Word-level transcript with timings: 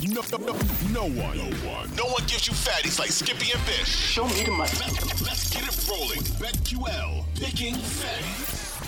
No, 0.00 0.22
no, 0.30 0.38
no, 0.38 0.52
no 0.92 1.02
one, 1.06 1.36
no 1.36 1.44
one, 1.68 1.96
no 1.96 2.04
one 2.04 2.22
gives 2.28 2.46
you 2.46 2.52
fatties 2.54 3.00
like 3.00 3.10
Skippy 3.10 3.50
and 3.52 3.66
Bish. 3.66 3.88
Show 3.88 4.28
me 4.28 4.44
the 4.44 4.52
money. 4.52 4.70
Let's, 4.78 5.22
let's 5.22 5.50
get 5.50 5.64
it 5.64 5.88
rolling. 5.90 6.20
BetQL, 6.38 7.24
picking 7.34 7.74
fatties. 7.74 8.78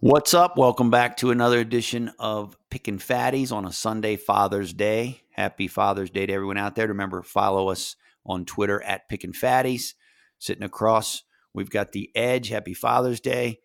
What's 0.00 0.34
up? 0.34 0.58
Welcome 0.58 0.90
back 0.90 1.16
to 1.18 1.30
another 1.30 1.58
edition 1.58 2.12
of 2.18 2.58
Picking 2.68 2.98
Fatties 2.98 3.50
on 3.50 3.64
a 3.64 3.72
Sunday 3.72 4.16
Father's 4.16 4.74
Day. 4.74 5.22
Happy 5.30 5.66
Father's 5.66 6.10
Day 6.10 6.26
to 6.26 6.32
everyone 6.34 6.58
out 6.58 6.74
there. 6.74 6.88
Remember, 6.88 7.22
follow 7.22 7.70
us 7.70 7.96
on 8.26 8.44
Twitter 8.44 8.82
at 8.82 9.08
Picking 9.08 9.32
Fatties. 9.32 9.94
Sitting 10.38 10.64
across, 10.64 11.22
we've 11.54 11.70
got 11.70 11.92
the 11.92 12.10
Edge. 12.14 12.50
Happy 12.50 12.74
Father's 12.74 13.20
Day 13.20 13.60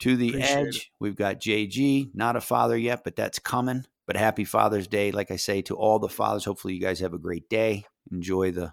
to 0.00 0.16
the 0.16 0.28
Appreciate 0.28 0.66
Edge. 0.66 0.76
it. 0.76 0.86
We've 1.00 1.16
got 1.16 1.40
JG, 1.40 2.10
not 2.14 2.36
a 2.36 2.42
father 2.42 2.76
yet, 2.76 3.04
but 3.04 3.16
that's 3.16 3.38
coming. 3.38 3.86
But 4.08 4.16
happy 4.16 4.44
Father's 4.44 4.88
Day, 4.88 5.12
like 5.12 5.30
I 5.30 5.36
say 5.36 5.62
to 5.62 5.76
all 5.76 6.00
the 6.00 6.08
fathers. 6.08 6.44
Hopefully, 6.46 6.74
you 6.74 6.80
guys 6.80 6.98
have 7.00 7.12
a 7.14 7.18
great 7.18 7.48
day. 7.48 7.84
Enjoy 8.10 8.50
the 8.50 8.72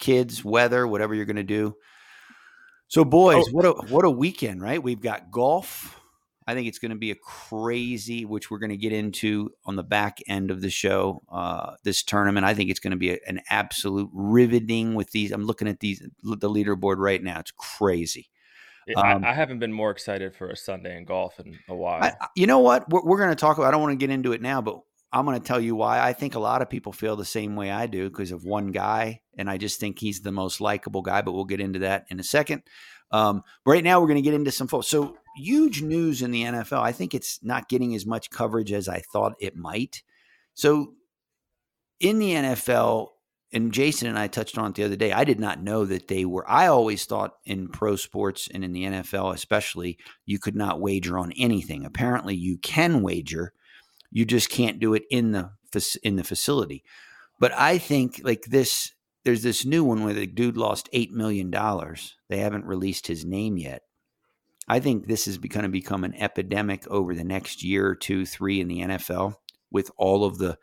kids, 0.00 0.44
weather, 0.44 0.86
whatever 0.86 1.14
you're 1.14 1.26
going 1.26 1.36
to 1.36 1.42
do. 1.44 1.76
So, 2.88 3.04
boys, 3.04 3.44
Oh. 3.48 3.50
what 3.52 3.64
a 3.66 3.72
what 3.92 4.04
a 4.04 4.10
weekend, 4.10 4.62
right? 4.62 4.82
We've 4.82 5.00
got 5.00 5.30
golf. 5.30 6.00
I 6.46 6.54
think 6.54 6.68
it's 6.68 6.78
going 6.78 6.90
to 6.90 6.96
be 6.98 7.10
a 7.10 7.14
crazy, 7.16 8.24
which 8.26 8.50
we're 8.50 8.58
going 8.58 8.70
to 8.70 8.76
get 8.76 8.92
into 8.92 9.50
on 9.64 9.76
the 9.76 9.82
back 9.82 10.18
end 10.28 10.50
of 10.50 10.60
the 10.60 10.68
show. 10.70 11.22
Uh, 11.30 11.74
this 11.84 12.02
tournament, 12.02 12.44
I 12.44 12.52
think 12.54 12.68
it's 12.70 12.80
going 12.80 12.90
to 12.90 12.98
be 12.98 13.12
a- 13.12 13.20
an 13.26 13.40
absolute 13.50 14.10
riveting 14.12 14.94
with 14.94 15.10
these. 15.10 15.32
I'm 15.32 15.44
looking 15.44 15.68
at 15.68 15.80
these 15.80 16.02
the 16.22 16.48
leaderboard 16.50 16.96
right 16.98 17.22
now. 17.22 17.40
It's 17.40 17.52
crazy. 17.52 18.28
Um, 18.96 19.24
I, 19.24 19.30
I 19.30 19.34
haven't 19.34 19.58
been 19.58 19.72
more 19.72 19.90
excited 19.90 20.34
for 20.34 20.48
a 20.48 20.56
Sunday 20.56 20.96
in 20.96 21.04
golf 21.04 21.38
in 21.40 21.58
a 21.68 21.74
while. 21.74 22.02
I- 22.02 22.14
you 22.36 22.46
know 22.46 22.60
what? 22.60 22.88
We're, 22.90 23.02
we're 23.04 23.18
going 23.18 23.30
to 23.30 23.36
talk 23.36 23.56
about. 23.58 23.68
I 23.68 23.70
don't 23.70 23.82
want 23.82 23.92
to 23.98 24.06
get 24.06 24.12
into 24.12 24.32
it 24.32 24.42
now, 24.42 24.60
but 24.60 24.80
I'm 25.12 25.24
going 25.24 25.40
to 25.40 25.46
tell 25.46 25.60
you 25.60 25.76
why. 25.76 26.00
I 26.00 26.12
think 26.12 26.34
a 26.34 26.40
lot 26.40 26.60
of 26.62 26.68
people 26.68 26.92
feel 26.92 27.16
the 27.16 27.24
same 27.24 27.56
way 27.56 27.70
I 27.70 27.86
do 27.86 28.10
because 28.10 28.32
of 28.32 28.44
one 28.44 28.72
guy, 28.72 29.20
and 29.38 29.48
I 29.48 29.58
just 29.58 29.80
think 29.80 29.98
he's 29.98 30.20
the 30.20 30.32
most 30.32 30.60
likable 30.60 31.02
guy. 31.02 31.22
But 31.22 31.32
we'll 31.32 31.44
get 31.44 31.60
into 31.60 31.80
that 31.80 32.06
in 32.10 32.18
a 32.20 32.24
second. 32.24 32.62
Um, 33.10 33.42
right 33.64 33.84
now, 33.84 34.00
we're 34.00 34.08
going 34.08 34.16
to 34.16 34.22
get 34.22 34.34
into 34.34 34.50
some 34.50 34.66
folks. 34.66 34.88
So 34.88 35.16
huge 35.36 35.82
news 35.82 36.20
in 36.22 36.30
the 36.30 36.42
NFL. 36.42 36.80
I 36.80 36.92
think 36.92 37.14
it's 37.14 37.38
not 37.42 37.68
getting 37.68 37.94
as 37.94 38.04
much 38.06 38.30
coverage 38.30 38.72
as 38.72 38.88
I 38.88 39.00
thought 39.12 39.34
it 39.38 39.56
might. 39.56 40.02
So 40.54 40.94
in 42.00 42.18
the 42.18 42.32
NFL, 42.32 43.08
and 43.54 43.72
Jason 43.72 44.08
and 44.08 44.18
I 44.18 44.26
touched 44.26 44.58
on 44.58 44.70
it 44.70 44.74
the 44.74 44.82
other 44.82 44.96
day. 44.96 45.12
I 45.12 45.22
did 45.22 45.38
not 45.38 45.62
know 45.62 45.84
that 45.84 46.08
they 46.08 46.24
were. 46.24 46.44
I 46.50 46.66
always 46.66 47.04
thought 47.04 47.36
in 47.46 47.68
pro 47.68 47.94
sports 47.94 48.48
and 48.52 48.64
in 48.64 48.72
the 48.72 48.84
NFL, 48.84 49.32
especially, 49.32 49.96
you 50.26 50.40
could 50.40 50.56
not 50.56 50.80
wager 50.80 51.16
on 51.16 51.32
anything. 51.32 51.84
Apparently, 51.84 52.34
you 52.34 52.58
can 52.58 53.00
wager. 53.00 53.52
You 54.10 54.24
just 54.24 54.50
can't 54.50 54.80
do 54.80 54.92
it 54.94 55.04
in 55.08 55.30
the 55.30 55.50
in 56.02 56.16
the 56.16 56.24
facility. 56.24 56.82
But 57.38 57.52
I 57.52 57.78
think 57.78 58.20
like 58.24 58.42
this, 58.42 58.92
there's 59.24 59.42
this 59.42 59.64
new 59.64 59.84
one 59.84 60.04
where 60.04 60.14
the 60.14 60.26
dude 60.26 60.56
lost 60.56 60.88
eight 60.92 61.12
million 61.12 61.50
dollars. 61.50 62.16
They 62.28 62.38
haven't 62.38 62.66
released 62.66 63.06
his 63.06 63.24
name 63.24 63.56
yet. 63.56 63.82
I 64.66 64.80
think 64.80 65.06
this 65.06 65.28
is 65.28 65.38
going 65.38 65.62
to 65.62 65.68
become 65.68 66.04
an 66.04 66.14
epidemic 66.14 66.88
over 66.88 67.14
the 67.14 67.24
next 67.24 67.62
year 67.62 67.86
or 67.86 67.94
two, 67.94 68.26
three 68.26 68.60
in 68.60 68.68
the 68.68 68.80
NFL 68.80 69.36
with 69.70 69.90
all 69.96 70.24
of 70.24 70.38
the 70.38 70.58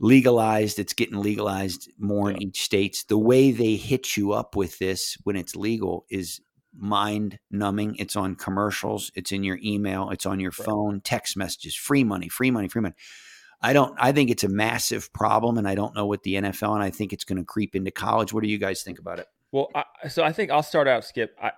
legalized. 0.00 0.78
It's 0.78 0.92
getting 0.92 1.18
legalized 1.20 1.90
more 1.98 2.30
in 2.30 2.42
each 2.42 2.62
states. 2.62 3.04
The 3.04 3.18
way 3.18 3.50
they 3.50 3.76
hit 3.76 4.16
you 4.16 4.32
up 4.32 4.56
with 4.56 4.78
this 4.78 5.16
when 5.24 5.36
it's 5.36 5.56
legal 5.56 6.04
is 6.10 6.40
mind 6.78 7.38
numbing. 7.50 7.96
It's 7.96 8.16
on 8.16 8.34
commercials. 8.34 9.10
It's 9.14 9.32
in 9.32 9.42
your 9.44 9.58
email. 9.62 10.10
It's 10.10 10.26
on 10.26 10.40
your 10.40 10.52
Right. 10.58 10.66
phone, 10.66 11.00
text 11.00 11.36
messages, 11.36 11.74
free 11.74 12.04
money, 12.04 12.28
free 12.28 12.50
money, 12.50 12.68
free 12.68 12.82
money. 12.82 12.94
I 13.62 13.72
don't. 13.72 13.94
I 13.98 14.12
think 14.12 14.28
it's 14.30 14.44
a 14.44 14.48
massive 14.48 15.10
problem, 15.14 15.56
and 15.56 15.66
I 15.66 15.74
don't 15.74 15.94
know 15.94 16.04
what 16.04 16.22
the 16.24 16.34
NFL, 16.34 16.74
and 16.74 16.82
I 16.82 16.90
think 16.90 17.14
it's 17.14 17.24
going 17.24 17.38
to 17.38 17.44
creep 17.44 17.74
into 17.74 17.90
college. 17.90 18.32
What 18.34 18.42
do 18.42 18.50
you 18.50 18.58
guys 18.58 18.82
think 18.82 18.98
about 18.98 19.18
it? 19.18 19.26
well, 19.50 19.68
I, 19.74 20.08
so 20.08 20.22
I 20.22 20.32
think 20.32 20.50
I'll 20.50 20.62
start 20.62 20.86
out, 20.86 21.04
Skip. 21.04 21.34
I, 21.42 21.52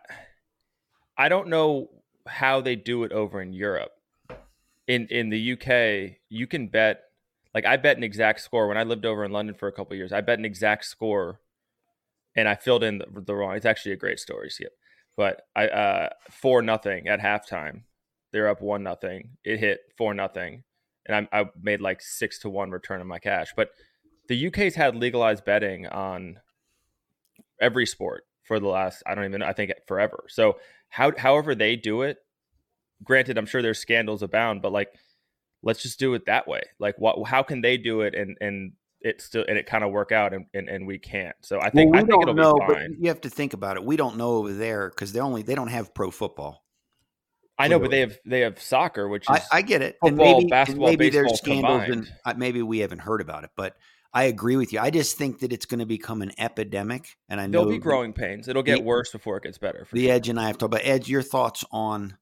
I 1.16 1.28
don't 1.28 1.48
know 1.48 1.88
how 2.28 2.60
they 2.60 2.76
do 2.76 3.02
it 3.02 3.10
over 3.10 3.42
in 3.42 3.52
Europe. 3.52 3.90
In 4.86 5.08
in 5.08 5.30
the 5.30 5.52
UK, 5.54 6.18
you 6.28 6.46
can 6.46 6.68
bet. 6.68 7.00
Like 7.54 7.66
I 7.66 7.76
bet 7.76 7.96
an 7.96 8.04
exact 8.04 8.40
score 8.40 8.68
when 8.68 8.76
I 8.76 8.82
lived 8.82 9.06
over 9.06 9.24
in 9.24 9.32
London 9.32 9.54
for 9.54 9.68
a 9.68 9.72
couple 9.72 9.96
years. 9.96 10.12
I 10.12 10.20
bet 10.20 10.38
an 10.38 10.44
exact 10.44 10.84
score, 10.84 11.40
and 12.36 12.48
I 12.48 12.54
filled 12.54 12.84
in 12.84 12.98
the, 12.98 13.06
the 13.22 13.34
wrong. 13.34 13.56
It's 13.56 13.66
actually 13.66 13.92
a 13.92 13.96
great 13.96 14.18
story, 14.18 14.50
Skip. 14.50 14.72
But 15.16 15.42
I 15.56 15.68
uh 15.68 16.08
four 16.30 16.62
nothing 16.62 17.08
at 17.08 17.20
halftime. 17.20 17.82
They're 18.32 18.48
up 18.48 18.60
one 18.60 18.82
nothing. 18.82 19.30
It 19.44 19.58
hit 19.58 19.80
four 19.96 20.14
nothing, 20.14 20.64
and 21.06 21.28
I, 21.32 21.40
I 21.40 21.46
made 21.60 21.80
like 21.80 22.02
six 22.02 22.38
to 22.40 22.50
one 22.50 22.70
return 22.70 23.00
on 23.00 23.06
my 23.06 23.18
cash. 23.18 23.52
But 23.56 23.70
the 24.28 24.46
UK's 24.48 24.74
had 24.74 24.94
legalized 24.94 25.44
betting 25.44 25.86
on 25.86 26.38
every 27.60 27.86
sport 27.86 28.24
for 28.44 28.60
the 28.60 28.68
last 28.68 29.02
I 29.06 29.14
don't 29.14 29.24
even 29.24 29.42
I 29.42 29.52
think 29.52 29.72
forever. 29.86 30.24
So 30.28 30.58
how 30.90 31.12
however 31.16 31.54
they 31.54 31.76
do 31.76 32.02
it, 32.02 32.18
granted 33.02 33.38
I'm 33.38 33.46
sure 33.46 33.62
there's 33.62 33.78
scandals 33.78 34.22
abound, 34.22 34.62
but 34.62 34.72
like 34.72 34.92
let's 35.62 35.82
just 35.82 35.98
do 35.98 36.14
it 36.14 36.26
that 36.26 36.46
way. 36.48 36.62
Like 36.78 36.96
what 36.98 37.26
how 37.28 37.42
can 37.42 37.60
they 37.60 37.76
do 37.76 38.02
it 38.02 38.14
and 38.14 38.36
and 38.40 38.72
it 39.00 39.20
still 39.20 39.44
and 39.48 39.56
it 39.56 39.66
kind 39.66 39.84
of 39.84 39.92
work 39.92 40.10
out 40.12 40.32
and, 40.34 40.46
and 40.54 40.68
and 40.68 40.86
we 40.86 40.98
can't. 40.98 41.36
So 41.42 41.60
I 41.60 41.70
think 41.70 41.92
Well, 41.92 42.00
I 42.00 42.02
we 42.02 42.08
think 42.08 42.22
it'll 42.22 42.34
don't 42.34 42.36
know, 42.36 42.54
be 42.54 42.64
but 42.66 42.76
fine. 42.76 42.96
you 43.00 43.08
have 43.08 43.20
to 43.22 43.30
think 43.30 43.52
about 43.54 43.76
it. 43.76 43.84
We 43.84 43.96
don't 43.96 44.16
know 44.16 44.30
over 44.36 44.52
there 44.52 44.90
because 44.90 45.12
they 45.12 45.20
only 45.20 45.42
they 45.42 45.54
don't 45.54 45.68
have 45.68 45.94
pro 45.94 46.10
football. 46.10 46.64
I 47.60 47.66
know, 47.66 47.80
but 47.80 47.90
they 47.90 48.00
have 48.00 48.16
they 48.24 48.40
have 48.40 48.60
soccer, 48.60 49.08
which 49.08 49.24
is 49.28 49.28
I, 49.50 49.58
I 49.58 49.62
get 49.62 49.82
it. 49.82 49.96
and 50.02 50.12
football, 50.16 50.26
maybe, 50.34 50.40
and 50.42 50.50
basketball, 50.50 50.88
maybe 50.88 51.10
there's 51.10 51.36
scandals, 51.38 51.84
combined. 51.86 52.12
uh, 52.24 52.34
maybe 52.36 52.62
we 52.62 52.78
haven't 52.78 53.00
heard 53.00 53.20
about 53.20 53.42
it. 53.42 53.50
But 53.56 53.74
I 54.14 54.24
agree 54.24 54.54
with 54.56 54.72
you. 54.72 54.78
I 54.78 54.90
just 54.90 55.16
think 55.18 55.40
that 55.40 55.52
it's 55.52 55.66
going 55.66 55.80
to 55.80 55.86
become 55.86 56.22
an 56.22 56.30
epidemic, 56.38 57.16
and 57.28 57.40
I 57.40 57.46
know 57.46 57.62
there'll 57.62 57.72
be 57.74 57.78
growing 57.78 58.12
pains. 58.12 58.46
It'll 58.46 58.62
get 58.62 58.76
the- 58.78 58.84
worse 58.84 59.10
before 59.10 59.36
it 59.38 59.42
gets 59.42 59.58
better. 59.58 59.84
For 59.86 59.96
The 59.96 60.04
sure. 60.06 60.14
Edge 60.14 60.28
and 60.28 60.38
I 60.38 60.46
have 60.46 60.56
talked 60.58 60.72
about 60.72 60.86
Edge. 60.86 61.08
Your 61.08 61.22
thoughts 61.22 61.64
on 61.72 62.16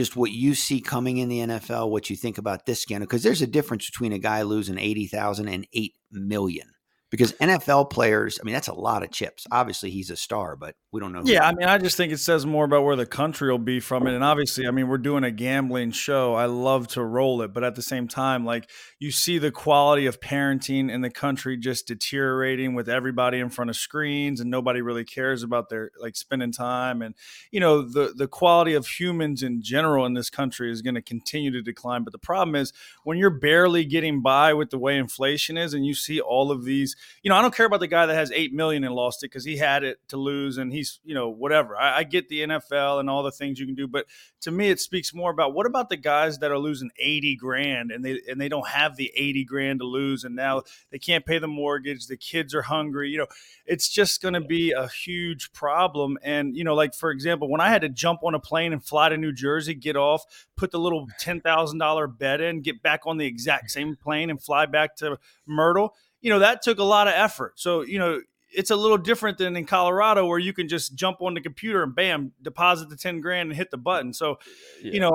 just 0.00 0.16
what 0.16 0.32
you 0.32 0.54
see 0.54 0.80
coming 0.80 1.18
in 1.18 1.28
the 1.28 1.40
NFL? 1.40 1.90
What 1.90 2.08
you 2.08 2.16
think 2.16 2.38
about 2.38 2.64
this 2.64 2.80
scandal? 2.80 3.06
Because 3.06 3.22
there's 3.22 3.42
a 3.42 3.46
difference 3.46 3.84
between 3.84 4.12
a 4.12 4.18
guy 4.18 4.42
losing 4.42 4.78
eighty 4.78 5.06
thousand 5.06 5.48
and 5.48 5.66
eight 5.74 5.94
million. 6.10 6.68
Because 7.10 7.32
NFL 7.34 7.90
players, 7.90 8.38
I 8.40 8.44
mean, 8.44 8.54
that's 8.54 8.68
a 8.68 8.74
lot 8.74 9.02
of 9.02 9.10
chips. 9.10 9.46
Obviously, 9.50 9.90
he's 9.90 10.10
a 10.10 10.16
star, 10.16 10.54
but 10.54 10.76
we 10.92 11.00
don't 11.00 11.12
know. 11.12 11.22
Yeah, 11.24 11.46
I 11.46 11.52
mean, 11.52 11.66
I 11.66 11.78
just 11.78 11.96
think 11.96 12.12
it 12.12 12.18
says 12.18 12.46
more 12.46 12.64
about 12.64 12.84
where 12.84 12.94
the 12.94 13.06
country 13.06 13.50
will 13.50 13.58
be 13.58 13.80
from 13.80 14.06
it. 14.06 14.14
And 14.14 14.22
obviously, 14.22 14.66
I 14.66 14.70
mean, 14.70 14.86
we're 14.88 14.98
doing 14.98 15.24
a 15.24 15.30
gambling 15.30 15.90
show. 15.90 16.34
I 16.34 16.46
love 16.46 16.86
to 16.88 17.04
roll 17.04 17.42
it, 17.42 17.52
but 17.52 17.64
at 17.64 17.74
the 17.74 17.82
same 17.82 18.06
time, 18.06 18.44
like 18.44 18.70
you 18.98 19.10
see 19.10 19.38
the 19.38 19.50
quality 19.50 20.06
of 20.06 20.20
parenting 20.20 20.90
in 20.90 21.00
the 21.00 21.10
country 21.10 21.56
just 21.56 21.86
deteriorating 21.86 22.74
with 22.74 22.88
everybody 22.88 23.38
in 23.38 23.50
front 23.50 23.70
of 23.70 23.76
screens 23.76 24.40
and 24.40 24.50
nobody 24.50 24.80
really 24.80 25.04
cares 25.04 25.42
about 25.42 25.68
their 25.68 25.90
like 26.00 26.16
spending 26.16 26.52
time 26.52 27.02
and 27.02 27.14
you 27.50 27.60
know 27.60 27.82
the 27.82 28.12
the 28.16 28.28
quality 28.28 28.74
of 28.74 28.86
humans 28.86 29.42
in 29.42 29.62
general 29.62 30.06
in 30.06 30.14
this 30.14 30.30
country 30.30 30.70
is 30.70 30.82
going 30.82 30.94
to 30.94 31.02
continue 31.02 31.50
to 31.50 31.62
decline. 31.62 32.04
But 32.04 32.12
the 32.12 32.18
problem 32.18 32.54
is 32.54 32.72
when 33.04 33.18
you're 33.18 33.30
barely 33.30 33.84
getting 33.84 34.22
by 34.22 34.54
with 34.54 34.70
the 34.70 34.78
way 34.78 34.96
inflation 34.96 35.56
is 35.56 35.74
and 35.74 35.84
you 35.84 35.94
see 35.94 36.20
all 36.20 36.50
of 36.50 36.64
these 36.64 36.96
you 37.22 37.28
know, 37.28 37.36
I 37.36 37.42
don't 37.42 37.54
care 37.54 37.66
about 37.66 37.80
the 37.80 37.86
guy 37.86 38.06
that 38.06 38.14
has 38.14 38.32
eight 38.32 38.52
million 38.52 38.84
and 38.84 38.94
lost 38.94 39.22
it 39.22 39.26
because 39.26 39.44
he 39.44 39.56
had 39.56 39.84
it 39.84 39.98
to 40.08 40.16
lose 40.16 40.58
and 40.58 40.72
he's, 40.72 41.00
you 41.04 41.14
know, 41.14 41.28
whatever. 41.28 41.76
I, 41.76 41.98
I 41.98 42.04
get 42.04 42.28
the 42.28 42.40
NFL 42.40 43.00
and 43.00 43.10
all 43.10 43.22
the 43.22 43.30
things 43.30 43.58
you 43.58 43.66
can 43.66 43.74
do, 43.74 43.86
but 43.86 44.06
to 44.42 44.50
me, 44.50 44.70
it 44.70 44.80
speaks 44.80 45.14
more 45.14 45.30
about 45.30 45.52
what 45.54 45.66
about 45.66 45.88
the 45.88 45.96
guys 45.96 46.38
that 46.38 46.50
are 46.50 46.58
losing 46.58 46.90
eighty 46.98 47.36
grand 47.36 47.90
and 47.90 48.04
they 48.04 48.20
and 48.28 48.40
they 48.40 48.48
don't 48.48 48.68
have 48.68 48.96
the 48.96 49.12
eighty 49.14 49.44
grand 49.44 49.80
to 49.80 49.86
lose 49.86 50.24
and 50.24 50.34
now 50.34 50.62
they 50.90 50.98
can't 50.98 51.26
pay 51.26 51.38
the 51.38 51.48
mortgage, 51.48 52.06
the 52.06 52.16
kids 52.16 52.54
are 52.54 52.62
hungry. 52.62 53.10
You 53.10 53.18
know, 53.18 53.26
it's 53.66 53.88
just 53.88 54.22
going 54.22 54.34
to 54.34 54.40
be 54.40 54.72
a 54.72 54.88
huge 54.88 55.52
problem. 55.52 56.18
And 56.22 56.56
you 56.56 56.64
know, 56.64 56.74
like 56.74 56.94
for 56.94 57.10
example, 57.10 57.50
when 57.50 57.60
I 57.60 57.68
had 57.68 57.82
to 57.82 57.88
jump 57.88 58.20
on 58.22 58.34
a 58.34 58.40
plane 58.40 58.72
and 58.72 58.84
fly 58.84 59.08
to 59.08 59.16
New 59.16 59.32
Jersey, 59.32 59.74
get 59.74 59.96
off, 59.96 60.24
put 60.56 60.70
the 60.70 60.78
little 60.78 61.06
ten 61.18 61.40
thousand 61.40 61.78
dollar 61.78 62.06
bet 62.06 62.40
in, 62.40 62.62
get 62.62 62.82
back 62.82 63.02
on 63.06 63.18
the 63.18 63.26
exact 63.26 63.70
same 63.70 63.96
plane 63.96 64.30
and 64.30 64.42
fly 64.42 64.66
back 64.66 64.96
to 64.96 65.18
Myrtle 65.46 65.94
you 66.20 66.30
know 66.30 66.38
that 66.38 66.62
took 66.62 66.78
a 66.78 66.84
lot 66.84 67.08
of 67.08 67.14
effort 67.14 67.58
so 67.58 67.82
you 67.82 67.98
know 67.98 68.20
it's 68.52 68.70
a 68.70 68.76
little 68.76 68.98
different 68.98 69.38
than 69.38 69.56
in 69.56 69.64
colorado 69.64 70.26
where 70.26 70.38
you 70.38 70.52
can 70.52 70.68
just 70.68 70.94
jump 70.94 71.22
on 71.22 71.34
the 71.34 71.40
computer 71.40 71.82
and 71.82 71.94
bam 71.94 72.32
deposit 72.42 72.88
the 72.88 72.96
10 72.96 73.20
grand 73.20 73.48
and 73.50 73.56
hit 73.56 73.70
the 73.70 73.78
button 73.78 74.12
so 74.12 74.38
Yeah. 74.82 74.92
you 74.92 75.00
know 75.00 75.12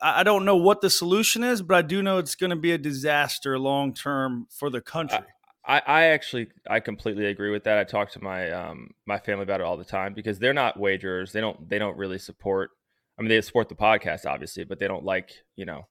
I, 0.00 0.20
I 0.20 0.22
don't 0.22 0.44
know 0.44 0.56
what 0.56 0.80
the 0.80 0.90
solution 0.90 1.44
is 1.44 1.62
but 1.62 1.76
i 1.76 1.82
do 1.82 2.02
know 2.02 2.18
it's 2.18 2.34
going 2.34 2.50
to 2.50 2.56
be 2.56 2.72
a 2.72 2.78
disaster 2.78 3.58
long 3.58 3.94
term 3.94 4.46
for 4.50 4.70
the 4.70 4.80
country 4.80 5.18
I, 5.64 5.80
I 5.86 6.02
actually 6.06 6.48
I 6.68 6.80
completely 6.80 7.26
agree 7.26 7.50
with 7.50 7.62
that. 7.64 7.78
I 7.78 7.84
talk 7.84 8.10
to 8.10 8.20
my 8.20 8.50
um 8.50 8.90
my 9.06 9.18
family 9.18 9.44
about 9.44 9.60
it 9.60 9.64
all 9.64 9.76
the 9.76 9.84
time 9.84 10.12
because 10.12 10.40
they're 10.40 10.52
not 10.52 10.76
wagers. 10.76 11.30
They 11.30 11.40
don't 11.40 11.68
they 11.68 11.78
don't 11.78 11.96
really 11.96 12.18
support 12.18 12.70
I 13.16 13.22
mean 13.22 13.28
they 13.28 13.40
support 13.42 13.68
the 13.68 13.76
podcast 13.76 14.26
obviously, 14.26 14.64
but 14.64 14.80
they 14.80 14.88
don't 14.88 15.04
like, 15.04 15.30
you 15.54 15.64
know, 15.64 15.86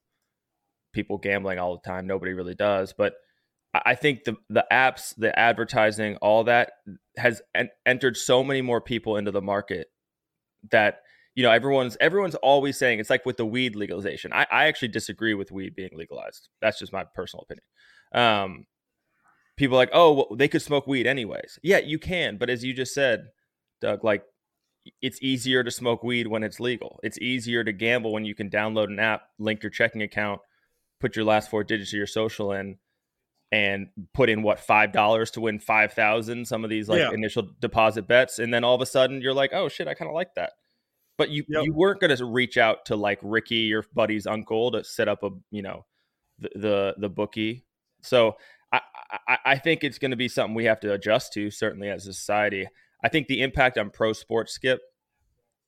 people 0.92 1.16
gambling 1.16 1.58
all 1.58 1.72
the 1.72 1.88
time. 1.88 2.06
Nobody 2.06 2.34
really 2.34 2.54
does. 2.54 2.92
But 2.92 3.14
I 3.74 3.94
think 3.94 4.24
the 4.24 4.36
the 4.50 4.66
apps, 4.70 5.14
the 5.16 5.36
advertising, 5.38 6.16
all 6.16 6.44
that 6.44 6.72
has 7.16 7.40
en- 7.54 7.70
entered 7.86 8.16
so 8.16 8.44
many 8.44 8.60
more 8.60 8.80
people 8.80 9.16
into 9.16 9.30
the 9.30 9.40
market 9.40 9.88
that 10.70 11.00
you 11.34 11.42
know, 11.42 11.50
everyone's 11.50 11.96
everyone's 12.00 12.34
always 12.36 12.76
saying 12.76 12.98
it's 12.98 13.10
like 13.10 13.24
with 13.24 13.38
the 13.38 13.46
weed 13.46 13.74
legalization. 13.74 14.32
I, 14.32 14.46
I 14.50 14.64
actually 14.66 14.88
disagree 14.88 15.34
with 15.34 15.50
weed 15.50 15.74
being 15.74 15.90
legalized. 15.94 16.48
That's 16.60 16.78
just 16.78 16.92
my 16.92 17.04
personal 17.14 17.44
opinion. 17.44 17.64
Um, 18.12 18.66
people 19.56 19.76
like, 19.76 19.90
oh, 19.92 20.12
well, 20.12 20.36
they 20.36 20.48
could 20.48 20.62
smoke 20.62 20.86
weed 20.86 21.06
anyways. 21.06 21.58
Yeah, 21.62 21.78
you 21.78 21.98
can, 21.98 22.36
but 22.36 22.50
as 22.50 22.64
you 22.64 22.74
just 22.74 22.92
said, 22.92 23.28
Doug, 23.80 24.04
like 24.04 24.24
it's 25.00 25.22
easier 25.22 25.62
to 25.64 25.70
smoke 25.70 26.02
weed 26.02 26.26
when 26.26 26.42
it's 26.42 26.60
legal. 26.60 27.00
It's 27.02 27.18
easier 27.18 27.64
to 27.64 27.72
gamble 27.72 28.12
when 28.12 28.24
you 28.24 28.34
can 28.34 28.50
download 28.50 28.88
an 28.88 28.98
app, 28.98 29.22
link 29.38 29.62
your 29.62 29.70
checking 29.70 30.02
account, 30.02 30.40
put 31.00 31.16
your 31.16 31.24
last 31.24 31.48
four 31.48 31.64
digits 31.64 31.92
of 31.92 31.96
your 31.96 32.06
social 32.06 32.52
in, 32.52 32.78
and 33.52 33.88
put 34.14 34.30
in 34.30 34.42
what 34.42 34.58
five 34.58 34.90
dollars 34.92 35.30
to 35.32 35.40
win 35.40 35.60
five 35.60 35.92
thousand. 35.92 36.48
Some 36.48 36.64
of 36.64 36.70
these 36.70 36.88
like 36.88 36.98
Yeah. 37.00 37.12
initial 37.12 37.50
deposit 37.60 38.08
bets, 38.08 38.38
and 38.40 38.52
then 38.52 38.64
all 38.64 38.74
of 38.74 38.80
a 38.80 38.86
sudden 38.86 39.20
you're 39.20 39.34
like, 39.34 39.52
oh 39.52 39.68
shit, 39.68 39.86
I 39.86 39.94
kind 39.94 40.08
of 40.08 40.14
like 40.14 40.34
that. 40.34 40.52
But 41.18 41.28
you 41.28 41.44
Yep. 41.48 41.64
you 41.66 41.74
weren't 41.74 42.00
going 42.00 42.16
to 42.16 42.24
reach 42.24 42.56
out 42.56 42.86
to 42.86 42.96
like 42.96 43.18
Ricky, 43.22 43.56
your 43.56 43.84
buddy's 43.94 44.26
uncle, 44.26 44.72
to 44.72 44.82
set 44.82 45.06
up 45.06 45.22
a 45.22 45.30
you 45.50 45.62
know 45.62 45.84
the 46.38 46.50
the, 46.56 46.94
the 46.98 47.08
bookie. 47.10 47.64
So 48.00 48.36
I, 48.72 48.80
I 49.28 49.38
I 49.44 49.58
think 49.58 49.84
it's 49.84 49.98
going 49.98 50.10
to 50.12 50.16
be 50.16 50.28
something 50.28 50.54
we 50.54 50.64
have 50.64 50.80
to 50.80 50.92
adjust 50.94 51.34
to 51.34 51.50
certainly 51.50 51.90
as 51.90 52.06
a 52.06 52.14
society. 52.14 52.66
I 53.04 53.08
think 53.08 53.28
the 53.28 53.42
impact 53.42 53.76
on 53.76 53.90
pro 53.90 54.14
sports 54.14 54.52
skip, 54.54 54.80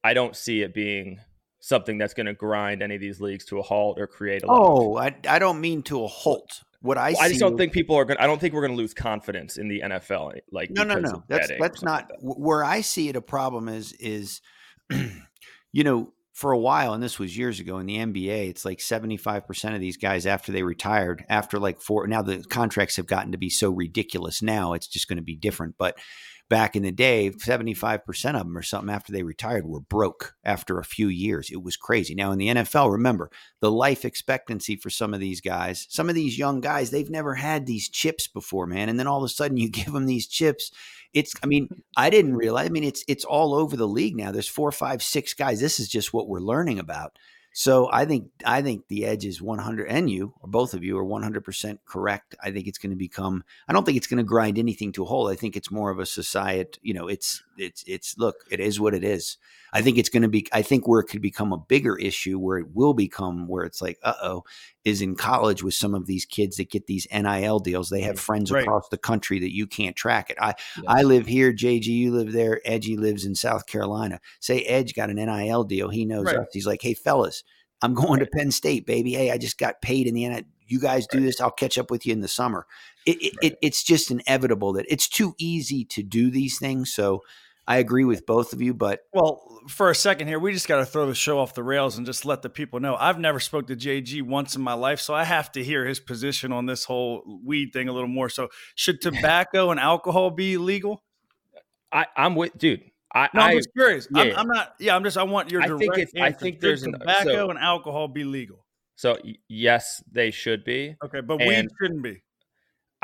I 0.03 0.15
don't 0.15 0.35
see 0.35 0.63
it 0.63 0.73
being 0.73 1.21
something 1.61 1.99
that's 1.99 2.15
going 2.15 2.27
to 2.27 2.35
grind 2.35 2.83
any 2.83 2.95
of 2.95 3.01
these 3.01 3.21
leagues 3.21 3.45
to 3.47 3.59
a 3.59 3.63
halt 3.63 3.99
or 3.99 4.07
create 4.07 4.43
a 4.43 4.47
Oh, 4.49 4.97
I, 4.97 5.15
I 5.29 5.39
don't 5.39 5.61
mean 5.61 5.83
to 5.85 6.05
a 6.05 6.07
halt. 6.09 6.63
What 6.85 6.99
I 6.99 7.13
Well, 7.13 7.23
I 7.23 7.29
just 7.29 7.41
don't 7.41 7.57
think 7.57 7.73
people 7.73 7.97
are 7.97 8.05
going. 8.05 8.19
to 8.19 8.23
I 8.23 8.27
don't 8.27 8.39
think 8.39 8.53
we're 8.53 8.61
going 8.61 8.75
to 8.75 8.77
lose 8.77 8.93
confidence 8.93 9.57
in 9.57 9.69
the 9.69 9.81
NFL. 9.81 10.39
Like 10.53 10.71
no, 10.71 10.85
no, 10.85 10.97
no. 10.97 11.25
That's 11.29 11.51
that's 11.59 11.83
not 11.83 12.03
like 12.03 12.09
that. 12.09 12.17
where 12.21 12.63
I 12.63 12.83
see 12.83 13.09
it. 13.09 13.17
A 13.17 13.23
problem 13.23 13.71
is 13.71 13.95
is, 13.95 14.43
you 15.73 15.83
know, 15.83 16.13
for 16.35 16.53
a 16.53 16.59
while, 16.59 16.93
and 16.93 17.03
this 17.03 17.19
was 17.19 17.39
years 17.39 17.59
ago 17.59 17.79
in 17.79 17.87
the 17.87 17.97
NBA, 17.97 18.51
it's 18.51 18.67
like 18.67 18.83
seventy 18.83 19.17
five 19.17 19.47
percent 19.47 19.75
of 19.75 19.81
these 19.81 19.97
guys 19.97 20.27
after 20.27 20.53
they 20.53 20.63
retired, 20.63 21.25
after 21.31 21.59
like 21.59 21.81
four. 21.81 22.07
Now 22.07 22.21
the 22.21 22.45
contracts 22.51 22.97
have 22.97 23.07
gotten 23.07 23.33
to 23.33 23.39
be 23.39 23.49
so 23.49 23.71
ridiculous. 23.71 24.43
Now 24.43 24.75
it's 24.75 24.87
just 24.87 25.09
going 25.09 25.17
to 25.17 25.23
be 25.23 25.37
different, 25.37 25.77
but. 25.79 25.97
Back 26.51 26.77
in 26.77 26.83
the 26.83 26.93
day, 26.93 27.31
75% 27.31 28.05
of 28.35 28.47
them 28.47 28.57
or 28.57 28.63
something 28.63 28.95
after 28.95 29.13
they 29.13 29.23
retired 29.23 29.67
were 29.67 29.81
broke 29.81 30.35
after 30.45 30.79
a 30.79 30.85
few 30.85 31.09
years. 31.09 31.49
It 31.51 31.63
was 31.63 31.77
crazy. 31.77 32.15
Now, 32.15 32.33
in 32.33 32.39
the 32.39 32.49
NFL, 32.49 32.93
remember 32.93 33.31
the 33.61 33.71
life 33.71 34.05
expectancy 34.05 34.77
for 34.77 34.91
some 34.91 35.15
of 35.15 35.21
these 35.21 35.41
guys, 35.41 35.87
some 35.89 36.11
of 36.11 36.15
these 36.15 36.39
young 36.39 36.61
guys, 36.61 36.91
they've 36.91 37.09
never 37.09 37.35
had 37.35 37.67
these 37.67 37.89
chips 37.89 38.29
before, 38.29 38.67
man. 38.67 38.91
And 38.91 39.01
then 39.01 39.07
all 39.07 39.19
of 39.19 39.25
a 39.25 39.29
sudden 39.29 39.57
you 39.57 39.71
give 39.71 39.93
them 39.93 40.07
these 40.07 40.27
chips. 40.27 40.71
It's, 41.15 41.33
I 41.43 41.47
mean, 41.47 41.69
I 41.97 42.11
didn't 42.11 42.37
realize, 42.37 42.67
I 42.67 42.71
mean, 42.71 42.85
it's, 42.85 43.05
it's 43.09 43.25
all 43.25 43.55
over 43.55 43.77
the 43.77 43.89
league 43.89 44.17
now. 44.17 44.31
There's 44.31 44.49
four, 44.49 44.71
five, 44.71 45.03
six 45.03 45.33
guys. 45.33 45.61
This 45.61 45.81
is 45.81 45.89
just 45.89 46.13
what 46.13 46.29
we're 46.29 46.41
learning 46.41 46.79
about. 46.79 47.19
So 47.57 47.89
I 47.93 48.05
think, 48.05 48.31
I 48.45 48.63
think 48.63 48.89
the 48.89 49.07
edge 49.07 49.25
is 49.25 49.41
100 49.41 49.87
and 49.87 50.11
you 50.11 50.35
or 50.41 50.49
both 50.49 50.75
of 50.75 50.83
you 50.83 50.99
are 50.99 51.05
100% 51.05 51.79
correct. 51.87 52.35
I 52.43 52.51
think 52.51 52.67
it's 52.67 52.79
going 52.79 52.91
to 52.91 52.97
become, 52.97 53.45
I 53.69 53.73
don't 53.73 53.87
think 53.87 53.97
it's 53.97 54.09
going 54.09 54.19
to 54.19 54.25
grind 54.25 54.59
anything 54.59 54.91
to 54.93 55.05
a 55.05 55.07
hole. 55.07 55.29
I 55.29 55.37
think 55.37 55.57
it's 55.57 55.71
more 55.71 55.91
of 55.91 56.01
a 56.01 56.07
society, 56.07 56.81
you 56.83 56.93
know, 56.93 57.07
it's, 57.07 57.45
it's, 57.59 57.85
it's, 57.87 58.17
look, 58.19 58.37
it 58.51 58.61
is 58.61 58.79
what 58.81 58.95
it 58.95 59.05
is. 59.05 59.39
I 59.73 59.83
think 59.83 59.99
it's 59.99 60.09
going 60.09 60.23
to 60.23 60.29
be, 60.29 60.47
I 60.53 60.63
think 60.63 60.87
where 60.87 61.01
it 61.01 61.07
could 61.07 61.21
become 61.21 61.53
a 61.53 61.59
bigger 61.59 61.97
issue, 61.97 62.39
where 62.39 62.59
it 62.59 62.69
will 62.75 62.95
become 62.95 63.49
where 63.49 63.65
it's 63.65 63.83
like, 63.83 63.99
uh 64.05 64.15
oh, 64.23 64.45
is 64.85 65.03
in 65.03 65.17
college 65.17 65.63
with 65.65 65.75
some 65.75 65.95
of 65.95 66.07
these 66.07 66.25
kids 66.25 66.59
that 66.59 66.71
get 66.71 66.87
these 66.87 67.07
NIL 67.13 67.59
deals. 67.59 67.91
They 67.91 68.03
have 68.03 68.21
friends 68.21 68.53
Right. 68.53 68.63
across 68.63 68.89
the 68.89 68.99
country 68.99 69.41
that 69.41 69.55
you 69.55 69.67
can't 69.67 69.97
track 69.97 70.31
it. 70.31 70.37
I. 70.41 70.55
I 70.87 71.03
live 71.03 71.27
here, 71.27 71.53
JG, 71.53 71.87
you 71.87 72.13
live 72.13 72.33
there, 72.33 72.61
Edgy 72.65 72.97
lives 72.97 73.25
in 73.25 73.35
South 73.35 73.67
Carolina. 73.67 74.21
Say 74.41 74.63
Edge 74.63 74.95
got 74.95 75.11
an 75.11 75.17
NIL 75.17 75.65
deal. 75.65 75.89
He 75.89 76.05
knows 76.05 76.27
Right. 76.27 76.37
us. 76.37 76.47
He's 76.53 76.67
like, 76.67 76.83
hey, 76.83 76.95
fellas, 76.95 77.43
I'm 77.83 77.95
going 77.95 78.21
to 78.21 78.27
Penn 78.27 78.51
State, 78.53 78.87
baby. 78.87 79.15
Hey, 79.15 79.31
I 79.31 79.39
just 79.39 79.59
got 79.59 79.83
paid 79.83 80.07
in 80.07 80.15
the 80.15 80.29
NIL. 80.29 80.43
You 80.67 80.79
guys 80.81 81.07
do 81.07 81.19
Right. 81.19 81.25
this. 81.27 81.41
I'll 81.41 81.51
catch 81.51 81.77
up 81.79 81.91
with 81.91 82.07
you 82.07 82.13
in 82.13 82.21
the 82.21 82.29
summer. 82.29 82.67
It, 83.07 83.17
it, 83.23 83.33
Right. 83.43 83.53
it, 83.53 83.59
it's 83.61 83.83
just 83.83 84.11
inevitable 84.11 84.73
that 84.75 84.87
it's 84.89 85.09
too 85.09 85.35
easy 85.39 85.85
to 85.87 86.03
do 86.03 86.31
these 86.31 86.59
things. 86.59 86.93
So 86.95 87.23
I 87.67 87.79
agree 87.79 88.05
with 88.05 88.27
both 88.27 88.53
of 88.53 88.61
you, 88.61 88.75
but 88.75 89.01
Well, 89.13 89.61
for 89.69 89.89
a 89.91 89.95
second 89.95 90.29
here, 90.29 90.39
we 90.39 90.53
just 90.53 90.69
got 90.69 90.77
to 90.79 90.85
throw 90.87 91.07
the 91.07 91.15
show 91.15 91.39
off 91.39 91.55
the 91.55 91.63
rails 91.63 91.97
and 91.97 92.05
just 92.07 92.27
let 92.27 92.43
the 92.43 92.51
people 92.51 92.79
know. 92.81 92.95
I've 92.97 93.19
never 93.19 93.41
spoke 93.41 93.69
to 93.69 93.77
JG 93.77 94.21
once 94.23 94.55
in 94.55 94.61
my 94.63 94.75
life, 94.75 95.01
so 95.01 95.15
I 95.15 95.25
have 95.25 95.51
to 95.53 95.65
hear 95.65 95.87
his 95.87 95.99
position 95.99 96.53
on 96.53 96.67
this 96.67 96.85
whole 96.85 97.41
weed 97.43 97.73
thing 97.73 97.89
a 97.89 97.93
little 97.93 98.09
more. 98.09 98.29
So, 98.29 98.49
should 98.75 99.01
tobacco 99.01 99.71
and 99.71 99.81
alcohol 99.81 100.31
be 100.31 100.59
legal? 100.59 101.03
I, 101.91 102.07
I'm 102.17 102.35
with 102.35 102.57
dude. 102.59 102.83
I, 103.15 103.29
No, 103.33 103.41
I'm 103.43 103.51
I 103.51 103.55
just 103.55 103.69
curious. 103.73 104.09
yeah, 104.15 104.23
I'm. 104.23 104.37
I'm 104.41 104.49
not. 104.49 104.75
Yeah, 104.81 104.97
I'm 104.97 105.05
just. 105.05 105.17
I 105.17 105.23
want 105.23 105.51
your 105.51 105.63
I 105.63 105.67
direct 105.69 105.81
think 105.81 105.99
it's- 105.99 106.13
I 106.23 106.27
answer. 106.27 106.39
think 106.41 106.55
Should 106.57 106.61
there's 106.63 106.83
an- 106.83 106.93
tobacco 106.93 107.31
so- 107.33 107.51
and 107.51 107.59
alcohol 107.59 108.09
be 108.09 108.25
legal. 108.25 108.67
so 108.97 109.17
yes, 109.49 110.03
they 110.13 110.31
should 110.33 110.65
be. 110.65 110.97
Okay, 111.03 111.21
but 111.23 111.39
weed 111.39 111.67
shouldn't 111.81 112.03
be. 112.03 112.23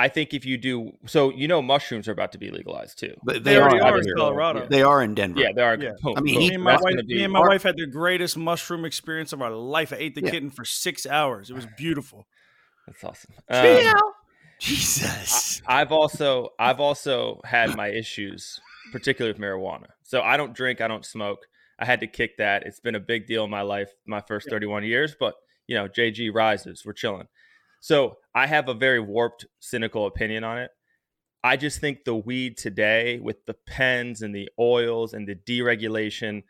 I 0.00 0.08
think 0.08 0.32
if 0.34 0.44
you 0.46 0.56
do, 0.56 0.92
so 1.06 1.30
you 1.30 1.46
know, 1.48 1.60
mushrooms 1.62 2.08
are 2.08 2.12
about 2.12 2.32
to 2.32 2.38
be 2.38 2.50
legalized 2.50 2.98
too. 2.98 3.14
but 3.22 3.44
They, 3.44 3.54
they, 3.54 3.60
already 3.60 3.80
are. 3.80 3.92
are 3.94 3.98
in 3.98 4.04
here. 4.04 4.14
Colorado. 4.16 4.66
They 4.68 4.82
are 4.82 5.02
in 5.02 5.14
Denver. 5.14 5.40
Yeah, 5.40 5.52
they 5.54 5.62
are. 5.62 5.76
Yeah. 5.76 5.92
Boom, 6.02 6.14
I 6.16 6.20
mean, 6.20 6.34
boom. 6.34 6.48
Me 6.48 6.54
and 6.54 6.62
my 6.64 6.76
wife, 6.80 6.96
be 7.06 7.14
me 7.16 7.24
and 7.24 7.32
my 7.32 7.40
our- 7.40 7.48
wife 7.48 7.62
had 7.62 7.76
the 7.76 7.86
greatest 7.86 8.36
mushroom 8.36 8.84
experience 8.84 9.32
of 9.32 9.42
our 9.42 9.50
life. 9.50 9.92
I 9.92 9.96
ate 9.96 10.14
the 10.14 10.22
Yeah. 10.22 10.30
kitten 10.30 10.50
for 10.50 10.64
six 10.64 11.06
hours. 11.06 11.50
It 11.50 11.54
was 11.54 11.66
beautiful. 11.76 12.26
That's 12.86 13.04
awesome. 13.04 13.34
Um, 13.48 13.94
Jesus. 14.58 15.62
I've 15.66 15.90
also 15.92 16.50
I've 16.58 16.80
also 16.80 17.40
had 17.44 17.76
my 17.76 17.88
issues, 17.88 18.60
particularly 18.92 19.32
with 19.32 19.40
marijuana. 19.40 19.86
So 20.02 20.20
I 20.22 20.36
don't 20.36 20.54
drink, 20.54 20.80
I 20.80 20.88
don't 20.88 21.04
smoke. 21.04 21.46
I 21.78 21.86
had 21.86 22.00
to 22.00 22.06
kick 22.06 22.36
that. 22.38 22.64
It's 22.66 22.78
been 22.80 22.94
a 22.94 23.00
big 23.00 23.26
deal 23.26 23.44
in 23.44 23.50
my 23.50 23.62
life, 23.62 23.90
my 24.06 24.20
first 24.20 24.46
Yeah. 24.46 24.52
31 24.56 24.84
years, 24.84 25.16
but 25.18 25.34
you 25.66 25.76
know, 25.76 25.88
JG 25.88 26.30
rises, 26.34 26.84
we're 26.84 26.92
chilling. 26.92 27.28
So 27.80 28.18
I 28.34 28.46
have 28.46 28.68
a 28.68 28.74
very 28.74 29.00
warped, 29.00 29.46
cynical 29.58 30.06
opinion 30.06 30.44
on 30.44 30.58
it. 30.58 30.70
I 31.42 31.56
just 31.56 31.80
think 31.80 32.04
the 32.04 32.14
weed 32.14 32.58
today 32.58 33.18
with 33.18 33.46
the 33.46 33.54
pens 33.54 34.20
and 34.20 34.34
the 34.34 34.50
oils 34.58 35.14
and 35.14 35.26
the 35.26 35.34
deregulation, 35.34 36.42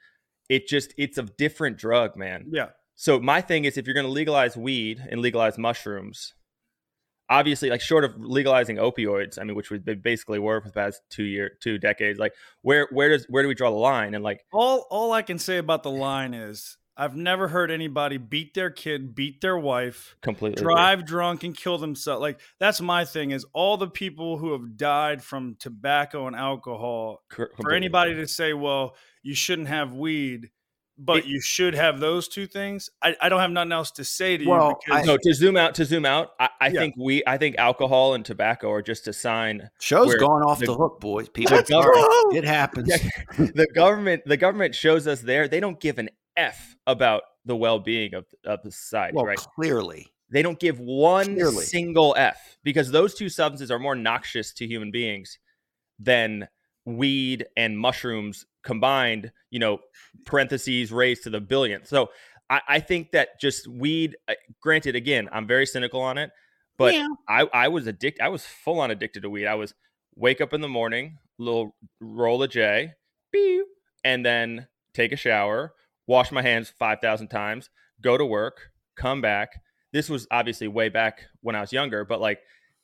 it 0.49 0.67
just 0.67 0.93
it's 0.99 1.17
a 1.17 1.23
different 1.23 1.79
drug, 1.79 2.17
man. 2.17 2.47
Yeah. 2.51 2.71
So 2.97 3.21
my 3.21 3.41
thing 3.41 3.65
is, 3.65 3.79
if 3.79 3.87
you're 3.87 3.95
going 3.95 4.07
to 4.07 4.13
legalize 4.13 4.57
weed 4.57 5.01
and 5.09 5.23
legalize 5.23 5.57
mushrooms, 5.57 6.35
obviously, 7.31 7.71
like 7.71 7.81
short 7.81 8.05
of 8.05 8.15
legalizing 8.19 8.77
opioids, 8.77 9.39
I 9.41 9.45
mean, 9.45 9.55
which 9.55 9.71
we 9.71 9.79
basically 9.79 10.41
were 10.41 10.61
for 10.61 10.69
the 10.69 10.75
past 10.75 11.01
two 11.09 11.23
year, 11.23 11.53
two 11.63 11.79
decades, 11.79 12.19
like 12.19 12.35
where 12.63 12.89
where 12.91 13.09
does 13.09 13.27
where 13.31 13.45
do 13.45 13.49
we 13.49 13.55
draw 13.55 13.71
the 13.71 13.77
line? 13.77 14.15
And 14.15 14.25
like, 14.25 14.45
All 14.53 14.87
all 14.91 15.13
I 15.13 15.23
can 15.23 15.39
say 15.39 15.59
about 15.59 15.85
the 15.85 15.91
line 15.91 16.35
is 16.35 16.77
I've 16.97 17.17
never 17.17 17.49
heard 17.49 17.71
anybody 17.71 18.19
beat 18.19 18.53
their 18.55 18.69
kid, 18.71 19.15
beat 19.15 19.41
their 19.41 19.57
wife, 19.57 20.17
completely 20.23 20.61
agree. 20.61 20.75
drive 20.75 21.07
drunk 21.07 21.45
and 21.45 21.57
kill 21.57 21.79
themselves. 21.79 22.21
Like 22.21 22.41
that's 22.59 22.81
my 22.81 23.05
thing 23.05 23.31
is 23.31 23.47
all 23.55 23.77
the 23.79 23.89
people 23.89 24.37
who 24.37 24.53
have 24.53 24.77
died 24.77 25.23
from 25.23 25.57
tobacco 25.59 26.27
and 26.27 26.37
alcohol. 26.37 27.23
Cor- 27.31 27.51
For 27.61 27.73
anybody 27.73 28.13
agree. 28.13 28.25
to 28.25 28.29
say, 28.29 28.53
well, 28.53 28.97
you 29.23 29.35
shouldn't 29.35 29.69
have 29.69 29.95
weed, 29.95 30.51
but 30.99 31.19
It- 31.19 31.27
you 31.27 31.41
should 31.41 31.75
have 31.75 32.01
those 32.01 32.29
two 32.29 32.47
things. 32.47 32.91
I, 33.01 33.17
I 33.19 33.31
don't 33.31 33.41
have 33.41 33.51
nothing 33.51 33.73
else 33.73 33.91
to 33.93 34.05
say 34.05 34.37
to 34.37 34.45
Well, 34.45 34.69
you 34.69 34.75
because 34.95 35.07
no 35.07 35.17
to 35.17 35.33
zoom 35.33 35.57
out 35.57 35.75
to 35.77 35.87
zoom 35.87 36.05
out. 36.05 36.33
I, 36.39 36.49
I 36.61 36.67
Yeah. 36.69 36.81
think 36.81 36.97
we 36.99 37.23
I 37.27 37.39
think 37.39 37.57
alcohol 37.57 38.13
and 38.13 38.25
tobacco 38.27 38.71
are 38.71 38.83
just 38.83 39.09
a 39.09 39.15
sign. 39.15 39.71
Show's 39.81 40.09
where 40.09 40.19
going 40.19 40.43
off 40.43 40.59
the- 40.59 40.67
the, 40.67 40.75
hook, 40.75 41.01
boys. 41.01 41.31
People, 41.31 41.57
Let's 41.57 41.71
it 42.35 42.45
happens. 42.45 42.89
Yeah. 43.39 43.47
the 43.55 43.67
government 43.75 44.23
the 44.27 44.37
government 44.37 44.75
shows 44.75 45.07
us 45.07 45.23
there 45.23 45.49
they 45.49 45.61
don't 45.61 45.81
give 45.81 45.99
an 45.99 46.11
f 46.41 46.77
about 46.87 47.23
the 47.45 47.57
well-being 47.57 48.15
of, 48.15 48.27
of 48.45 48.61
the 48.63 48.71
society 48.71 49.15
Well, 49.17 49.25
right 49.27 49.39
clearly. 49.55 50.07
they 50.31 50.43
don't 50.43 50.59
give 50.59 50.79
one 50.81 51.35
Clearly. 51.35 51.65
single 51.65 52.15
f 52.19 52.59
because 52.63 52.91
those 52.91 53.15
two 53.15 53.29
substances 53.29 53.71
are 53.71 53.79
more 53.79 53.95
noxious 53.95 54.53
to 54.55 54.67
human 54.67 54.91
beings 54.91 55.39
than 55.99 56.49
weed 56.87 57.47
and 57.57 57.79
mushrooms 57.79 58.47
combined 58.63 59.33
you 59.51 59.59
know 59.59 59.79
parentheses 60.27 60.91
raised 60.93 61.23
to 61.25 61.31
the 61.31 61.41
billionth 61.41 61.87
so 61.87 62.09
i, 62.49 62.61
I 62.69 62.81
think 62.81 63.13
that 63.13 63.41
just 63.41 63.67
weed 63.69 64.17
granted 64.63 64.97
again 64.97 65.29
i'm 65.33 65.47
very 65.47 65.67
cynical 65.67 66.01
on 66.01 66.19
it 66.19 66.31
but 66.79 66.95
Yeah. 66.95 67.07
I, 67.29 67.47
I 67.53 67.69
was 67.69 67.87
addicted 67.87 68.23
i 68.23 68.29
was 68.29 68.45
full 68.47 68.81
on 68.81 68.91
addicted 68.91 69.23
to 69.23 69.31
weed 69.31 69.47
i 69.47 69.55
was 69.55 69.75
wake 70.17 70.41
up 70.41 70.53
in 70.53 70.61
the 70.63 70.69
morning 70.69 71.19
little 71.39 71.75
roll 72.01 72.43
a 72.43 72.49
j 72.49 72.93
beep, 73.33 73.65
and 74.05 74.25
then 74.25 74.67
take 74.95 75.13
a 75.13 75.17
shower 75.17 75.73
wash 76.11 76.31
my 76.33 76.43
hands 76.43 76.73
5000 76.79 77.29
times 77.29 77.71
go 78.03 78.19
to 78.19 78.25
work 78.25 78.71
come 78.97 79.21
back 79.21 79.61
this 79.93 80.09
was 80.09 80.27
obviously 80.31 80.69
way 80.69 80.89
back 80.89 81.23
when 81.41 81.57
I 81.57 81.61
was 81.61 81.73
younger, 81.73 82.05
but 82.05 82.21
like 82.21 82.41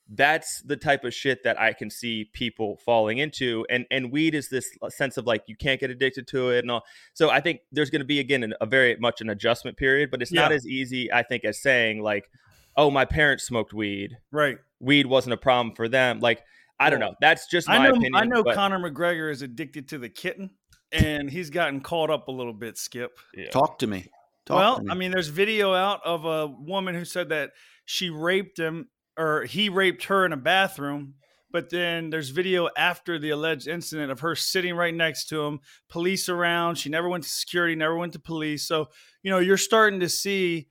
that's 0.09 0.63
the 0.63 0.77
type 0.77 1.05
of 1.05 1.13
shit 1.13 1.43
that 1.43 1.61
I 1.61 1.73
can 1.73 1.91
see 1.91 2.31
people 2.33 2.79
falling 2.85 3.19
into. 3.19 3.67
And 3.71 3.87
and 3.91 4.13
weed 4.13 4.35
is 4.35 4.49
this 4.49 4.69
uh, 4.83 4.91
sense 4.91 5.17
of 5.17 5.27
like 5.27 5.45
you 5.47 5.57
can't 5.57 5.81
get 5.81 5.91
addicted 5.91 6.27
to 6.29 6.51
it 6.51 6.61
and 6.61 6.71
all. 6.71 6.85
So 7.15 7.31
I 7.31 7.41
think 7.41 7.61
there's 7.73 7.91
going 7.91 8.01
to 8.01 8.07
be 8.07 8.21
again 8.21 8.43
an, 8.43 8.55
a 8.61 8.67
very 8.67 8.97
much 8.97 9.21
an 9.21 9.31
adjustment 9.31 9.77
period, 9.77 10.11
but 10.11 10.23
it's 10.23 10.33
not 10.33 10.53
as 10.53 10.67
easy 10.67 11.13
I 11.13 11.23
think 11.23 11.45
as 11.45 11.61
saying 11.61 12.03
like, 12.03 12.29
oh 12.77 12.91
my 12.91 13.05
parents 13.05 13.45
smoked 13.45 13.73
weed, 13.73 14.17
right. 14.33 14.59
weed 14.81 15.07
wasn't 15.07 15.35
a 15.35 15.39
problem 15.39 15.75
for 15.75 15.89
them. 15.89 16.21
Like 16.21 16.43
I 16.79 16.91
don't 16.91 17.01
know. 17.01 17.15
That's 17.21 17.47
just 17.47 17.69
my 17.69 17.77
I 17.77 17.85
know 17.85 17.91
opinion. 17.91 18.15
I 18.17 18.25
know 18.25 18.43
but- 18.43 18.55
Conor 18.55 18.79
McGregor 18.79 19.31
is 19.31 19.43
addicted 19.43 19.89
to 19.89 19.99
the 19.99 20.09
kitten. 20.09 20.51
And 20.93 21.31
he's 21.31 21.51
gotten 21.51 21.81
caught 21.81 22.11
up 22.11 22.29
a 22.29 22.33
little 22.33 22.53
bit. 22.53 22.79
Skip. 22.79 23.19
Yeah. 23.35 23.51
Talk 23.51 23.79
to 23.81 23.87
me. 23.87 24.07
Talk 24.45 24.57
well, 24.59 24.77
to 24.77 24.83
me. 24.83 24.91
I 24.91 24.95
mean, 24.95 25.11
there's 25.11 25.29
video 25.29 25.75
out 25.75 26.01
of 26.05 26.25
a 26.25 26.47
woman 26.47 26.95
who 26.95 27.05
said 27.05 27.31
that 27.31 27.51
she 27.85 28.11
raped 28.11 28.59
him 28.59 28.89
or 29.19 29.43
he 29.45 29.69
raped 29.69 30.05
her 30.05 30.25
in 30.25 30.33
a 30.33 30.37
bathroom. 30.37 31.15
But 31.53 31.71
then 31.71 32.11
there's 32.11 32.31
video 32.31 32.69
after 32.77 33.19
the 33.19 33.31
alleged 33.31 33.67
incident 33.67 34.11
of 34.13 34.21
her 34.21 34.35
sitting 34.35 34.75
right 34.75 34.95
next 34.95 35.29
to 35.31 35.43
him, 35.43 35.61
police 35.89 36.29
around. 36.29 36.77
She 36.77 36.91
never 36.91 37.09
went 37.09 37.25
to 37.25 37.31
security, 37.31 37.75
never 37.75 37.97
went 37.97 38.13
to 38.13 38.19
police. 38.19 38.67
So, 38.67 38.89
you 39.23 39.31
know, 39.31 39.39
you're 39.39 39.57
starting 39.57 40.01
to 40.01 40.09
see 40.09 40.69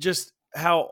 just 0.00 0.32
how 0.54 0.90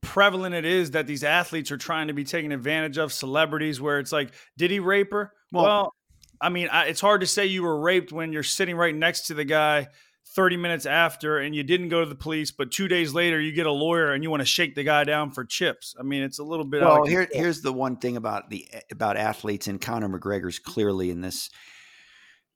prevalent 0.00 0.54
it 0.54 0.64
is 0.64 0.92
that 0.92 1.06
these 1.06 1.24
athletes 1.24 1.70
are 1.72 1.76
trying 1.76 2.06
to 2.08 2.14
be 2.14 2.24
taken 2.24 2.52
advantage 2.52 2.96
of 2.96 3.12
celebrities 3.12 3.80
where 3.80 3.98
it's 3.98 4.12
like, 4.12 4.32
did 4.56 4.70
he 4.70 4.78
rape 4.78 5.12
her? 5.12 5.32
Well- 5.52 5.64
Well, 5.64 5.94
I 6.40 6.48
mean, 6.48 6.68
I, 6.68 6.86
it's 6.86 7.00
hard 7.00 7.20
to 7.20 7.26
say 7.26 7.46
you 7.46 7.62
were 7.62 7.78
raped 7.78 8.12
when 8.12 8.32
you're 8.32 8.42
sitting 8.42 8.76
right 8.76 8.94
next 8.94 9.28
to 9.28 9.34
the 9.34 9.44
guy 9.44 9.88
30 10.34 10.56
minutes 10.56 10.86
after 10.86 11.38
and 11.38 11.54
you 11.54 11.62
didn't 11.62 11.90
go 11.90 12.00
to 12.00 12.06
the 12.06 12.14
police, 12.14 12.50
but 12.50 12.70
two 12.70 12.88
days 12.88 13.14
later 13.14 13.40
you 13.40 13.52
get 13.52 13.66
a 13.66 13.72
lawyer 13.72 14.12
and 14.12 14.24
you 14.24 14.30
want 14.30 14.40
to 14.40 14.46
shake 14.46 14.74
the 14.74 14.82
guy 14.82 15.04
down 15.04 15.30
for 15.30 15.44
chips. 15.44 15.94
I 15.98 16.02
mean, 16.02 16.22
it's 16.22 16.38
a 16.38 16.44
little 16.44 16.64
bit. 16.64 16.82
well, 16.82 17.04
here, 17.04 17.28
here's 17.30 17.60
the 17.60 17.72
one 17.72 17.96
thing 17.96 18.16
about 18.16 18.50
the 18.50 18.66
about 18.90 19.16
athletes 19.16 19.68
and 19.68 19.80
Conor 19.80 20.08
McGregor's 20.08 20.58
clearly 20.58 21.10
in 21.10 21.20
this. 21.20 21.50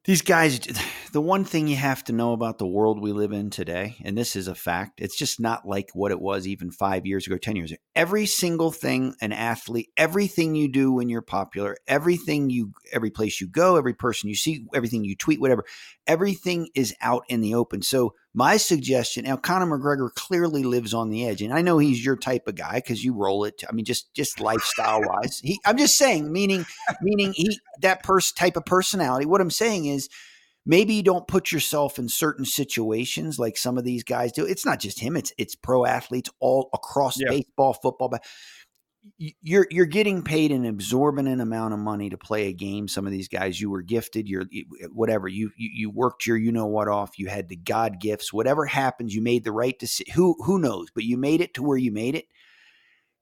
These 0.09 0.23
guys, 0.23 0.61
the 1.13 1.21
one 1.21 1.45
thing 1.45 1.69
you 1.69 1.77
have 1.77 2.03
to 2.05 2.15
know 2.15 2.33
about 2.33 2.57
the 2.57 2.67
world 2.67 2.99
we 2.99 3.13
live 3.13 3.33
in 3.33 3.51
today, 3.51 3.97
and 4.03 4.17
this 4.17 4.37
is 4.37 4.49
a 4.49 4.55
fact, 4.55 5.03
it's 5.03 5.19
just 5.19 5.39
not 5.39 5.69
like 5.69 5.91
what 5.93 6.13
it 6.13 6.19
was 6.19 6.49
even 6.49 6.71
five 6.71 7.05
years 7.05 7.27
ago, 7.27 7.37
10 7.37 7.57
years 7.57 7.73
ago. 7.73 7.81
Every 7.95 8.25
single 8.25 8.73
thing 8.73 9.15
an 9.21 9.33
athlete, 9.33 9.91
everything 9.99 10.55
you 10.55 10.73
do 10.73 10.91
when 10.93 11.11
you're 11.11 11.21
popular, 11.21 11.77
everything 11.87 12.49
you, 12.49 12.73
every 12.91 13.11
place 13.11 13.39
you 13.39 13.49
go, 13.49 13.77
every 13.77 13.93
person 13.93 14.31
you 14.31 14.35
see, 14.35 14.65
everything 14.75 15.05
you 15.05 15.15
tweet, 15.15 15.43
whatever, 15.43 15.67
everything 16.07 16.71
is 16.75 16.95
out 17.03 17.25
in 17.29 17.43
the 17.43 17.55
open. 17.55 17.83
So 17.83 18.15
my 18.35 18.57
suggestion 18.57 19.25
now, 19.25 19.37
Conor 19.37 19.67
McGregor 19.67 20.13
clearly 20.15 20.63
lives 20.63 20.95
on 20.95 21.11
the 21.11 21.27
edge, 21.27 21.43
and 21.43 21.53
I 21.53 21.63
know 21.63 21.79
he's 21.79 22.05
your 22.05 22.17
type 22.17 22.47
of 22.47 22.55
guy 22.55 22.75
because 22.77 23.03
you 23.05 23.15
roll 23.15 23.45
it. 23.45 23.65
I 23.69 23.73
mean, 23.73 23.85
just 23.85 24.13
just 24.15 24.41
lifestyle 24.41 25.01
wise, 25.03 25.41
he. 25.43 25.59
I'm 25.65 25.79
just 25.79 25.97
saying, 25.97 26.31
meaning 26.33 26.67
meaning 27.03 27.33
he 27.33 27.59
that 27.81 28.03
person 28.03 28.37
type 28.37 28.57
of 28.57 28.65
personality. 28.65 29.27
What 29.27 29.41
I'm 29.41 29.51
saying 29.51 29.87
is. 29.87 30.09
Maybe 30.67 30.93
you 30.93 31.03
don't 31.03 31.27
put 31.27 31.51
yourself 31.51 31.99
in 31.99 32.11
certain 32.11 32.45
situations 32.45 33.39
like 33.39 33.57
some 33.57 33.79
of 33.79 33.85
these 33.85 34.05
guys 34.05 34.33
do. 34.33 34.45
It's 34.45 34.67
not 34.67 34.81
just 34.81 35.01
him; 35.01 35.17
it's 35.17 35.33
it's 35.39 35.55
pro 35.55 35.87
athletes 35.87 36.29
all 36.41 36.69
across 36.75 37.19
Yeah. 37.19 37.31
baseball, 37.31 37.73
football. 37.73 38.11
But 38.11 38.23
you're 39.17 39.67
you're 39.71 39.87
getting 39.87 40.23
paid 40.23 40.53
an 40.53 40.65
exorbitant 40.65 41.41
amount 41.41 41.75
of 41.75 41.81
money 41.81 42.11
to 42.11 42.19
play 42.19 42.49
a 42.49 42.53
game. 42.53 42.89
Some 42.89 43.07
of 43.07 43.13
these 43.13 43.29
guys, 43.29 43.61
you 43.61 43.71
were 43.71 43.83
gifted. 43.83 44.29
You're 44.29 44.47
whatever 44.93 45.29
you 45.29 45.51
you, 45.57 45.71
you 45.73 45.91
worked 45.91 46.27
your 46.27 46.37
you 46.37 46.53
know 46.53 46.67
what 46.67 46.89
off. 46.89 47.19
You 47.19 47.29
had 47.29 47.49
the 47.49 47.57
God 47.57 48.01
gifts. 48.01 48.33
Whatever 48.33 48.67
happens, 48.67 49.15
you 49.15 49.23
made 49.23 49.45
the 49.45 49.53
right 49.53 49.79
decision. 49.79 50.13
Who 50.15 50.37
who 50.45 50.59
knows? 50.59 50.89
But 50.95 51.05
you 51.05 51.17
made 51.17 51.41
it 51.41 51.55
to 51.55 51.63
where 51.63 51.79
you 51.79 51.93
made 51.93 52.15
it. 52.15 52.27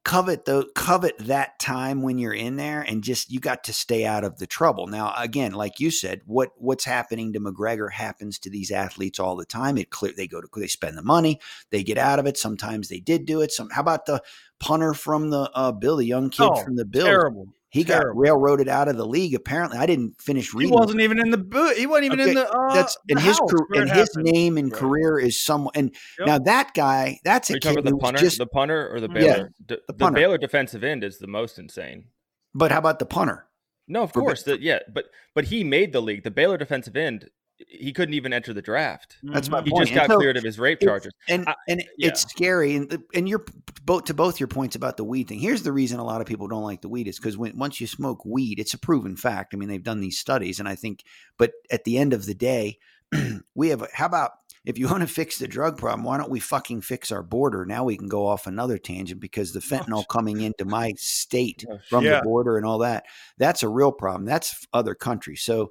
Covet 0.06 0.44
the 0.44 0.68
covet 0.76 1.18
that 1.18 1.58
time 1.58 2.00
when 2.00 2.16
you're 2.16 2.32
in 2.32 2.54
there, 2.54 2.80
and 2.80 3.02
just 3.02 3.28
you 3.28 3.40
got 3.40 3.64
to 3.64 3.72
stay 3.72 4.06
out 4.06 4.22
of 4.22 4.38
the 4.38 4.46
trouble. 4.46 4.86
Now, 4.86 5.12
again, 5.18 5.50
like 5.50 5.80
you 5.80 5.90
said, 5.90 6.20
what 6.26 6.52
what's 6.58 6.84
happening 6.84 7.32
to 7.32 7.40
McGregor 7.40 7.90
happens 7.90 8.38
to 8.38 8.50
these 8.50 8.70
athletes 8.70 9.18
all 9.18 9.34
the 9.34 9.44
time. 9.44 9.76
It 9.76 9.90
clear 9.90 10.12
they 10.16 10.28
go 10.28 10.40
to 10.40 10.48
they 10.54 10.68
spend 10.68 10.96
the 10.96 11.02
money, 11.02 11.40
they 11.70 11.82
get 11.82 11.98
out 11.98 12.20
of 12.20 12.26
it. 12.26 12.38
Sometimes 12.38 12.88
they 12.88 13.00
did 13.00 13.26
do 13.26 13.40
it. 13.40 13.50
Some 13.50 13.68
how 13.70 13.80
about 13.80 14.06
the 14.06 14.22
punter 14.60 14.94
from 14.94 15.30
the 15.30 15.50
uh, 15.52 15.72
Bill, 15.72 15.96
the 15.96 16.06
young 16.06 16.30
kid 16.30 16.52
Oh, 16.52 16.62
from 16.62 16.76
the 16.76 16.84
Bill. 16.84 17.06
terrible. 17.06 17.48
He 17.70 17.84
got 17.84 18.04
railroaded 18.16 18.68
out 18.68 18.88
of 18.88 18.96
the 18.96 19.04
league. 19.06 19.34
Apparently, 19.34 19.76
I 19.76 19.86
didn't 19.86 20.20
finish 20.20 20.54
reading. 20.54 20.72
He 20.72 20.78
wasn't 20.78 21.00
even 21.00 21.18
in 21.18 21.30
the 21.30 21.36
boot. 21.38 21.76
He 21.76 21.86
wasn't 21.86 22.06
even 22.06 22.20
Okay, 22.20 22.30
in 22.30 22.34
the. 22.36 22.48
Uh, 22.48 22.74
That's 22.74 22.96
the 23.06 23.14
and 23.14 23.20
his 23.20 23.36
house 23.38 23.50
car- 23.50 23.66
where 23.68 23.82
and 23.82 23.90
his 23.90 24.08
happened. 24.14 24.24
name 24.32 24.56
and 24.56 24.70
Right. 24.72 24.80
career 24.80 25.18
is 25.18 25.40
someone. 25.42 25.72
And 25.74 25.94
Yep. 26.18 26.26
now 26.26 26.38
that 26.38 26.74
guy, 26.74 27.18
that's 27.24 27.50
Are 27.50 27.54
a 27.54 27.56
you 27.56 27.60
kid 27.60 27.84
the 27.84 27.96
punter, 27.96 28.20
just. 28.20 28.38
the 28.38 28.46
punter, 28.46 28.88
or 28.88 29.00
the 29.00 29.08
Baylor? 29.08 29.50
the, 29.66 29.76
the 29.76 29.82
the 29.88 29.94
punter. 29.94 30.20
Baylor 30.20 30.38
defensive 30.38 30.84
end 30.84 31.02
is 31.04 31.18
the 31.18 31.26
most 31.26 31.58
insane. 31.58 32.06
but 32.54 32.70
how 32.72 32.78
about 32.78 32.98
the 33.00 33.06
punter? 33.06 33.46
No, 33.88 34.02
of 34.02 34.12
course, 34.12 34.42
the, 34.44 34.60
yeah, 34.60 34.78
but 34.92 35.06
but 35.34 35.44
he 35.46 35.62
made 35.62 35.92
the 35.92 36.00
league. 36.00 36.22
The 36.24 36.30
Baylor 36.30 36.56
defensive 36.56 36.96
end, 36.96 37.28
he 37.68 37.92
couldn't 37.92 38.14
even 38.14 38.32
enter 38.32 38.52
the 38.52 38.60
draft. 38.62 39.16
That's 39.22 39.48
my 39.48 39.60
Mhm. 39.60 39.64
He 39.64 39.70
point. 39.70 39.86
just 39.88 39.94
got 39.94 40.06
so 40.08 40.16
cleared 40.16 40.36
of 40.36 40.42
his 40.44 40.58
rape 40.58 40.80
charges. 40.80 41.12
and 41.28 41.48
I- 41.48 41.54
and 41.68 41.82
yeah. 41.96 42.08
it's 42.08 42.22
scary 42.22 42.74
and 42.76 43.02
and 43.14 43.28
you're 43.28 43.44
both 43.84 44.04
to 44.04 44.14
both 44.14 44.38
your 44.40 44.46
points 44.48 44.76
about 44.76 44.96
the 44.96 45.04
weed 45.04 45.28
thing 45.28 45.38
here's 45.38 45.62
the 45.62 45.72
reason 45.72 45.98
a 45.98 46.04
lot 46.04 46.20
of 46.20 46.26
people 46.26 46.48
don't 46.48 46.62
like 46.64 46.80
the 46.82 46.88
weed 46.88 47.06
is 47.08 47.16
because 47.18 47.36
when 47.38 47.56
once 47.56 47.80
you 47.80 47.86
smoke 47.86 48.24
weed 48.24 48.58
it's 48.58 48.74
a 48.74 48.78
proven 48.78 49.16
fact 49.16 49.54
i 49.54 49.56
mean 49.56 49.68
they've 49.68 49.82
done 49.84 50.00
these 50.00 50.18
studies 50.18 50.58
and 50.58 50.68
i 50.68 50.74
think 50.74 51.04
but 51.38 51.52
at 51.70 51.84
the 51.84 51.96
end 51.96 52.12
of 52.12 52.26
the 52.26 52.34
day 52.34 52.78
we 53.54 53.68
have 53.68 53.86
how 53.94 54.06
about 54.06 54.32
if 54.64 54.76
you 54.78 54.86
want 54.90 55.02
to 55.02 55.06
fix 55.06 55.38
the 55.38 55.46
drug 55.48 55.78
problem 55.78 56.02
why 56.04 56.18
don't 56.18 56.30
we 56.30 56.40
fucking 56.40 56.80
fix 56.80 57.12
our 57.12 57.22
border 57.22 57.64
now 57.64 57.84
we 57.84 57.96
can 57.96 58.08
go 58.08 58.26
off 58.26 58.46
another 58.48 58.76
tangent 58.76 59.20
because 59.20 59.52
the 59.52 59.60
fentanyl 59.60 60.06
coming 60.08 60.40
into 60.40 60.64
my 60.64 60.92
state 60.96 61.64
from 61.88 62.04
Yeah. 62.04 62.18
the 62.18 62.24
border 62.24 62.56
and 62.56 62.66
all 62.66 62.78
that 62.78 63.04
that's 63.38 63.62
a 63.62 63.68
real 63.68 63.92
problem 63.92 64.24
that's 64.24 64.66
other 64.72 64.94
countries 64.96 65.42
so 65.42 65.70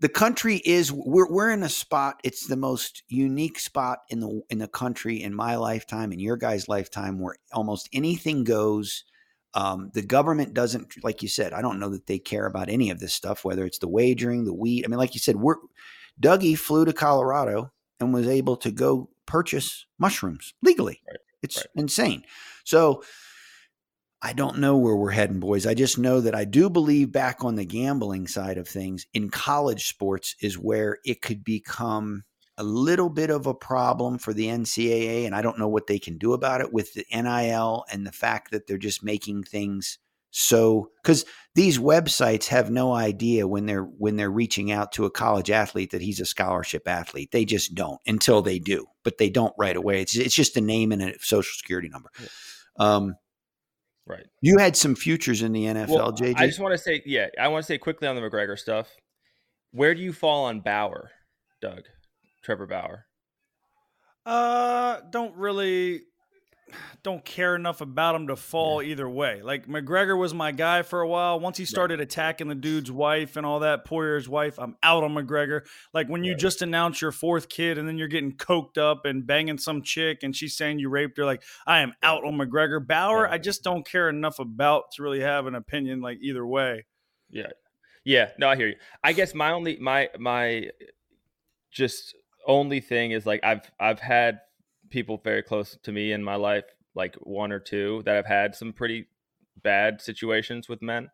the 0.00 0.08
country 0.08 0.62
is 0.64 0.92
we're 0.92 1.30
we're 1.30 1.50
in 1.50 1.62
a 1.62 1.68
spot 1.68 2.20
it's 2.24 2.46
the 2.46 2.56
most 2.56 3.02
unique 3.08 3.58
spot 3.58 4.00
in 4.08 4.20
the 4.20 4.42
in 4.50 4.58
the 4.58 4.68
country 4.68 5.22
in 5.22 5.34
my 5.34 5.56
lifetime 5.56 6.12
in 6.12 6.18
your 6.20 6.36
guys 6.36 6.68
lifetime 6.68 7.18
where 7.18 7.36
almost 7.52 7.88
anything 7.92 8.44
goes. 8.44 9.04
Um, 9.54 9.90
the 9.94 10.02
government 10.02 10.52
doesn't 10.52 11.02
like 11.02 11.22
you 11.22 11.28
said 11.28 11.54
i 11.54 11.62
don't 11.62 11.80
know 11.80 11.88
that 11.88 12.06
they 12.06 12.18
care 12.18 12.44
about 12.44 12.68
any 12.68 12.90
of 12.90 13.00
this 13.00 13.14
stuff 13.14 13.46
whether 13.46 13.64
it's 13.64 13.78
the 13.78 13.88
wagering 13.88 14.44
the 14.44 14.52
weed 14.52 14.84
i 14.84 14.88
mean 14.88 14.98
like 14.98 15.14
you 15.14 15.20
said 15.20 15.36
we're 15.36 15.56
dougie 16.20 16.56
flew 16.56 16.84
to 16.84 16.92
colorado 16.92 17.72
and 17.98 18.12
was 18.12 18.28
able 18.28 18.56
to 18.58 18.70
go 18.70 19.08
purchase 19.26 19.86
mushrooms 19.98 20.54
legally. 20.62 21.00
Right, 21.06 21.18
it's 21.42 21.58
right. 21.58 21.66
insane. 21.76 22.24
So 22.64 23.02
I 24.20 24.32
don't 24.32 24.58
know 24.58 24.76
where 24.76 24.96
we're 24.96 25.10
heading, 25.10 25.38
boys. 25.38 25.66
I 25.66 25.74
just 25.74 25.96
know 25.98 26.20
that 26.20 26.34
I 26.34 26.44
do 26.44 26.68
believe 26.68 27.12
back 27.12 27.44
on 27.44 27.54
the 27.54 27.64
gambling 27.64 28.26
side 28.26 28.58
of 28.58 28.66
things 28.66 29.06
in 29.14 29.30
college 29.30 29.86
sports 29.86 30.34
is 30.40 30.58
where 30.58 30.98
it 31.04 31.22
could 31.22 31.44
become 31.44 32.24
a 32.56 32.64
little 32.64 33.10
bit 33.10 33.30
of 33.30 33.46
a 33.46 33.54
problem 33.54 34.18
for 34.18 34.32
the 34.32 34.46
NCAA. 34.46 35.24
And 35.24 35.34
I 35.36 35.42
don't 35.42 35.58
know 35.58 35.68
what 35.68 35.86
they 35.86 36.00
can 36.00 36.18
do 36.18 36.32
about 36.32 36.60
it 36.60 36.72
with 36.72 36.94
the 36.94 37.04
NIL 37.12 37.84
and 37.92 38.04
the 38.04 38.12
fact 38.12 38.50
that 38.50 38.66
they're 38.66 38.76
just 38.76 39.04
making 39.04 39.44
things 39.44 39.98
so 40.30 40.90
because 41.02 41.24
these 41.54 41.78
websites 41.78 42.48
have 42.48 42.70
no 42.70 42.92
idea 42.92 43.48
when 43.48 43.64
they're 43.64 43.84
when 43.84 44.16
they're 44.16 44.30
reaching 44.30 44.70
out 44.70 44.92
to 44.92 45.06
a 45.06 45.10
college 45.10 45.50
athlete 45.50 45.90
that 45.92 46.02
he's 46.02 46.20
a 46.20 46.26
scholarship 46.26 46.86
athlete 46.86 47.30
they 47.32 47.46
just 47.46 47.74
don't 47.74 47.98
until 48.06 48.42
they 48.42 48.58
do 48.58 48.86
but 49.04 49.16
they 49.16 49.30
don't 49.30 49.54
right 49.56 49.74
away 49.74 50.02
it's, 50.02 50.14
it's 50.16 50.34
just 50.34 50.56
a 50.58 50.60
name 50.60 50.92
and 50.92 51.00
a 51.00 51.14
social 51.20 51.54
security 51.56 51.88
number 51.88 52.10
Yeah. 52.20 52.26
um, 52.78 53.14
Right. 54.08 54.26
you 54.40 54.56
had 54.58 54.74
some 54.74 54.94
futures 54.94 55.42
in 55.42 55.52
the 55.52 55.64
NFL, 55.64 55.88
Well, 55.88 56.12
JJ. 56.12 56.36
I 56.36 56.46
just 56.46 56.60
want 56.60 56.72
to 56.72 56.78
say, 56.78 57.02
yeah, 57.04 57.26
I 57.38 57.48
want 57.48 57.62
to 57.62 57.66
say 57.66 57.76
quickly 57.76 58.08
on 58.08 58.16
the 58.16 58.22
McGregor 58.22 58.58
stuff. 58.58 58.88
Where 59.72 59.94
do 59.94 60.00
you 60.00 60.14
fall 60.14 60.46
on 60.46 60.60
Bauer, 60.60 61.10
Doug? 61.60 61.82
Trevor 62.42 62.66
Bauer. 62.66 63.04
Uh, 64.24 65.00
don't 65.10 65.36
really 65.36 66.02
don't 67.02 67.24
care 67.24 67.54
enough 67.54 67.80
about 67.80 68.14
him 68.14 68.26
to 68.28 68.36
fall 68.36 68.82
either 68.82 69.08
way. 69.08 69.42
Like 69.42 69.66
McGregor 69.66 70.18
was 70.18 70.34
my 70.34 70.52
guy 70.52 70.82
for 70.82 71.00
a 71.00 71.08
while. 71.08 71.40
Once 71.40 71.56
he 71.58 71.64
started 71.64 72.00
attacking 72.00 72.48
the 72.48 72.54
dude's 72.54 72.90
wife 72.90 73.36
and 73.36 73.46
all 73.46 73.60
that, 73.60 73.84
Poirier's 73.84 74.28
wife, 74.28 74.58
I'm 74.58 74.76
out 74.82 75.04
on 75.04 75.14
McGregor. 75.14 75.66
Like 75.94 76.08
when 76.08 76.24
you 76.24 76.32
Right. 76.32 76.40
just 76.40 76.62
announce 76.62 77.00
your 77.00 77.12
fourth 77.12 77.48
kid 77.48 77.78
and 77.78 77.88
then 77.88 77.96
you're 77.98 78.08
getting 78.08 78.32
coked 78.36 78.78
up 78.78 79.04
and 79.04 79.26
banging 79.26 79.58
some 79.58 79.82
chick 79.82 80.22
and 80.22 80.34
she's 80.36 80.56
saying 80.56 80.78
you 80.78 80.88
raped 80.88 81.16
her, 81.18 81.24
like 81.24 81.42
I 81.66 81.80
am 81.80 81.94
out 82.02 82.24
on 82.24 82.34
McGregor. 82.36 82.84
Bauer, 82.86 83.26
Yeah. 83.26 83.32
I 83.32 83.38
just 83.38 83.62
don't 83.64 83.86
care 83.86 84.08
enough 84.08 84.38
about 84.38 84.90
to 84.92 85.02
really 85.02 85.20
have 85.20 85.46
an 85.46 85.54
opinion 85.54 86.00
like 86.00 86.18
either 86.20 86.46
way. 86.46 86.86
Yeah. 87.30 87.50
Yeah. 88.04 88.30
No, 88.38 88.48
I 88.48 88.56
hear 88.56 88.68
you. 88.68 88.76
I 89.04 89.12
guess 89.12 89.34
my 89.34 89.52
only 89.52 89.76
my 89.78 90.08
my 90.18 90.70
just 91.70 92.14
only 92.46 92.80
thing 92.80 93.10
is 93.10 93.26
like 93.26 93.40
I've 93.44 93.70
I've 93.78 94.00
had 94.00 94.40
people 94.90 95.20
very 95.22 95.42
close 95.42 95.76
to 95.82 95.92
me 95.92 96.12
in 96.12 96.22
my 96.22 96.34
life, 96.36 96.64
like 96.94 97.14
one 97.16 97.52
or 97.52 97.60
two, 97.60 98.02
that 98.04 98.14
have 98.14 98.26
had 98.26 98.54
some 98.54 98.72
pretty 98.72 99.06
bad 99.62 100.00
situations 100.00 100.68
with 100.68 100.82
men. 100.82 101.10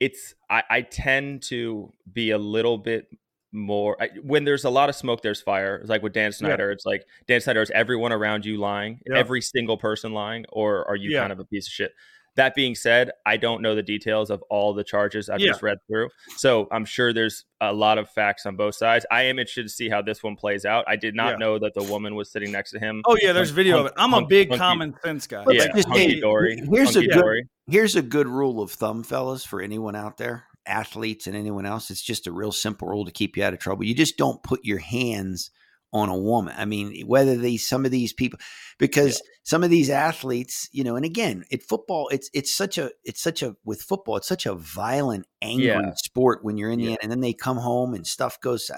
It's 0.00 0.34
I, 0.50 0.62
I 0.70 0.80
tend 0.82 1.42
to 1.44 1.92
be 2.12 2.30
a 2.30 2.38
little 2.38 2.78
bit 2.78 3.06
more 3.54 4.02
I, 4.02 4.08
when 4.22 4.44
there's 4.44 4.64
a 4.64 4.70
lot 4.70 4.88
of 4.88 4.94
smoke, 4.96 5.22
there's 5.22 5.42
fire. 5.42 5.76
It's 5.76 5.90
like 5.90 6.02
with 6.02 6.14
Dan 6.14 6.32
Snyder. 6.32 6.70
It's 6.70 6.86
like 6.86 7.04
Dan 7.28 7.40
Snyder 7.40 7.60
is 7.62 7.70
everyone 7.70 8.10
around 8.12 8.44
you 8.46 8.56
lying, 8.56 9.00
Yeah. 9.06 9.18
every 9.18 9.42
single 9.42 9.76
person 9.76 10.12
lying, 10.12 10.44
or 10.48 10.88
are 10.88 10.96
you 10.96 11.10
Yeah. 11.10 11.20
kind 11.20 11.32
of 11.32 11.38
a 11.38 11.44
piece 11.44 11.66
of 11.66 11.72
shit? 11.72 11.92
That 12.36 12.54
being 12.54 12.74
said, 12.74 13.10
I 13.26 13.36
don't 13.36 13.60
know 13.60 13.74
the 13.74 13.82
details 13.82 14.30
of 14.30 14.42
all 14.48 14.72
the 14.72 14.82
charges 14.84 15.28
I've 15.28 15.40
Yeah. 15.40 15.48
just 15.48 15.62
read 15.62 15.78
through. 15.86 16.08
So 16.36 16.66
I'm 16.72 16.84
sure 16.86 17.12
there's 17.12 17.44
a 17.60 17.72
lot 17.72 17.98
of 17.98 18.08
facts 18.08 18.46
on 18.46 18.56
both 18.56 18.74
sides. 18.74 19.04
I 19.10 19.24
am 19.24 19.38
interested 19.38 19.64
to 19.64 19.68
see 19.68 19.88
how 19.90 20.00
this 20.02 20.22
one 20.22 20.34
plays 20.36 20.64
out. 20.64 20.84
I 20.88 20.96
did 20.96 21.14
not 21.14 21.32
Yeah. 21.32 21.36
know 21.36 21.58
that 21.58 21.74
the 21.74 21.82
woman 21.82 22.14
was 22.14 22.30
sitting 22.32 22.50
next 22.50 22.70
to 22.70 22.78
him. 22.78 23.02
Oh 23.06 23.16
yeah, 23.20 23.32
there's 23.32 23.48
Hunk- 23.50 23.56
video 23.56 23.80
of 23.80 23.86
it. 23.86 23.92
I'm 23.96 24.14
a 24.14 24.24
big 24.26 24.48
hunky- 24.48 24.58
common 24.58 24.94
sense 25.04 25.26
guy. 25.26 25.44
Let's 25.44 25.58
yeah, 25.58 25.64
Like, 25.66 25.74
just- 25.76 25.88
hey, 25.90 26.20
dory. 26.20 26.62
here's 26.72 26.96
a 26.96 27.02
good- 27.06 27.10
dory. 27.20 27.48
Here's 27.70 27.96
a 27.96 28.02
good 28.02 28.26
rule 28.28 28.62
of 28.62 28.70
thumb, 28.72 29.02
fellas, 29.02 29.44
for 29.44 29.60
anyone 29.60 29.94
out 29.96 30.16
there. 30.16 30.44
athletes 30.64 31.26
and 31.26 31.34
anyone 31.34 31.66
else. 31.66 31.90
It's 31.90 32.00
just 32.00 32.28
a 32.28 32.30
real 32.32 32.52
simple 32.52 32.86
rule 32.86 33.04
to 33.04 33.10
keep 33.10 33.36
you 33.36 33.42
out 33.42 33.52
of 33.52 33.58
trouble. 33.58 33.84
You 33.84 33.96
just 33.96 34.16
don't 34.16 34.40
put 34.44 34.64
your 34.64 34.78
hands 34.78 35.50
on 35.92 36.08
a 36.08 36.16
woman. 36.16 36.54
I 36.56 36.64
mean, 36.64 37.06
whether 37.06 37.36
these 37.36 37.68
some 37.68 37.84
of 37.84 37.90
these 37.90 38.12
people 38.12 38.38
because 38.78 39.20
yeah. 39.24 39.32
some 39.42 39.62
of 39.62 39.70
these 39.70 39.90
athletes, 39.90 40.68
you 40.72 40.84
know, 40.84 40.96
and 40.96 41.04
again, 41.04 41.44
it 41.50 41.62
football, 41.62 42.08
it's 42.08 42.30
it's 42.32 42.54
such 42.54 42.78
a 42.78 42.90
it's 43.04 43.22
such 43.22 43.42
a 43.42 43.54
with 43.64 43.82
football, 43.82 44.16
it's 44.16 44.28
such 44.28 44.46
a 44.46 44.54
violent, 44.54 45.26
angry 45.40 45.66
yeah. 45.66 45.92
sport 45.96 46.42
when 46.42 46.56
you're 46.56 46.70
in 46.70 46.78
the 46.80 46.88
end, 46.88 46.98
and 47.02 47.10
then 47.10 47.20
they 47.20 47.32
come 47.34 47.58
home 47.58 47.94
and 47.94 48.06
stuff 48.06 48.40
goes. 48.40 48.70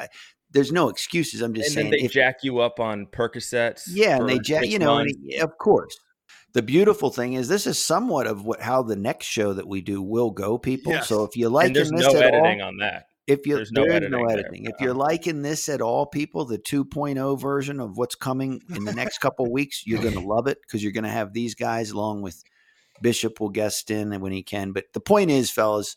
There's 0.51 0.73
no 0.73 0.89
excuses. 0.89 1.41
I'm 1.41 1.55
just 1.55 1.69
and 1.69 1.75
saying. 1.75 1.91
they 1.91 2.07
if, 2.07 2.13
jack 2.13 2.37
you 2.43 2.61
up 2.61 2.79
on 2.79 3.07
Percocets. 3.07 3.83
Yeah, 3.89 4.19
and 4.19 4.29
they 4.29 4.39
jack, 4.39 4.67
you 4.67 4.79
know, 4.79 4.99
and, 4.99 5.11
of 5.41 5.57
course. 5.59 5.97
The 6.53 6.63
beautiful 6.63 7.11
thing 7.11 7.33
is 7.33 7.49
this 7.49 7.67
is 7.67 7.81
somewhat 7.81 8.29
of 8.29 8.45
what 8.45 8.61
how 8.61 8.85
the 8.85 8.95
next 8.95 9.27
show 9.27 9.55
that 9.55 9.67
we 9.67 9.81
do 9.81 10.01
will 10.01 10.31
go, 10.31 10.57
people. 10.57 10.93
Yes. 10.93 11.09
So 11.09 11.25
if 11.25 11.37
you 11.37 11.49
like, 11.49 11.67
and 11.67 11.75
there's 11.75 11.91
no 11.91 12.11
editing 12.11 12.63
all, 12.63 12.69
on 12.69 12.77
that 12.79 13.07
if 13.27 13.47
you 13.47 13.57
there's 13.57 13.73
no 13.73 13.85
editing, 13.85 14.11
no 14.11 14.27
editing. 14.27 14.67
if 14.67 14.75
you're 14.81 14.95
liking 14.95 15.43
this 15.43 15.69
at 15.69 15.81
all, 15.81 16.07
people, 16.07 16.45
the 16.45 16.59
2.0 16.59 17.41
version 17.41 17.81
of 17.81 17.97
what's 17.97 18.15
coming 18.15 18.61
in 18.75 18.85
the 18.85 18.93
next 18.93 19.19
couple 19.19 19.51
weeks, 19.51 19.87
you're 19.87 20.03
going 20.03 20.15
to 20.21 20.21
love 20.21 20.47
it 20.47 20.59
because 20.61 20.83
you're 20.83 20.93
going 20.93 21.05
to 21.05 21.11
have 21.11 21.33
these 21.33 21.55
guys 21.55 21.91
along 21.91 22.23
with 22.23 22.43
Bishop 23.01 23.41
will 23.41 23.51
guest 23.51 23.91
in 23.91 24.19
when 24.21 24.33
he 24.33 24.43
can. 24.43 24.73
But 24.73 24.87
the 24.93 25.01
point 25.01 25.31
is, 25.31 25.51
fellas, 25.51 25.97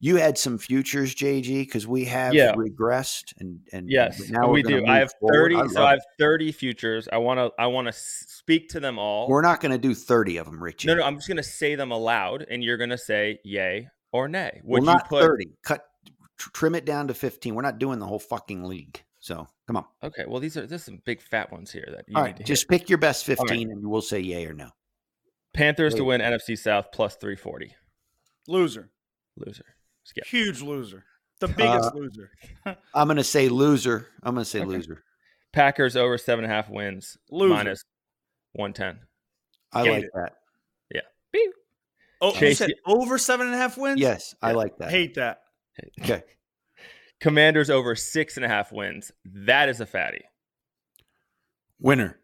you 0.00 0.16
had 0.16 0.38
some 0.38 0.58
futures, 0.58 1.14
JG, 1.14 1.62
because 1.62 1.86
we 1.86 2.04
have 2.04 2.32
yeah. 2.32 2.54
regressed 2.54 3.32
and 3.38 3.60
and 3.72 3.90
yes, 3.90 4.30
now 4.30 4.48
we 4.48 4.62
do. 4.62 4.84
I 4.86 4.98
have 4.98 5.12
thirty, 5.28 5.56
I 5.56 5.66
so 5.66 5.82
I 5.82 5.90
have 5.90 6.02
thirty 6.18 6.52
futures. 6.52 7.08
I 7.12 7.18
want 7.18 7.38
to 7.38 7.50
I 7.60 7.66
want 7.66 7.86
to 7.88 7.92
speak 7.92 8.68
to 8.70 8.80
them 8.80 8.98
all. 8.98 9.28
We're 9.28 9.42
not 9.42 9.60
going 9.60 9.72
to 9.72 9.78
do 9.78 9.94
thirty 9.94 10.36
of 10.36 10.46
them, 10.46 10.62
Richie. 10.62 10.86
No, 10.86 10.94
no, 10.94 11.02
I'm 11.02 11.16
just 11.16 11.26
going 11.26 11.38
to 11.38 11.42
say 11.42 11.74
them 11.74 11.90
aloud, 11.90 12.46
and 12.48 12.62
you're 12.62 12.76
going 12.76 12.90
to 12.90 12.98
say 12.98 13.40
yay 13.44 13.88
or 14.12 14.28
nay. 14.28 14.60
Would 14.62 14.84
well, 14.84 14.94
you 14.94 15.00
put, 15.08 15.22
thirty. 15.22 15.50
Cut 15.64 15.82
trim 16.38 16.74
it 16.74 16.84
down 16.84 17.08
to 17.08 17.14
15. 17.14 17.54
We're 17.54 17.62
not 17.62 17.78
doing 17.78 17.98
the 17.98 18.06
whole 18.06 18.18
fucking 18.18 18.64
league. 18.64 19.02
So 19.20 19.46
come 19.66 19.76
on. 19.76 19.84
Okay. 20.02 20.24
Well, 20.26 20.40
these 20.40 20.56
are 20.56 20.66
there's 20.66 20.84
some 20.84 21.02
big 21.04 21.20
fat 21.20 21.52
ones 21.52 21.72
here 21.72 21.88
that 21.90 22.04
you 22.08 22.16
All 22.16 22.22
right, 22.22 22.44
just 22.44 22.64
hit. 22.64 22.80
pick 22.80 22.88
your 22.88 22.98
best 22.98 23.24
15 23.24 23.48
right. 23.48 23.76
and 23.76 23.86
we'll 23.86 24.00
say 24.00 24.20
yay 24.20 24.46
or 24.46 24.54
no. 24.54 24.70
Panthers 25.54 25.94
Wait. 25.94 25.98
to 25.98 26.04
win 26.04 26.20
NFC 26.20 26.56
South 26.56 26.86
plus 26.92 27.16
340. 27.16 27.74
Loser. 28.46 28.90
Loser. 29.36 29.64
Skip. 30.04 30.24
Huge 30.26 30.62
loser. 30.62 31.04
The 31.40 31.48
biggest 31.48 31.92
uh, 31.92 31.96
loser. 31.96 32.30
I'm 32.94 33.06
going 33.08 33.16
to 33.16 33.24
say 33.24 33.48
loser. 33.48 34.08
I'm 34.22 34.34
going 34.34 34.44
to 34.44 34.50
say 34.50 34.60
okay. 34.60 34.68
loser. 34.68 35.02
Packers 35.52 35.96
over 35.96 36.18
seven 36.18 36.44
and 36.44 36.52
a 36.52 36.54
half 36.54 36.68
wins. 36.68 37.16
Loser. 37.30 37.54
Minus 37.54 37.84
110. 38.52 39.00
I 39.72 39.84
Hate 39.84 39.90
like 39.90 40.04
it. 40.04 40.10
that. 40.14 40.32
Yeah. 40.94 41.00
Beep. 41.32 41.50
Oh, 42.20 42.32
Chase, 42.32 42.60
you 42.60 42.66
said 42.66 42.74
over 42.86 43.18
seven 43.18 43.46
and 43.46 43.54
a 43.54 43.58
half 43.58 43.76
wins? 43.76 44.00
Yes, 44.00 44.34
yeah. 44.42 44.48
I 44.48 44.52
like 44.52 44.76
that. 44.78 44.90
Hate 44.90 45.14
that. 45.14 45.40
Okay. 46.02 46.22
Commanders 47.20 47.70
over 47.70 47.96
six 47.96 48.36
and 48.36 48.44
a 48.44 48.48
half 48.48 48.72
wins. 48.72 49.10
That 49.24 49.68
is 49.68 49.80
a 49.80 49.86
fatty. 49.86 50.22
Winner. 51.80 52.18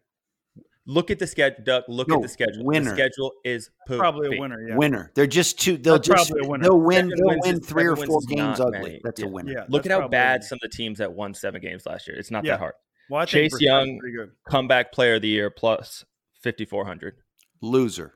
Look 0.87 1.09
at 1.09 1.17
the 1.17 1.25
schedule, 1.25 1.63
Duck. 1.63 1.85
Look 1.87 2.07
no, 2.07 2.17
at 2.17 2.21
the 2.21 2.27
schedule. 2.27 2.63
Winner. 2.63 2.91
The 2.91 2.95
schedule 2.95 3.31
is 3.43 3.71
poopy. 3.87 3.99
probably 3.99 4.37
a 4.37 4.39
winner. 4.39 4.67
Yeah. 4.67 4.77
Winner. 4.77 5.11
They're 5.15 5.25
just 5.25 5.59
two. 5.59 5.77
They'll 5.77 5.95
That's 5.95 6.07
just 6.07 6.33
they'll 6.33 6.47
win. 6.47 6.61
They'll 6.61 6.79
win 6.79 7.59
three 7.59 7.87
or 7.87 7.95
four 7.95 8.21
games 8.21 8.59
ugly. 8.59 8.79
Many. 8.79 9.01
That's 9.03 9.19
yeah. 9.19 9.27
a 9.27 9.29
winner. 9.29 9.51
Yeah, 9.51 9.65
Look 9.67 9.85
at 9.85 9.91
how 9.91 10.07
bad 10.07 10.43
some 10.43 10.57
of 10.57 10.69
the 10.69 10.75
teams 10.75 10.99
that 10.99 11.11
won 11.11 11.33
seven 11.33 11.59
games 11.59 11.85
last 11.87 12.07
year. 12.07 12.17
It's 12.17 12.29
not 12.29 12.43
that 12.45 12.59
hard. 12.59 12.73
Well, 13.09 13.25
Chase 13.25 13.59
Young, 13.59 13.99
comeback 14.47 14.91
player 14.91 15.15
of 15.15 15.23
the 15.23 15.27
year 15.27 15.49
plus 15.49 16.05
fifty 16.39 16.65
four 16.65 16.85
hundred. 16.85 17.15
Loser. 17.61 18.13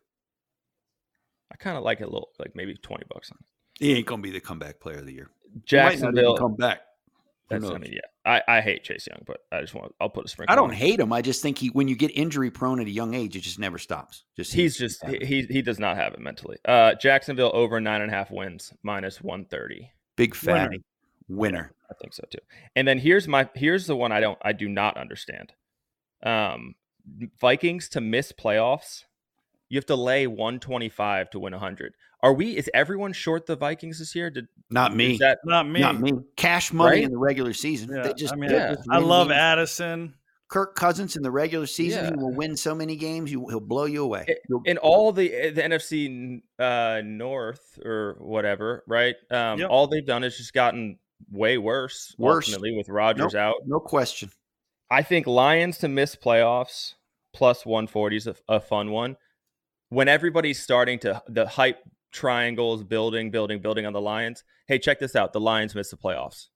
I 1.51 1.55
kind 1.55 1.75
of 1.75 1.84
like 1.84 2.01
it 2.01 2.03
a 2.03 2.10
little, 2.10 2.29
like 2.38 2.55
maybe 2.55 2.75
twenty 2.75 3.05
bucks 3.10 3.31
on 3.31 3.38
it. 3.39 3.46
He 3.79 3.93
ain't 3.93 4.05
gonna 4.05 4.21
be 4.21 4.31
the 4.31 4.41
comeback 4.41 4.79
player 4.79 4.98
of 4.98 5.05
the 5.05 5.13
year. 5.13 5.29
Jacksonville 5.65 6.38
come 6.38 6.55
back. 6.55 6.81
That's 7.50 7.65
I 7.65 7.79
mean, 7.79 7.93
yeah. 7.93 8.01
I, 8.25 8.41
I 8.48 8.62
hate 8.62 8.83
Chase 8.83 9.07
Young, 9.07 9.24
but 9.25 9.39
I 9.51 9.62
just 9.62 9.74
want 9.74 9.93
I'll 10.00 10.09
put 10.09 10.25
a 10.25 10.27
sprinkle. 10.27 10.53
I 10.53 10.55
don't 10.55 10.74
hate 10.74 11.00
him. 11.00 11.12
I 11.12 11.21
just 11.21 11.41
think 11.41 11.57
he 11.57 11.69
when 11.69 11.88
you 11.88 11.95
get 11.95 12.12
injury 12.15 12.51
prone 12.51 12.79
at 12.79 12.86
a 12.86 12.91
young 12.91 13.15
age, 13.15 13.36
it 13.36 13.39
just 13.39 13.57
never 13.57 13.79
stops. 13.79 14.24
Just 14.36 14.53
he's 14.53 14.77
just 14.77 15.03
he, 15.07 15.25
he 15.25 15.41
he 15.43 15.62
does 15.63 15.79
not 15.79 15.98
have 15.98 16.13
it 16.13 16.19
mentally. 16.19 16.57
Uh, 16.63 16.93
Jacksonville 16.93 17.51
over 17.53 17.81
nine 17.81 18.01
and 18.01 18.12
a 18.12 18.13
half 18.13 18.29
wins 18.29 18.71
minus 18.83 19.21
one 19.21 19.45
thirty. 19.45 19.92
Big 20.15 20.35
fatty 20.35 20.83
winner. 21.27 21.57
winner. 21.57 21.72
I 21.89 21.96
think 21.96 22.13
so 22.13 22.24
too. 22.29 22.39
And 22.75 22.87
then 22.87 23.00
here's 23.00 23.27
my 23.27 23.50
here's 23.55 23.87
the 23.87 23.96
one 23.96 24.11
I 24.11 24.20
don't 24.20 24.37
I 24.44 24.53
do 24.53 24.70
not 24.70 24.98
understand. 24.98 25.53
Um, 26.22 26.75
Vikings 27.42 27.89
to 27.89 28.01
miss 28.01 28.31
playoffs 28.31 29.05
you 29.70 29.77
have 29.77 29.86
to 29.88 29.96
lay 29.96 30.27
125 30.27 31.29
to 31.32 31.40
win 31.40 31.53
100. 31.53 31.94
Are 32.22 32.34
we? 32.34 32.58
Is 32.58 32.70
everyone 32.74 33.14
short 33.14 33.46
the 33.46 33.55
Vikings 33.55 34.00
this 34.00 34.14
year? 34.14 34.29
Did 34.29 34.48
not 34.70 34.96
me? 34.96 35.18
That, 35.18 35.40
not 35.46 35.70
me. 35.70 35.79
Not 35.79 36.01
me. 36.01 36.14
Cash 36.36 36.74
money 36.74 36.98
right? 36.98 37.03
in 37.03 37.12
the 37.12 37.18
regular 37.18 37.53
season. 37.53 37.96
Yeah, 37.96 38.12
just, 38.12 38.34
I 38.34 38.36
mean, 38.36 38.51
yeah. 38.51 38.75
I 38.90 38.98
love 38.98 39.32
Addison. 39.32 40.16
Kirk 40.50 40.75
Cousins 40.75 41.16
in 41.16 41.22
the 41.22 41.29
regular 41.29 41.68
season, 41.68 42.05
yeah. 42.05 42.10
he 42.10 42.16
will 42.16 42.34
win 42.34 42.58
so 42.58 42.74
many 42.74 42.96
games, 42.96 43.32
you, 43.32 43.48
he'll 43.50 43.60
blow 43.60 43.86
you 43.86 44.03
away. 44.03 44.25
In 44.66 44.79
all 44.79 45.12
the 45.12 45.32
eh, 45.32 45.51
the 45.51 45.62
NFC 45.62 46.42
uh, 46.58 47.01
North 47.05 47.77
or 47.86 48.16
whatever, 48.20 48.84
right? 48.88 49.16
Um, 49.29 49.60
yep. 49.60 49.70
All 49.70 49.86
they've 49.86 50.05
done 50.05 50.24
is 50.24 50.36
just 50.38 50.53
gotten 50.53 50.98
way 51.32 51.60
worse. 51.60 52.16
Worse, 52.18 52.48
ultimately, 52.48 52.75
with 52.75 52.90
Rodgers 52.90 53.34
nope, 53.34 53.42
out. 53.42 53.55
No 53.68 53.79
question. 53.79 54.32
I 54.90 55.03
think 55.03 55.27
Lions 55.27 55.77
to 55.79 55.88
miss 55.88 56.16
playoffs 56.16 56.96
plus 57.32 57.64
140 57.64 58.16
is 58.16 58.25
a, 58.25 58.36
a 58.48 58.60
fun 58.60 58.90
one 58.90 59.18
when 59.90 60.08
everybody's 60.08 60.62
starting 60.62 61.00
to 61.00 61.22
the 61.28 61.48
hype 61.48 61.80
triangles 62.12 62.84
building, 62.84 63.32
building, 63.32 63.62
building 63.62 63.86
on 63.86 63.94
the 63.94 64.02
Lions. 64.02 64.44
Hey, 64.68 64.80
check 64.80 65.00
this 65.00 65.16
out: 65.16 65.34
the 65.34 65.40
Lions 65.40 65.75
missed 65.75 65.92
the 65.92 65.98
playoffs. 65.98 66.48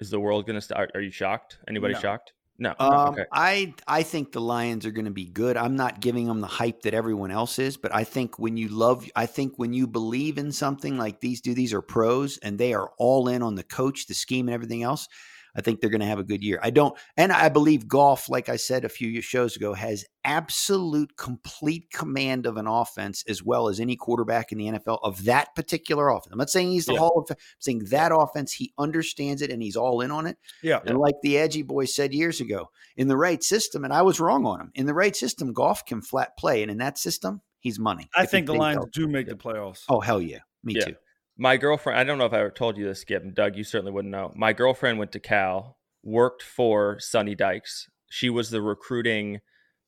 Is 0.00 0.10
the 0.10 0.20
world 0.20 0.46
going 0.46 0.56
to 0.56 0.60
start? 0.60 0.90
Are 0.94 1.00
you 1.00 1.10
shocked? 1.10 1.58
Anybody 1.68 1.94
no. 1.94 2.00
shocked? 2.00 2.32
No. 2.56 2.74
Um, 2.78 3.08
okay. 3.10 3.24
I 3.32 3.74
I 3.86 4.02
think 4.02 4.32
the 4.32 4.40
Lions 4.40 4.86
are 4.86 4.92
going 4.92 5.06
to 5.06 5.10
be 5.10 5.26
good. 5.26 5.56
I'm 5.56 5.76
not 5.76 6.00
giving 6.00 6.26
them 6.26 6.40
the 6.40 6.46
hype 6.46 6.82
that 6.82 6.94
everyone 6.94 7.30
else 7.30 7.58
is, 7.58 7.76
but 7.76 7.92
I 7.94 8.04
think 8.04 8.38
when 8.38 8.56
you 8.56 8.68
love, 8.68 9.08
I 9.16 9.26
think 9.26 9.54
when 9.56 9.72
you 9.72 9.86
believe 9.86 10.38
in 10.38 10.52
something 10.52 10.96
like 10.96 11.20
these 11.20 11.40
do, 11.40 11.54
these 11.54 11.72
are 11.72 11.82
pros 11.82 12.38
and 12.38 12.56
they 12.56 12.72
are 12.72 12.92
all 12.98 13.28
in 13.28 13.42
on 13.42 13.56
the 13.56 13.64
coach, 13.64 14.06
the 14.06 14.14
scheme, 14.14 14.48
and 14.48 14.54
everything 14.54 14.84
else. 14.84 15.08
I 15.56 15.60
think 15.60 15.80
they're 15.80 15.90
going 15.90 16.00
to 16.00 16.06
have 16.06 16.18
a 16.18 16.24
good 16.24 16.42
year. 16.42 16.58
I 16.62 16.70
don't, 16.70 16.96
and 17.16 17.32
I 17.32 17.48
believe 17.48 17.86
Goff, 17.86 18.28
like 18.28 18.48
I 18.48 18.56
said 18.56 18.84
a 18.84 18.88
few 18.88 19.20
shows 19.20 19.56
ago, 19.56 19.72
has 19.74 20.04
absolute 20.24 21.16
complete 21.16 21.90
command 21.92 22.46
of 22.46 22.56
an 22.56 22.66
offense 22.66 23.22
as 23.28 23.42
well 23.42 23.68
as 23.68 23.78
any 23.78 23.96
quarterback 23.96 24.52
in 24.52 24.58
the 24.58 24.66
NFL 24.66 24.98
of 25.02 25.24
that 25.24 25.54
particular 25.54 26.08
offense. 26.08 26.32
I'm 26.32 26.38
not 26.38 26.50
saying 26.50 26.70
he's 26.70 26.86
the 26.86 26.94
yeah. 26.94 26.98
Hall 27.00 27.18
of 27.18 27.26
I'm 27.30 27.36
saying 27.58 27.84
that 27.90 28.12
offense, 28.12 28.52
he 28.52 28.72
understands 28.78 29.42
it 29.42 29.50
and 29.50 29.62
he's 29.62 29.76
all 29.76 30.00
in 30.00 30.10
on 30.10 30.26
it. 30.26 30.38
Yeah. 30.62 30.80
And 30.84 30.98
like 30.98 31.16
the 31.22 31.38
edgy 31.38 31.62
boy 31.62 31.84
said 31.84 32.14
years 32.14 32.40
ago, 32.40 32.70
in 32.96 33.08
the 33.08 33.16
right 33.16 33.42
system, 33.42 33.84
and 33.84 33.92
I 33.92 34.02
was 34.02 34.20
wrong 34.20 34.46
on 34.46 34.60
him, 34.60 34.70
in 34.74 34.86
the 34.86 34.94
right 34.94 35.14
system, 35.14 35.52
Goff 35.52 35.84
can 35.84 36.02
flat 36.02 36.36
play. 36.36 36.62
And 36.62 36.70
in 36.70 36.78
that 36.78 36.98
system, 36.98 37.42
he's 37.60 37.78
money. 37.78 38.08
I 38.16 38.26
think 38.26 38.46
the 38.46 38.54
Lions 38.54 38.86
do 38.92 39.06
make 39.06 39.28
the 39.28 39.34
playoffs. 39.34 39.82
Oh, 39.88 40.00
hell 40.00 40.20
yeah. 40.20 40.40
Me 40.62 40.74
yeah. 40.76 40.84
too 40.86 40.94
my 41.36 41.56
girlfriend, 41.56 41.98
I 41.98 42.04
don't 42.04 42.18
know 42.18 42.26
if 42.26 42.32
I 42.32 42.40
ever 42.40 42.50
told 42.50 42.76
you 42.76 42.84
this, 42.84 43.00
Skip, 43.00 43.22
and 43.22 43.34
Doug, 43.34 43.56
you 43.56 43.64
certainly 43.64 43.92
wouldn't 43.92 44.12
know. 44.12 44.32
My 44.36 44.52
girlfriend 44.52 44.98
went 44.98 45.12
to 45.12 45.20
Cal, 45.20 45.78
worked 46.02 46.42
for 46.42 46.98
Sonny 47.00 47.34
Dykes. 47.34 47.88
She 48.10 48.30
was 48.30 48.50
the 48.50 48.62
recruiting, 48.62 49.40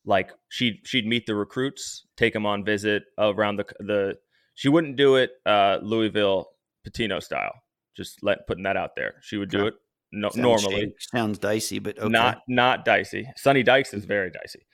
like 0.04 0.32
she'd 0.48 0.80
she'd 0.84 1.06
meet 1.06 1.26
the 1.26 1.34
recruits, 1.34 2.06
take 2.16 2.32
them 2.32 2.46
on 2.46 2.64
visit 2.64 3.04
around 3.18 3.56
the 3.56 3.64
the. 3.80 4.18
She 4.54 4.68
wouldn't 4.68 4.96
do 4.96 5.16
it 5.16 5.32
uh, 5.44 5.78
Louisville 5.82 6.48
Pitino 6.86 7.22
style. 7.22 7.52
Just 7.96 8.22
let 8.22 8.46
putting 8.46 8.64
that 8.64 8.76
out 8.76 8.96
there. 8.96 9.14
She 9.22 9.36
would 9.36 9.50
do 9.50 9.66
it 9.66 9.74
no, 10.12 10.30
sounds 10.30 10.42
normally. 10.42 10.94
Sounds 10.98 11.38
dicey, 11.38 11.78
but 11.78 11.98
okay. 11.98 12.08
not 12.08 12.38
not 12.48 12.84
dicey. 12.84 13.28
Sonny 13.36 13.62
Dykes 13.62 13.92
is 13.92 14.04
very 14.04 14.30
dicey. 14.30 14.66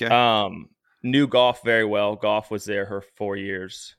Okay. 0.00 0.14
Um, 0.14 0.68
knew 1.02 1.26
Goff 1.26 1.62
very 1.64 1.84
well. 1.84 2.16
Goff 2.16 2.50
was 2.50 2.64
there 2.64 2.84
her 2.86 3.02
four 3.16 3.36
years. 3.36 3.96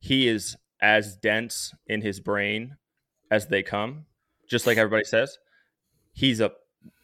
He 0.00 0.28
is 0.28 0.56
as 0.80 1.16
dense 1.16 1.74
in 1.86 2.02
his 2.02 2.20
brain 2.20 2.76
as 3.30 3.46
they 3.48 3.62
come, 3.62 4.06
just 4.48 4.66
like 4.66 4.78
everybody 4.78 5.04
says. 5.04 5.38
He's 6.12 6.40
a 6.40 6.52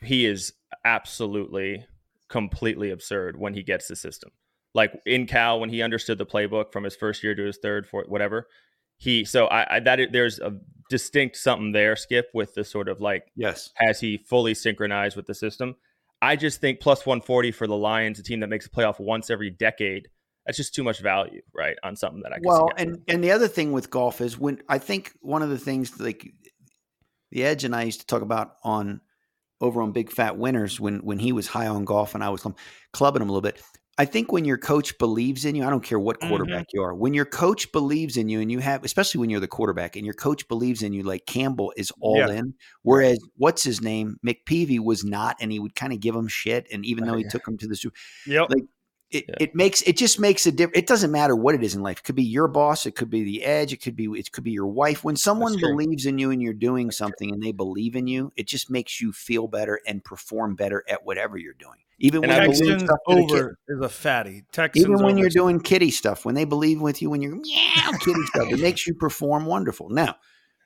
he 0.00 0.26
is 0.26 0.52
absolutely 0.84 1.86
completely 2.28 2.90
absurd 2.90 3.38
when 3.38 3.54
he 3.54 3.62
gets 3.62 3.88
the 3.88 3.96
system. 3.96 4.30
Like 4.74 4.92
in 5.04 5.26
Cal, 5.26 5.60
when 5.60 5.68
he 5.68 5.82
understood 5.82 6.18
the 6.18 6.26
playbook 6.26 6.72
from 6.72 6.84
his 6.84 6.96
first 6.96 7.22
year 7.22 7.34
to 7.34 7.44
his 7.44 7.58
third, 7.58 7.86
fourth, 7.86 8.08
whatever. 8.08 8.48
He 8.96 9.24
so 9.24 9.46
I, 9.46 9.76
I 9.76 9.80
that 9.80 10.12
there's 10.12 10.38
a 10.38 10.58
distinct 10.88 11.36
something 11.36 11.72
there, 11.72 11.96
Skip, 11.96 12.30
with 12.32 12.54
the 12.54 12.64
sort 12.64 12.88
of 12.88 13.00
like 13.00 13.24
yes, 13.36 13.70
has 13.76 14.00
he 14.00 14.18
fully 14.18 14.54
synchronized 14.54 15.16
with 15.16 15.26
the 15.26 15.34
system? 15.34 15.76
I 16.22 16.36
just 16.36 16.60
think 16.60 16.80
plus 16.80 17.04
140 17.04 17.50
for 17.50 17.66
the 17.66 17.76
Lions, 17.76 18.20
a 18.20 18.22
team 18.22 18.40
that 18.40 18.48
makes 18.48 18.66
a 18.66 18.70
playoff 18.70 19.00
once 19.00 19.28
every 19.28 19.50
decade, 19.50 20.08
that's 20.46 20.56
just 20.56 20.74
too 20.74 20.82
much 20.82 21.00
value, 21.00 21.42
right, 21.54 21.76
on 21.82 21.96
something 21.96 22.22
that 22.22 22.32
I 22.32 22.36
can 22.36 22.44
well, 22.44 22.70
and 22.76 23.02
and 23.08 23.22
the 23.22 23.30
other 23.30 23.48
thing 23.48 23.72
with 23.72 23.90
Goff 23.90 24.20
is 24.20 24.38
when 24.38 24.60
I 24.68 24.78
think 24.78 25.12
one 25.20 25.42
of 25.42 25.50
the 25.50 25.58
things 25.58 25.98
like 26.00 26.32
the 27.30 27.44
Edge 27.44 27.64
and 27.64 27.74
I 27.74 27.82
used 27.82 28.00
to 28.00 28.06
talk 28.06 28.22
about 28.22 28.56
on 28.62 29.00
over 29.60 29.80
on 29.80 29.92
Big 29.92 30.10
Fat 30.10 30.36
Winners 30.36 30.80
when 30.80 30.98
when 30.98 31.18
he 31.18 31.32
was 31.32 31.46
high 31.46 31.68
on 31.68 31.84
Goff 31.84 32.14
and 32.14 32.22
I 32.22 32.30
was 32.30 32.46
clubbing 32.92 33.22
him 33.22 33.28
a 33.28 33.32
little 33.32 33.42
bit. 33.42 33.62
I 33.98 34.06
think 34.06 34.32
when 34.32 34.46
your 34.46 34.56
coach 34.56 34.96
believes 34.96 35.44
in 35.44 35.54
you, 35.54 35.64
I 35.64 35.70
don't 35.70 35.84
care 35.84 35.98
what 35.98 36.18
mm-hmm. 36.18 36.28
quarterback 36.28 36.66
you 36.72 36.82
are. 36.82 36.94
When 36.94 37.12
your 37.12 37.26
coach 37.26 37.70
believes 37.72 38.16
in 38.16 38.28
you, 38.30 38.40
and 38.40 38.50
you 38.50 38.58
have, 38.58 38.84
especially 38.84 39.20
when 39.20 39.28
you're 39.28 39.40
the 39.40 39.46
quarterback, 39.46 39.96
and 39.96 40.06
your 40.06 40.14
coach 40.14 40.48
believes 40.48 40.82
in 40.82 40.94
you, 40.94 41.02
like 41.02 41.26
Campbell 41.26 41.74
is 41.76 41.92
all 42.00 42.16
Yeah. 42.16 42.30
in. 42.30 42.54
Whereas 42.82 43.18
what's 43.36 43.62
his 43.62 43.82
name, 43.82 44.16
McPeavy 44.26 44.80
was 44.80 45.04
not, 45.04 45.36
and 45.40 45.52
he 45.52 45.58
would 45.58 45.74
kind 45.74 45.92
of 45.92 46.00
give 46.00 46.14
him 46.14 46.26
shit. 46.26 46.66
And 46.72 46.86
even 46.86 47.04
though 47.04 47.16
he 47.16 47.24
took 47.24 47.46
him 47.46 47.58
to 47.58 47.68
the 47.68 47.76
Super, 47.76 47.94
Yep. 48.26 48.48
Like, 48.48 48.64
it, 49.12 49.24
Yeah. 49.28 49.34
it 49.40 49.54
makes 49.54 49.82
it 49.82 49.96
just 49.96 50.18
makes 50.18 50.46
a 50.46 50.52
difference. 50.52 50.78
It 50.78 50.86
doesn't 50.86 51.10
matter 51.10 51.36
what 51.36 51.54
it 51.54 51.62
is 51.62 51.74
in 51.74 51.82
life. 51.82 51.98
It 51.98 52.04
could 52.04 52.14
be 52.16 52.22
your 52.24 52.48
boss. 52.48 52.86
It 52.86 52.92
could 52.96 53.10
be 53.10 53.22
the 53.22 53.44
edge. 53.44 53.72
It 53.72 53.82
could 53.82 53.94
be 53.96 54.06
it 54.06 54.32
could 54.32 54.44
be 54.44 54.50
your 54.52 54.66
wife. 54.66 55.04
When 55.04 55.16
someone 55.16 55.58
believes 55.60 56.06
in 56.06 56.18
you 56.18 56.30
and 56.30 56.42
you're 56.42 56.52
doing 56.54 56.90
something 56.90 57.32
and 57.32 57.42
they 57.42 57.52
believe 57.52 57.94
in 57.96 58.06
you, 58.06 58.32
it 58.36 58.46
just 58.46 58.70
makes 58.70 59.00
you 59.00 59.12
feel 59.12 59.46
better 59.48 59.80
and 59.86 60.02
perform 60.02 60.54
better 60.56 60.82
at 60.88 61.04
whatever 61.04 61.36
you're 61.36 61.54
doing. 61.54 61.78
Even 61.98 62.24
And 62.24 62.32
when 62.32 62.40
I 62.40 62.44
you're 62.46 62.54
doing 62.54 62.68
Texans 62.78 62.82
stuff 62.90 62.98
to 63.08 63.14
the 63.14 63.22
over 63.22 63.58
is 63.68 63.80
a 63.80 63.88
fatty. 63.88 64.44
Texans 64.50 64.84
even 64.86 65.04
when 65.04 65.18
you're 65.18 65.28
doing 65.28 65.60
kitty 65.60 65.90
stuff, 65.92 66.24
when 66.24 66.34
they 66.34 66.44
believe 66.44 66.80
with 66.80 67.00
you, 67.00 67.10
when 67.10 67.22
you're 67.22 67.36
meow 67.36 67.92
kitty 68.00 68.22
stuff, 68.34 68.48
it 68.50 68.60
makes 68.60 68.86
you 68.88 68.94
perform 68.94 69.46
wonderful. 69.46 69.88
Now, 69.88 70.16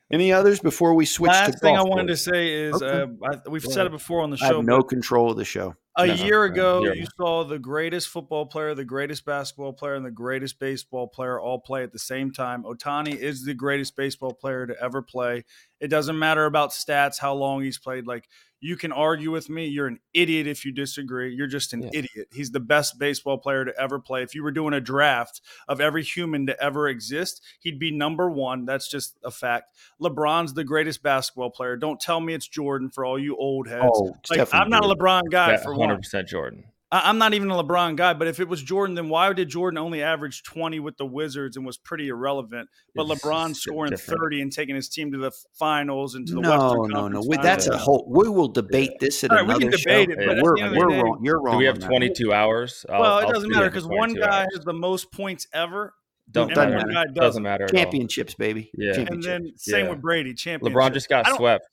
any 0.09 0.31
others 0.31 0.59
before 0.61 0.93
we 0.95 1.05
switch 1.05 1.29
Last 1.29 1.59
thing 1.59 1.75
I 1.75 1.83
wanted 1.83 2.07
to 2.07 2.17
say 2.17 2.53
is 2.53 2.81
Okay. 2.81 3.11
uh, 3.23 3.29
I, 3.45 3.49
we've 3.49 3.61
said 3.61 3.85
it 3.85 3.91
before 3.91 4.21
on 4.21 4.31
the 4.31 4.37
I 4.41 4.47
show. 4.49 4.55
have 4.57 4.65
no 4.65 4.81
control 4.81 5.29
of 5.31 5.37
the 5.37 5.45
show 5.45 5.75
a 5.97 6.07
no, 6.07 6.13
year 6.13 6.43
ago, 6.43 6.81
no, 6.83 6.93
you 6.93 7.07
saw 7.17 7.43
the 7.43 7.59
greatest 7.59 8.07
football 8.09 8.45
player, 8.45 8.75
the 8.75 8.85
greatest 8.85 9.25
basketball 9.25 9.73
player, 9.73 9.95
and 9.95 10.05
the 10.05 10.11
greatest 10.11 10.59
baseball 10.59 11.07
player 11.07 11.39
all 11.39 11.59
play 11.59 11.83
at 11.83 11.91
the 11.91 11.99
same 11.99 12.31
time. 12.31 12.63
Ohtani 12.63 13.15
is 13.15 13.43
the 13.43 13.53
greatest 13.53 13.95
baseball 13.95 14.33
player 14.33 14.67
to 14.67 14.75
ever 14.81 15.01
play. 15.01 15.43
It 15.79 15.87
doesn't 15.87 16.17
matter 16.17 16.45
about 16.45 16.71
stats, 16.71 17.19
how 17.19 17.33
long 17.33 17.63
he's 17.63 17.77
played. 17.77 18.07
Like, 18.07 18.27
you 18.59 18.75
can 18.75 18.91
argue 18.91 19.29
with 19.29 19.49
me. 19.49 19.67
You're 19.67 19.85
an 19.85 19.99
idiot 20.15 20.47
if 20.47 20.65
you 20.65 20.71
disagree. 20.71 21.31
You're 21.35 21.45
just 21.45 21.73
an 21.73 21.83
yeah. 21.83 21.89
idiot. 21.93 22.29
He's 22.33 22.49
the 22.49 22.59
best 22.59 22.97
baseball 22.97 23.37
player 23.37 23.63
to 23.63 23.79
ever 23.79 23.99
play. 23.99 24.23
If 24.23 24.33
you 24.33 24.41
were 24.41 24.51
doing 24.51 24.73
a 24.73 24.81
draft 24.81 25.41
of 25.67 25.79
every 25.79 26.03
human 26.03 26.47
to 26.47 26.59
ever 26.59 26.87
exist, 26.87 27.43
he'd 27.59 27.77
be 27.77 27.91
number 27.91 28.31
one. 28.31 28.65
That's 28.65 28.89
just 28.89 29.15
a 29.23 29.29
fact. 29.29 29.75
LeBron's 30.01 30.55
the 30.55 30.63
greatest 30.63 31.03
basketball 31.03 31.51
player. 31.51 31.77
Don't 31.77 31.99
tell 31.99 32.19
me 32.19 32.33
it's 32.33 32.47
Jordan 32.47 32.89
for 32.89 33.05
all 33.05 33.19
you 33.19 33.37
old 33.37 33.67
heads. 33.67 33.85
Oh, 33.85 34.17
like, 34.31 34.51
I'm 34.51 34.69
not 34.69 34.83
a 34.83 34.87
LeBron 34.87 35.29
guy 35.29 35.57
for 35.57 35.75
one. 35.75 35.86
100 35.87 36.01
percent 36.01 36.27
Jordan. 36.27 36.65
I- 36.89 37.09
am 37.09 37.17
not 37.17 37.33
even 37.33 37.51
a 37.51 37.55
LeBron 37.61 37.97
guy, 37.97 38.13
but 38.13 38.27
if 38.27 38.39
it 38.39 38.47
was 38.47 38.63
Jordan, 38.63 38.95
then 38.95 39.09
why 39.09 39.31
did 39.33 39.49
Jordan 39.49 39.77
only 39.77 40.01
average 40.01 40.43
20 40.43 40.79
with 40.79 40.95
the 40.95 41.05
Wizards 41.05 41.57
and 41.57 41.65
was 41.65 41.77
pretty 41.77 42.07
irrelevant? 42.07 42.69
But 42.95 43.09
it's 43.09 43.21
LeBron 43.21 43.55
scoring 43.55 43.91
different. 43.91 44.21
30 44.21 44.41
and 44.43 44.51
taking 44.53 44.75
his 44.75 44.87
team 44.87 45.11
to 45.11 45.17
the 45.17 45.31
finals 45.53 46.15
and 46.15 46.25
to 46.27 46.35
the 46.35 46.41
no, 46.41 46.51
Western 46.51 46.87
no, 46.89 46.95
Conference 46.95 47.27
no, 47.27 47.35
no. 47.35 47.43
That's 47.43 47.67
a 47.67 47.77
whole. 47.77 48.05
We 48.07 48.29
will 48.29 48.47
debate 48.47 48.91
yeah. 48.91 48.97
this 49.01 49.23
at 49.25 49.31
another 49.31 49.53
we 49.55 49.59
can 49.59 49.71
debate 49.71 50.09
show. 50.09 50.31
It, 50.31 50.41
we're, 50.41 50.77
we're 50.77 50.87
day, 50.87 51.01
wrong. 51.01 51.19
You're 51.23 51.41
wrong. 51.41 51.55
Do 51.55 51.59
we 51.59 51.65
have 51.65 51.79
22 51.79 52.31
hours? 52.31 52.85
I'll, 52.89 53.01
well, 53.01 53.19
it 53.19 53.25
I'll 53.25 53.33
doesn't 53.33 53.49
matter 53.49 53.69
because 53.69 53.85
one 53.85 54.13
guy 54.13 54.43
hours. 54.43 54.47
has 54.55 54.63
the 54.63 54.73
most 54.73 55.11
points 55.11 55.45
ever, 55.53 55.93
don't 56.31 56.55
matter. 56.55 56.79
Doesn't. 56.79 57.13
doesn't 57.13 57.43
matter. 57.43 57.67
Championships, 57.67 58.33
baby. 58.35 58.71
Yeah. 58.77 58.93
Championships. 58.93 59.27
And 59.27 59.45
then 59.45 59.57
same 59.57 59.85
yeah. 59.85 59.91
with 59.91 60.01
Brady. 60.01 60.33
Championships. 60.33 60.75
LeBron 60.75 60.93
just 60.93 61.09
got 61.09 61.27
swept. 61.35 61.67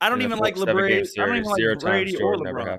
I 0.00 0.08
don't 0.08 0.22
even 0.22 0.38
like 0.38 0.56
LeBron. 0.56 1.08
I 1.18 1.26
don't 1.26 1.36
even 1.36 1.44
like 1.44 1.78
Brady 1.78 2.16
or 2.16 2.36
LeBron 2.36 2.78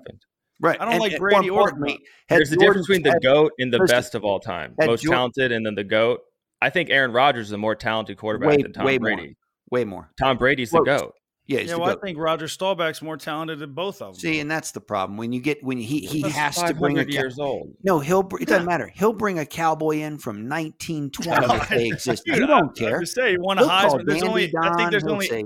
happened. 0.63 0.79
right. 0.79 0.81
I 0.81 0.85
don't 0.85 0.93
and, 0.93 1.01
like 1.01 1.19
Brady 1.19 1.49
more 1.49 1.61
or 1.61 1.69
importantly, 1.69 1.99
had 2.29 2.37
There's 2.39 2.51
a 2.51 2.57
difference 2.57 2.87
between 2.87 3.03
the 3.03 3.19
goat 3.21 3.51
and 3.59 3.73
the 3.73 3.79
best 3.79 4.15
of 4.15 4.23
all 4.23 4.39
time. 4.39 4.73
Most 4.79 5.03
Jor- 5.03 5.13
talented 5.13 5.51
and 5.51 5.65
then 5.65 5.75
the 5.75 5.83
goat. 5.83 6.21
I 6.61 6.69
think 6.69 6.89
Aaron 6.89 7.11
Rodgers 7.11 7.47
is 7.47 7.51
a 7.51 7.57
more 7.57 7.75
talented 7.75 8.17
quarterback 8.17 8.49
Way- 8.49 8.61
than 8.63 8.73
Tom 8.73 8.85
way 8.85 8.97
more. 8.97 9.15
Brady. 9.15 9.35
way 9.69 9.85
more. 9.85 10.11
Tom 10.19 10.37
Brady's 10.37 10.71
the 10.71 10.81
Close. 10.81 11.01
goat. 11.01 11.13
Yeah, 11.49 11.59
Yeah, 11.61 11.75
well, 11.75 11.91
I 11.91 11.95
think 12.03 12.17
Roger 12.17 12.47
Staubach's 12.49 13.01
more 13.01 13.15
talented 13.15 13.59
than 13.59 13.71
both 13.73 14.01
of 14.01 14.15
them. 14.15 14.19
See, 14.19 14.41
and 14.41 14.51
that's 14.51 14.71
the 14.71 14.81
problem 14.81 15.15
when 15.17 15.31
you 15.31 15.39
get 15.39 15.63
when 15.63 15.77
he 15.77 15.99
he 16.01 16.21
That's 16.23 16.35
has 16.35 16.55
to 16.63 16.73
bring 16.73 16.97
a 16.97 17.03
500 17.03 17.07
cow- 17.07 17.13
years 17.21 17.39
old. 17.39 17.69
no 17.85 17.99
he'll 17.99 18.27
it 18.41 18.47
doesn't 18.49 18.63
Yeah. 18.63 18.65
matter 18.65 18.91
he'll 18.93 19.13
bring 19.13 19.39
a 19.39 19.45
cowboy 19.45 19.99
in 19.99 20.17
from 20.17 20.49
1920 20.49 21.55
if 21.55 21.69
they 21.69 21.87
exist. 21.87 22.23
Dude, 22.25 22.37
you 22.39 22.47
don't 22.47 22.71
I 22.71 22.73
care. 22.73 22.99
just 22.99 23.13
say 23.15 23.31
he 23.31 23.37
won 23.37 23.59
a 23.59 23.61
He'll 23.61 23.69
Heisman. 23.69 24.05
There's 24.05 24.19
Dandy 24.21 24.27
only, 24.27 24.53
I 24.61 24.75
think 24.75 24.91
there's 24.91 25.03
only 25.05 25.27
say 25.27 25.43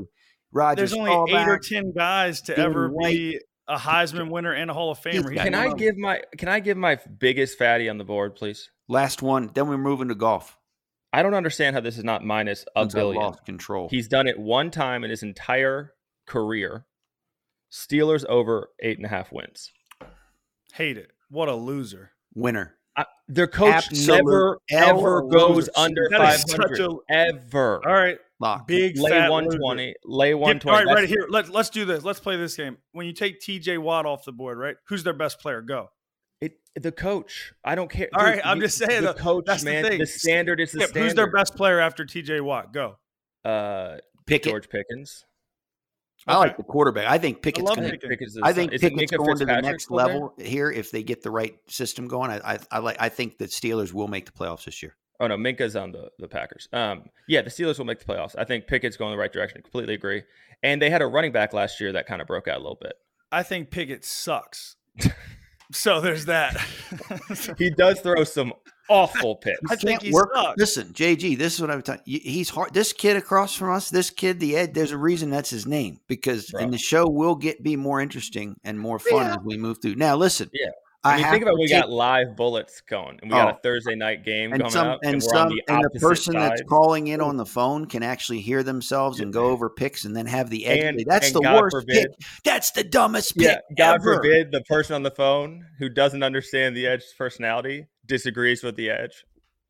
Roger 0.52 0.76
there's 0.78 0.94
only 0.94 1.12
eight 1.36 1.48
or 1.48 1.60
ten 1.60 1.92
guys 1.96 2.42
to 2.44 2.56
Danny 2.56 2.66
ever 2.72 2.90
White. 2.90 3.12
be 3.12 3.40
a 3.72 3.78
Heisman 3.78 4.30
winner 4.30 4.52
and 4.54 4.70
a 4.70 4.74
Hall 4.74 4.92
of 4.92 5.00
Famer. 5.00 5.32
He's 5.32 5.42
Can 5.42 5.56
I 5.56 5.66
of 5.68 5.78
give 5.78 5.98
my 5.98 6.22
Can 6.38 6.50
I 6.50 6.60
give 6.60 6.78
my 6.78 6.98
biggest 7.20 7.58
fatty 7.58 7.88
on 7.90 7.98
the 7.98 8.04
board, 8.04 8.36
please? 8.36 8.70
Last 8.88 9.22
one. 9.22 9.50
Then 9.54 9.68
we're 9.68 9.78
moving 9.78 10.10
to 10.10 10.16
golf. 10.16 10.58
I 11.14 11.24
don't 11.24 11.34
understand 11.34 11.76
how 11.76 11.82
this 11.82 11.98
is 11.98 12.04
not 12.04 12.24
minus 12.24 12.66
a 12.76 12.82
Since 12.84 12.96
I 12.96 13.00
billion. 13.00 13.22
lost 13.22 13.46
control. 13.46 13.90
He's 13.90 14.08
done 14.08 14.28
it 14.28 14.38
one 14.40 14.72
time 14.72 15.04
in 15.04 15.10
his 15.10 15.24
entire 15.24 15.94
career. 16.26 16.86
Steelers 17.72 18.26
over 18.26 18.70
eight 18.82 18.98
and 18.98 19.06
a 19.06 19.10
half 19.10 19.32
wins. 19.32 19.72
Hate 20.74 20.98
it. 20.98 21.12
What 21.30 21.48
a 21.50 21.56
loser. 21.56 22.12
winner. 22.34 22.76
I, 22.98 23.06
their 23.30 23.48
coach 23.48 23.74
Absolute 23.74 24.08
never 24.26 24.58
L 24.70 25.00
ever 25.00 25.24
loser. 25.24 25.38
goes 25.38 25.70
under 25.78 26.08
That 26.12 26.20
five 26.20 26.36
is 26.36 26.42
such 26.42 26.60
hundred 26.60 26.82
a- 26.82 27.14
ever. 27.14 27.82
All 27.88 27.94
right, 27.94 28.18
Lock. 28.42 28.68
big 28.68 28.98
lay 28.98 29.10
fat 29.12 29.30
one 29.32 29.46
loser. 29.46 29.60
lay 30.04 30.30
Give- 30.32 30.40
one 30.40 30.56
All 30.56 30.60
twenty. 30.60 30.86
right, 30.88 30.96
right 30.96 31.08
here. 31.10 31.28
Let's 31.30 31.50
let's 31.50 31.70
do 31.70 31.86
this. 31.86 32.04
Let's 32.04 32.20
play 32.20 32.36
this 32.38 32.56
game. 32.58 32.78
When 32.92 33.06
you 33.06 33.14
take 33.14 33.40
T.J. 33.40 33.78
Watt 33.78 34.06
off 34.06 34.26
the 34.26 34.32
board, 34.32 34.58
right? 34.58 34.76
Who's 34.88 35.04
their 35.04 35.14
best 35.14 35.40
player? 35.40 35.62
Go. 35.62 35.90
It, 36.42 36.54
the 36.76 36.92
coach. 36.92 37.54
I 37.64 37.76
don't 37.76 37.90
care. 37.90 38.10
All 38.14 38.26
Dude, 38.26 38.34
right, 38.36 38.42
I'm 38.44 38.58
you- 38.58 38.64
just 38.64 38.78
saying, 38.80 39.02
The 39.04 39.14
though, 39.14 39.14
coach, 39.14 39.44
that's 39.46 39.64
the 39.64 39.70
man. 39.72 39.84
thing. 39.86 40.00
The, 40.00 40.08
standard 40.08 40.60
is 40.60 40.72
the 40.72 40.80
Skip, 40.80 40.90
standard. 40.90 41.06
who's 41.08 41.16
their 41.16 41.32
best 41.32 41.56
player 41.56 41.80
after 41.80 42.04
T.J. 42.04 42.42
Watt? 42.42 42.74
Go. 42.74 42.98
Uh, 43.46 43.98
Pickett. 44.26 44.52
George 44.52 44.70
Pickens. 44.70 45.24
I 46.28 46.38
like 46.38 46.56
the 46.58 46.64
quarterback. 46.64 47.08
I 47.08 47.18
think 47.18 47.42
Pickett's 47.42 47.66
love 47.66 47.78
going 47.78 47.88
I 47.88 47.92
to 47.92 47.98
think 48.00 48.02
Pickens. 48.12 48.34
Pickens 48.34 48.36
is. 48.38 48.42
I 48.44 48.54
think 48.54 48.74
is 48.74 48.82
Pickett's 48.82 49.12
going 49.12 49.38
to 49.38 49.46
the 49.46 49.62
next 49.62 49.86
still 49.86 49.98
there? 49.98 50.06
level 50.08 50.34
here 50.40 50.72
if 50.72 50.92
they 50.92 51.02
get 51.04 51.24
the 51.24 51.32
right 51.32 51.56
system 51.68 52.08
going. 52.08 52.30
I, 52.32 52.54
I, 52.54 52.60
I 52.72 52.78
like. 52.80 52.98
I 53.00 53.10
think 53.10 53.38
the 53.40 53.46
Steelers 53.46 53.92
will 53.92 54.08
make 54.08 54.26
the 54.28 54.32
playoffs 54.32 54.66
this 54.66 54.84
year. 54.84 54.96
Oh 55.22 55.28
no, 55.28 55.38
Minkah's 55.38 55.76
on 55.76 55.92
the 55.92 56.10
the 56.20 56.28
Packers. 56.28 56.68
Um, 56.74 57.04
yeah, 57.28 57.42
the 57.44 57.50
Steelers 57.50 57.78
will 57.78 57.86
make 57.86 58.00
the 58.00 58.06
playoffs. 58.06 58.36
I 58.38 58.44
think 58.44 58.68
Pickett's 58.68 58.98
going 58.98 59.12
the 59.12 59.18
right 59.18 59.32
direction. 59.32 59.60
I 59.60 59.62
completely 59.62 59.94
agree. 59.94 60.24
And 60.64 60.82
they 60.82 60.90
had 60.90 61.02
a 61.02 61.08
running 61.08 61.32
back 61.32 61.54
last 61.54 61.80
year 61.80 61.92
that 61.94 62.08
kind 62.08 62.22
of 62.22 62.28
broke 62.28 62.48
out 62.48 62.56
a 62.58 62.60
little 62.60 62.78
bit. 62.82 62.94
I 63.32 63.44
think 63.44 63.70
Pickett 63.72 64.04
sucks. 64.04 64.76
so 65.72 66.02
there's 66.02 66.26
that. 66.26 66.58
He 67.58 67.70
does 67.70 68.02
throw 68.02 68.24
some 68.24 68.54
awful 68.90 69.36
picks. 69.38 69.60
I 69.70 69.76
think 69.76 70.02
he 70.02 70.12
work. 70.12 70.32
sucks. 70.34 70.58
Listen, 70.60 70.88
JG, 70.90 71.38
this 71.38 71.54
is 71.56 71.62
what 71.62 71.72
I'm 71.72 71.82
talking. 71.82 72.02
He's 72.06 72.50
hard. 72.50 72.74
This 72.74 72.92
kid 72.94 73.16
across 73.16 73.56
from 73.56 73.72
us, 73.72 73.90
this 73.90 74.10
kid, 74.10 74.40
the 74.40 74.58
Ed. 74.58 74.74
There's 74.74 74.92
a 74.92 74.98
reason 74.98 75.30
that's 75.30 75.50
his 75.50 75.66
name 75.66 76.00
because, 76.08 76.50
Bro. 76.50 76.62
and 76.64 76.74
the 76.74 76.78
show 76.78 77.08
will 77.08 77.36
get 77.36 77.64
be 77.64 77.76
more 77.76 78.02
interesting 78.02 78.56
and 78.64 78.78
more 78.80 79.00
fun 79.00 79.26
Yeah. 79.28 79.32
as 79.36 79.38
we 79.44 79.58
move 79.58 79.78
through. 79.82 79.96
Now, 79.96 80.16
listen. 80.16 80.50
Yeah. 80.54 80.72
I, 81.04 81.14
I 81.14 81.18
mean, 81.18 81.26
think 81.32 81.42
about 81.44 81.58
we 81.58 81.68
take- 81.68 81.82
got 81.82 81.90
live 81.90 82.36
bullets 82.36 82.80
going, 82.82 83.18
and 83.24 83.32
we 83.32 83.36
got 83.36 83.48
Oh. 83.48 83.58
a 83.58 83.60
Thursday 83.64 83.96
night 83.96 84.24
game 84.24 84.52
and 84.54 84.62
coming 84.62 84.72
some 84.72 84.88
up, 84.88 85.00
and, 85.04 85.16
we're 85.16 85.20
some 85.22 85.50
the 85.50 85.62
and 85.68 85.84
the 85.94 86.00
person 86.00 86.34
that's 86.36 86.62
calling 86.70 87.08
in 87.08 87.22
on 87.22 87.38
the 87.38 87.46
phone 87.46 87.88
can 87.88 88.04
actually 88.04 88.42
hear 88.42 88.62
themselves 88.62 89.20
and 89.20 89.34
go 89.34 89.46
over 89.46 89.68
picks 89.70 90.06
and 90.06 90.16
then 90.16 90.28
have 90.28 90.52
the 90.52 90.68
edge. 90.68 90.84
And- 90.84 91.04
that's 91.08 91.28
and 91.28 91.36
the 91.38 91.42
God 91.42 91.62
worst 91.62 91.76
forbid- 91.76 92.08
pick. 92.20 92.28
That's 92.44 92.70
the 92.72 92.84
dumbest 92.84 93.36
pick 93.36 93.46
Yeah, 93.48 93.58
God 93.76 93.96
ever. 93.96 94.16
forbid 94.18 94.52
the 94.52 94.62
person 94.62 94.94
on 94.94 95.02
the 95.02 95.10
phone 95.12 95.66
who 95.80 95.90
doesn't 95.90 96.22
understand 96.22 96.78
the 96.78 96.86
Edge's 96.86 97.14
personality 97.18 97.88
disagrees 98.06 98.62
with 98.64 98.76
the 98.76 98.92
Edge. 98.92 99.24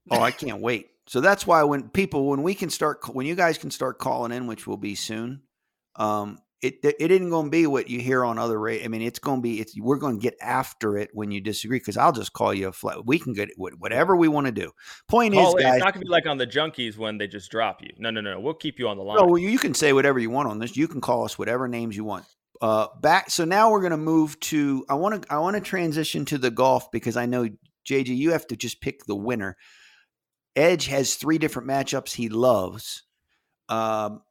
Oh, 0.10 0.20
I 0.20 0.32
can't 0.32 0.60
wait. 0.62 0.88
So 1.08 1.22
that's 1.22 1.48
why 1.48 1.64
when 1.64 1.90
people, 1.90 2.28
when 2.28 2.44
we 2.44 2.54
can 2.56 2.70
start, 2.70 3.00
when 3.14 3.26
you 3.26 3.36
guys 3.36 3.58
can 3.58 3.72
start 3.72 4.00
calling 4.00 4.32
in, 4.34 4.48
which 4.48 4.68
will 4.68 4.78
be 4.78 4.96
soon, 4.96 5.44
um, 5.96 6.40
it 6.62 6.76
it 6.84 7.12
isn't 7.12 7.30
going 7.32 7.46
to 7.46 7.50
be 7.52 7.66
what 7.66 7.90
you 7.90 8.00
hear 8.00 8.24
on 8.24 8.38
other 8.38 8.60
rate. 8.60 8.84
I 8.86 8.88
mean, 8.88 9.02
it's 9.02 9.18
going 9.18 9.40
to 9.40 9.42
be. 9.42 9.60
It's 9.60 9.74
we're 9.80 9.98
going 9.98 10.20
to 10.20 10.22
get 10.22 10.38
after 10.40 10.96
it 10.98 11.10
when 11.14 11.32
you 11.32 11.42
disagree 11.42 11.80
because 11.80 11.98
I'll 11.98 12.12
just 12.12 12.34
call 12.34 12.54
you 12.54 12.68
a 12.68 12.72
flat. 12.72 13.06
We 13.06 13.18
can 13.18 13.34
get 13.34 13.50
it, 13.50 13.56
whatever 13.58 14.16
we 14.16 14.28
want 14.28 14.46
to 14.46 14.52
do. 14.52 14.72
Point 15.08 15.34
Call 15.34 15.56
is, 15.56 15.62
it. 15.62 15.64
guys. 15.64 15.76
It's 15.78 15.86
not 15.86 15.94
gonna 15.94 16.06
be 16.06 16.12
like 16.12 16.28
on 16.28 16.38
the 16.38 16.46
junkies 16.46 16.98
when 16.98 17.18
they 17.18 17.28
just 17.28 17.50
drop 17.50 17.82
you. 17.82 17.90
No, 17.98 18.12
no, 18.12 18.22
no. 18.22 18.40
We'll 18.40 18.54
keep 18.54 18.78
you 18.78 18.88
on 18.90 18.98
the 18.98 19.04
line. 19.04 19.18
No, 19.18 19.26
well, 19.26 19.40
you 19.40 19.58
can 19.58 19.74
say 19.74 19.92
whatever 19.92 20.20
you 20.20 20.30
want 20.30 20.50
on 20.50 20.60
this. 20.60 20.78
You 20.78 20.88
can 20.88 21.02
call 21.02 21.26
us 21.26 21.40
whatever 21.40 21.68
names 21.68 21.98
you 21.98 22.04
want. 22.04 22.26
Uh, 22.62 22.88
back. 23.02 23.32
So 23.32 23.44
now 23.44 23.72
we're 23.72 23.82
going 23.82 23.92
to 23.92 23.98
move 23.98 24.40
to. 24.42 24.86
I 24.88 24.94
want 24.94 25.24
to. 25.24 25.34
I 25.34 25.40
want 25.40 25.56
to 25.56 25.62
transition 25.62 26.26
to 26.26 26.38
the 26.38 26.52
golf 26.52 26.92
because 26.92 27.18
I 27.18 27.26
know 27.26 27.50
JJ. 27.90 28.16
You 28.16 28.34
have 28.34 28.46
to 28.48 28.56
just 28.56 28.82
pick 28.82 29.06
the 29.06 29.16
winner. 29.16 29.58
Edge 30.56 30.86
has 30.88 31.16
three 31.16 31.40
different 31.40 31.68
matchups 31.68 32.14
he 32.14 32.30
loves. 32.30 33.04
Um, 33.68 34.22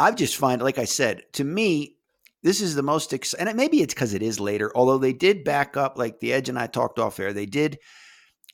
I've 0.00 0.16
just 0.16 0.36
find, 0.36 0.62
like 0.62 0.78
I 0.78 0.84
said, 0.86 1.22
to 1.34 1.44
me, 1.44 1.96
this 2.42 2.60
is 2.62 2.74
the 2.74 2.82
most 2.82 3.12
ex- 3.12 3.34
and 3.34 3.48
it, 3.48 3.56
maybe 3.56 3.82
it's 3.82 3.92
because 3.94 4.14
it 4.14 4.22
is 4.22 4.40
later. 4.40 4.72
Although 4.74 4.98
they 4.98 5.12
did 5.12 5.44
back 5.44 5.76
up, 5.76 5.98
like 5.98 6.20
the 6.20 6.32
Edge 6.32 6.48
and 6.48 6.58
I 6.58 6.66
talked 6.66 6.98
off 6.98 7.20
air, 7.20 7.32
they 7.32 7.46
did. 7.46 7.78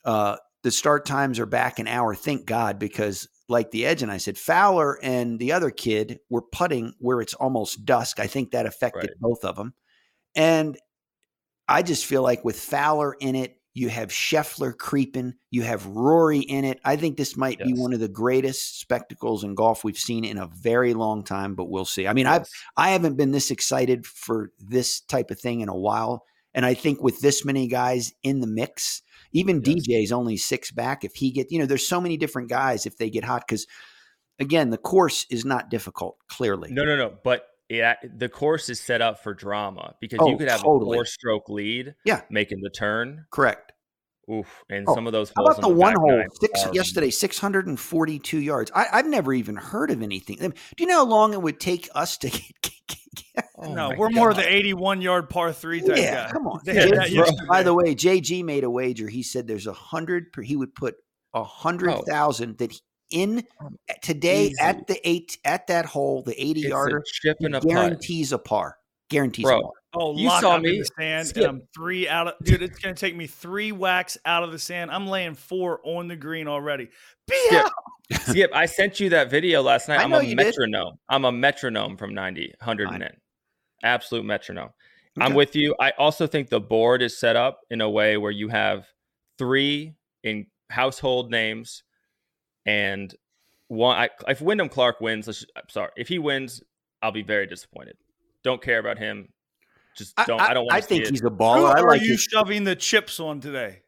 Uh, 0.04 0.36
the 0.62 0.70
start 0.72 1.06
times 1.06 1.38
are 1.38 1.46
back 1.46 1.78
an 1.78 1.86
hour. 1.86 2.14
Thank 2.14 2.46
God, 2.46 2.78
because 2.80 3.28
like 3.48 3.70
the 3.70 3.86
Edge 3.86 4.02
and 4.02 4.10
I 4.10 4.16
said, 4.16 4.36
Fowler 4.36 4.98
and 5.02 5.38
the 5.38 5.52
other 5.52 5.70
kid 5.70 6.18
were 6.28 6.42
putting 6.42 6.94
where 6.98 7.20
it's 7.20 7.34
almost 7.34 7.84
dusk. 7.84 8.18
I 8.18 8.26
think 8.26 8.50
that 8.50 8.66
affected 8.66 9.10
Right. 9.10 9.20
both 9.20 9.44
of 9.44 9.54
them, 9.54 9.72
and 10.34 10.76
I 11.68 11.82
just 11.82 12.06
feel 12.06 12.22
like 12.22 12.44
with 12.44 12.58
Fowler 12.58 13.14
in 13.20 13.36
it, 13.36 13.55
you 13.76 13.90
have 13.90 14.08
Scheffler 14.08 14.74
creeping, 14.74 15.34
you 15.50 15.60
have 15.60 15.84
Rory 15.84 16.38
in 16.38 16.64
it. 16.64 16.80
I 16.82 16.96
think 16.96 17.18
this 17.18 17.36
might 17.36 17.58
be 17.58 17.74
one 17.74 17.92
of 17.92 18.00
the 18.00 18.08
greatest 18.08 18.80
spectacles 18.80 19.44
in 19.44 19.54
golf 19.54 19.84
we've 19.84 19.98
seen 19.98 20.24
in 20.24 20.38
a 20.38 20.46
very 20.46 20.94
long 20.94 21.22
time, 21.22 21.54
but 21.54 21.68
we'll 21.68 21.84
see. 21.84 22.06
I 22.06 22.14
mean, 22.14 22.26
I've 22.26 22.48
I 22.78 22.92
haven't 22.92 23.18
been 23.18 23.32
this 23.32 23.50
excited 23.50 24.06
for 24.06 24.50
this 24.58 25.02
type 25.02 25.30
of 25.30 25.38
thing 25.38 25.60
in 25.60 25.68
a 25.68 25.76
while. 25.76 26.24
And 26.54 26.64
I 26.64 26.72
think 26.72 27.02
with 27.02 27.20
this 27.20 27.44
many 27.44 27.68
guys 27.68 28.14
in 28.22 28.40
the 28.40 28.46
mix, 28.46 29.02
Even 29.32 29.60
Yes. 29.62 29.86
DJ 29.86 30.02
is 30.02 30.10
only 30.10 30.38
six 30.38 30.70
back. 30.70 31.04
If 31.04 31.16
he 31.16 31.30
get, 31.30 31.52
you 31.52 31.58
know, 31.58 31.66
there's 31.66 31.86
so 31.86 32.00
many 32.00 32.16
different 32.16 32.48
guys 32.48 32.86
if 32.86 32.96
they 32.96 33.10
get 33.10 33.24
hot 33.24 33.46
because, 33.46 33.66
again, 34.38 34.70
the 34.70 34.78
course 34.78 35.26
is 35.28 35.44
not 35.44 35.68
difficult. 35.68 36.16
Clearly, 36.28 36.72
No, 36.72 36.86
no, 36.86 36.96
no. 36.96 37.12
But 37.22 37.46
yeah, 37.68 37.94
the 38.16 38.28
course 38.28 38.68
is 38.68 38.80
set 38.80 39.00
up 39.02 39.22
for 39.22 39.34
drama 39.34 39.94
because 40.00 40.18
Oh, 40.22 40.28
you 40.28 40.36
could 40.36 40.48
have 40.48 40.62
totally. 40.62 40.96
a 40.96 40.98
four-stroke 40.98 41.48
lead, 41.48 41.94
Yeah. 42.04 42.22
making 42.30 42.60
the 42.62 42.70
turn. 42.70 43.26
correct. 43.30 43.72
Oof, 44.30 44.64
and 44.68 44.84
Oh, 44.88 44.94
some 44.94 45.06
of 45.06 45.12
those. 45.12 45.32
How 45.36 45.44
holes 45.44 45.58
about 45.58 45.68
on 45.68 45.72
the 45.74 45.78
one 45.80 45.94
hole 45.94 46.24
six 46.40 46.64
are- 46.66 46.74
yesterday, 46.74 47.10
six 47.10 47.38
hundred 47.38 47.68
and 47.68 47.78
forty-two 47.78 48.38
yards? 48.40 48.72
I, 48.74 48.86
I've 48.92 49.06
never 49.06 49.32
even 49.32 49.54
heard 49.54 49.92
of 49.92 50.02
anything. 50.02 50.38
I 50.40 50.42
mean, 50.48 50.54
do 50.76 50.82
you 50.82 50.88
know 50.88 50.96
how 50.96 51.04
long 51.06 51.32
it 51.32 51.40
would 51.40 51.60
take 51.60 51.88
us 51.94 52.16
to 52.18 52.28
get? 52.30 52.42
get, 52.62 52.72
get 53.34 53.44
Oh 53.56 53.72
no, 53.72 53.92
we're 53.96 54.10
more 54.10 54.30
God. 54.32 54.38
the 54.42 54.52
81 54.52 55.00
yard 55.00 55.30
par 55.30 55.52
three 55.52 55.80
type 55.80 55.96
yeah, 55.96 56.26
guy. 56.26 56.32
come 56.32 56.48
on. 56.48 56.60
They 56.64 56.74
had 56.74 56.90
J- 57.08 57.14
that 57.18 57.46
By 57.48 57.62
the 57.62 57.72
way, 57.72 57.94
JG 57.94 58.44
made 58.44 58.64
a 58.64 58.70
wager. 58.70 59.08
He 59.08 59.22
said 59.22 59.46
there's 59.46 59.68
a 59.68 59.72
hundred. 59.72 60.32
per- 60.32 60.42
He 60.42 60.56
would 60.56 60.74
put 60.74 60.96
a 61.32 61.44
hundred 61.44 61.90
thousand 61.90 62.06
thousand 62.08 62.58
that 62.58 62.72
he- 62.72 62.80
in 63.10 63.44
um, 63.60 63.78
eh, 63.88 63.94
today 64.02 64.46
Easy. 64.46 64.56
at 64.60 64.86
the 64.86 65.08
eight 65.08 65.38
at 65.44 65.66
that 65.68 65.86
hole, 65.86 66.22
the 66.22 66.32
eighty 66.42 66.60
It's 66.60 66.66
a 66.66 66.70
yarder 66.70 67.02
chip 67.06 67.36
and 67.40 67.54
a 67.56 67.60
putt. 67.60 67.68
guarantees 67.70 68.32
a 68.32 68.38
par. 68.38 68.78
Guarantees 69.08 69.46
a 69.48 69.60
par. 69.60 69.70
Oh, 69.98 70.14
You 70.16 70.26
lock 70.28 70.42
saw 70.42 70.58
me 70.58 70.78
the 70.80 70.88
sand, 70.98 71.28
skip. 71.28 71.44
and 71.44 71.46
I'm 71.48 71.62
three 71.74 72.08
out 72.08 72.28
of. 72.28 72.34
Dude, 72.42 72.60
it's 72.62 72.78
gonna 72.78 72.94
take 72.94 73.16
me 73.16 73.26
three 73.26 73.72
whacks 73.72 74.18
out 74.26 74.42
of 74.42 74.52
the 74.52 74.58
sand. 74.58 74.90
I'm 74.90 75.06
laying 75.06 75.34
four 75.34 75.80
on 75.84 76.08
the 76.08 76.16
green 76.16 76.48
already. 76.48 76.88
Be 77.28 77.36
Skip. 77.46 77.66
Skip, 78.22 78.50
I 78.54 78.66
sent 78.66 79.00
you 79.00 79.08
that 79.10 79.30
video 79.30 79.62
last 79.62 79.88
night. 79.88 80.00
I 80.00 80.04
I'm 80.04 80.12
a 80.12 80.22
you 80.22 80.36
did. 80.36 80.44
metronome. 80.44 80.98
I'm 81.08 81.24
a 81.24 81.32
metronome 81.32 81.96
from 81.96 82.14
90, 82.14 82.52
100 82.58 82.88
and 82.90 83.02
in. 83.04 83.10
Absolute 83.82 84.24
metronome. 84.24 84.70
I'm 85.18 85.32
with 85.34 85.56
you. 85.56 85.74
I 85.80 85.92
also 85.92 86.26
think 86.26 86.50
the 86.50 86.60
board 86.60 87.00
is 87.00 87.18
set 87.18 87.36
up 87.36 87.60
in 87.70 87.80
a 87.80 87.88
way 87.88 88.16
where 88.18 88.30
you 88.30 88.48
have 88.48 88.86
three 89.38 89.94
in 90.22 90.46
household 90.70 91.30
names 91.30 91.82
and 92.66 93.14
one. 93.68 93.96
I, 93.96 94.10
if 94.28 94.40
Wyndham 94.40 94.68
Clark 94.68 95.00
wins, 95.00 95.26
let's 95.26 95.44
I'm 95.56 95.68
sorry. 95.68 95.90
If 95.96 96.08
he 96.08 96.18
wins, 96.18 96.62
I'll 97.02 97.12
be 97.12 97.22
very 97.22 97.46
disappointed. 97.46 97.96
Don't 98.42 98.62
care 98.62 98.78
about 98.78 98.98
him. 98.98 99.28
Just 99.96 100.14
don't. 100.26 100.40
I, 100.40 100.48
I, 100.48 100.54
don't 100.54 100.64
want 100.64 100.74
I 100.74 100.80
to 100.80 100.86
see 100.86 100.88
think 100.96 101.04
it. 101.06 101.10
he's 101.10 101.22
a 101.22 101.30
Who 101.30 101.36
baller. 101.36 101.74
I 101.74 101.80
are 101.80 101.96
you 101.96 102.12
his, 102.12 102.22
shoving 102.22 102.64
the 102.64 102.76
chips 102.76 103.18
on 103.18 103.40
today? 103.40 103.80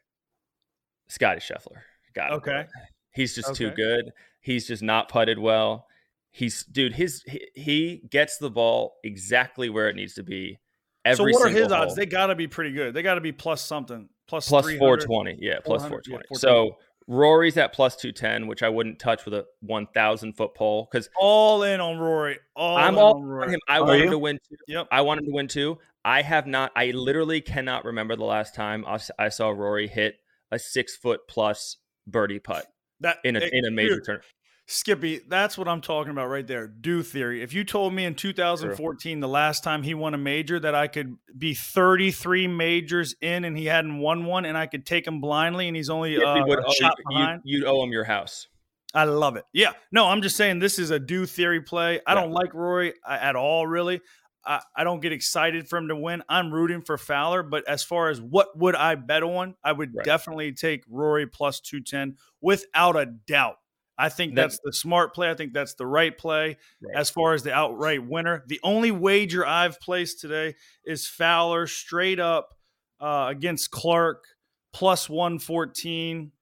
Scottie 1.09 1.41
Scheffler. 1.41 1.81
Got 2.14 2.33
it. 2.33 2.35
Okay. 2.37 2.67
He's 3.14 3.35
just 3.35 3.55
too 3.55 3.71
good. 3.71 4.12
He's 4.41 4.67
just 4.67 4.83
not 4.83 5.09
putted 5.09 5.38
well. 5.38 5.87
He's 6.31 6.64
dude. 6.64 6.95
His 6.95 7.23
he, 7.27 7.49
he 7.55 8.03
gets 8.11 8.38
the 8.38 8.51
ball 8.51 8.97
exactly 9.03 9.69
where 9.69 9.88
it 9.88 9.97
needs 9.97 10.14
to 10.14 10.23
be. 10.23 10.59
Every 11.05 11.33
so 11.33 11.38
what 11.38 11.47
are 11.47 11.53
single 11.53 11.62
his 11.64 11.73
odds? 11.73 11.95
They 11.95 12.07
got 12.07 12.27
to 12.27 12.35
be 12.35 12.47
pretty 12.47 12.73
good. 12.73 12.95
They 12.95 13.03
got 13.03 13.14
to 13.14 13.21
be 13.21 13.33
plus 13.33 13.62
something. 13.62 14.09
Plus, 14.27 14.49
plus 14.49 14.71
four 14.77 14.99
twenty. 14.99 15.38
Yeah, 15.41 15.61
plus 15.64 15.83
400, 15.83 15.88
four 15.88 16.01
yeah, 16.07 16.21
420. 16.29 16.38
so 16.38 16.77
Rory's 17.09 17.57
at 17.57 17.73
plus 17.73 17.97
two 17.97 18.12
ten, 18.12 18.47
which 18.47 18.62
I 18.62 18.68
wouldn't 18.68 18.99
touch 18.99 19.25
with 19.25 19.33
a 19.35 19.47
one 19.61 19.87
thousand 19.94 20.35
foot 20.35 20.55
pole 20.55 20.87
because 20.90 21.09
All 21.18 21.62
in 21.62 21.81
on 21.81 21.97
Rory. 21.99 22.38
All 22.55 22.77
I'm 22.77 22.94
in 22.94 23.01
all 23.01 23.16
on 23.16 23.23
on 23.23 23.29
Rory. 23.29 23.51
him. 23.53 23.61
I 23.66 23.79
Are 23.79 23.85
want 23.87 24.01
him 24.03 24.11
to 24.11 24.18
win. 24.18 24.38
Too. 24.49 24.57
Yep. 24.68 24.88
I 24.92 25.01
want 25.01 25.21
him 25.21 25.27
to 25.27 25.33
win 25.33 25.49
too. 25.49 25.79
I 26.05 26.21
have 26.23 26.47
not. 26.47 26.71
I 26.77 26.90
literally 26.90 27.40
cannot 27.40 27.85
remember 27.87 28.14
the 28.14 28.25
last 28.25 28.55
time 28.55 28.85
I 29.18 29.31
saw 29.31 29.49
Rory 29.49 29.88
hit 29.88 30.16
a 30.53 30.59
six 30.59 30.97
foot 30.97 31.21
plus 31.29 31.79
birdie 32.07 32.38
putt 32.38 32.66
That 33.01 33.18
in 33.25 33.37
a 33.37 33.40
eh, 33.40 33.51
in 33.53 33.64
a 33.64 33.71
major 33.71 33.97
dude, 33.97 34.05
tournament. 34.05 34.27
Skippy, 34.70 35.22
that's 35.26 35.57
what 35.57 35.66
I'm 35.66 35.81
talking 35.81 36.11
about 36.11 36.26
right 36.28 36.46
there. 36.46 36.66
Do 36.66 37.02
theory. 37.02 37.42
If 37.42 37.54
you 37.54 37.64
told 37.64 37.94
me 37.94 38.04
in 38.04 38.14
2014, 38.14 39.18
the 39.20 39.26
last 39.26 39.64
time 39.64 39.83
he 39.83 39.94
won 39.94 40.12
a 40.12 40.18
major, 40.18 40.61
that 40.61 40.74
I 40.74 40.88
could 40.88 41.16
be 41.38 41.54
33 41.54 42.48
majors 42.48 43.14
in 43.22 43.46
and 43.46 43.57
he 43.57 43.64
hadn't 43.64 43.98
won 43.98 44.26
one, 44.26 44.44
and 44.44 44.59
I 44.59 44.66
could 44.66 44.85
take 44.85 45.07
him 45.07 45.22
blindly 45.22 45.68
and 45.68 45.76
he's 45.76 45.88
only 45.88 46.11
he 46.11 46.22
uh, 46.22 46.44
would 46.46 46.59
shot 46.72 46.92
you, 46.98 47.04
behind, 47.09 47.40
you'd 47.44 47.64
owe 47.64 47.83
him 47.83 47.92
your 47.92 48.04
house. 48.04 48.46
I 48.92 49.04
love 49.04 49.37
it. 49.37 49.44
Yeah. 49.54 49.72
No, 49.90 50.04
I'm 50.04 50.20
just 50.20 50.37
saying 50.37 50.59
this 50.59 50.78
is 50.78 50.90
a 50.90 50.98
do 50.98 51.24
theory 51.24 51.62
play. 51.62 52.00
I 52.07 52.12
Yeah. 52.12 52.20
don't 52.20 52.33
like 52.33 52.52
Rory 52.52 52.92
uh, 53.07 53.18
at 53.18 53.37
all, 53.37 53.66
really. 53.66 54.02
I, 54.44 54.61
I 54.76 54.85
don't 54.85 55.00
get 55.00 55.12
excited 55.12 55.66
for 55.66 55.78
him 55.78 55.88
to 55.88 55.96
win. 55.96 56.22
I'm 56.28 56.52
rooting 56.52 56.83
for 56.83 56.98
Fowler, 56.98 57.42
but 57.42 57.66
as 57.66 57.83
far 57.83 58.11
as 58.11 58.20
what 58.20 58.48
would 58.59 58.74
I 58.74 58.96
bet 58.96 59.22
on, 59.22 59.54
I 59.64 59.72
would 59.72 59.94
Right. 59.94 60.04
definitely 60.04 60.52
take 60.52 60.85
Rory 60.88 61.26
plus 61.26 61.61
210 61.61 62.18
without 62.42 62.96
a 62.96 63.07
doubt. 63.07 63.57
I 64.01 64.09
think 64.09 64.35
That- 64.35 64.43
that's 64.43 64.61
the 64.63 64.73
smart 64.73 65.13
play. 65.15 65.29
I 65.31 65.35
think 65.35 65.53
that's 65.53 65.75
the 65.75 65.87
right 65.87 66.17
play 66.17 66.57
Right. 66.81 66.97
as 66.97 67.11
far 67.11 67.35
as 67.35 67.43
the 67.43 67.53
outright 67.53 68.07
winner. 68.07 68.45
The 68.47 68.61
only 68.63 68.91
wager 68.93 69.45
I've 69.45 69.81
placed 69.81 70.21
today 70.21 70.55
is 70.85 71.09
Fowler 71.09 71.67
straight 71.67 72.21
up 72.21 72.55
uh, 73.01 73.27
against 73.29 73.71
Clark 73.71 74.25
plus 74.73 75.09
114 75.09 76.33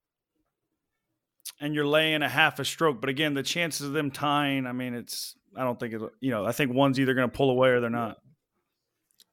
and 1.60 1.74
you're 1.74 1.86
laying 1.86 2.22
a 2.22 2.28
half 2.28 2.58
a 2.58 2.64
stroke. 2.64 3.00
But 3.00 3.08
again, 3.10 3.34
the 3.34 3.42
chances 3.42 3.86
of 3.86 3.92
them 3.92 4.10
tying, 4.10 4.66
I 4.66 4.72
mean, 4.72 4.94
it's 4.94 5.34
I 5.56 5.64
don't 5.64 5.80
think 5.80 5.94
it. 5.94 6.02
You 6.20 6.30
know, 6.30 6.44
I 6.44 6.52
think 6.52 6.72
one's 6.74 7.00
either 7.00 7.14
going 7.14 7.30
to 7.30 7.34
pull 7.36 7.50
away 7.50 7.70
or 7.70 7.80
they're 7.80 7.88
not. 7.90 8.18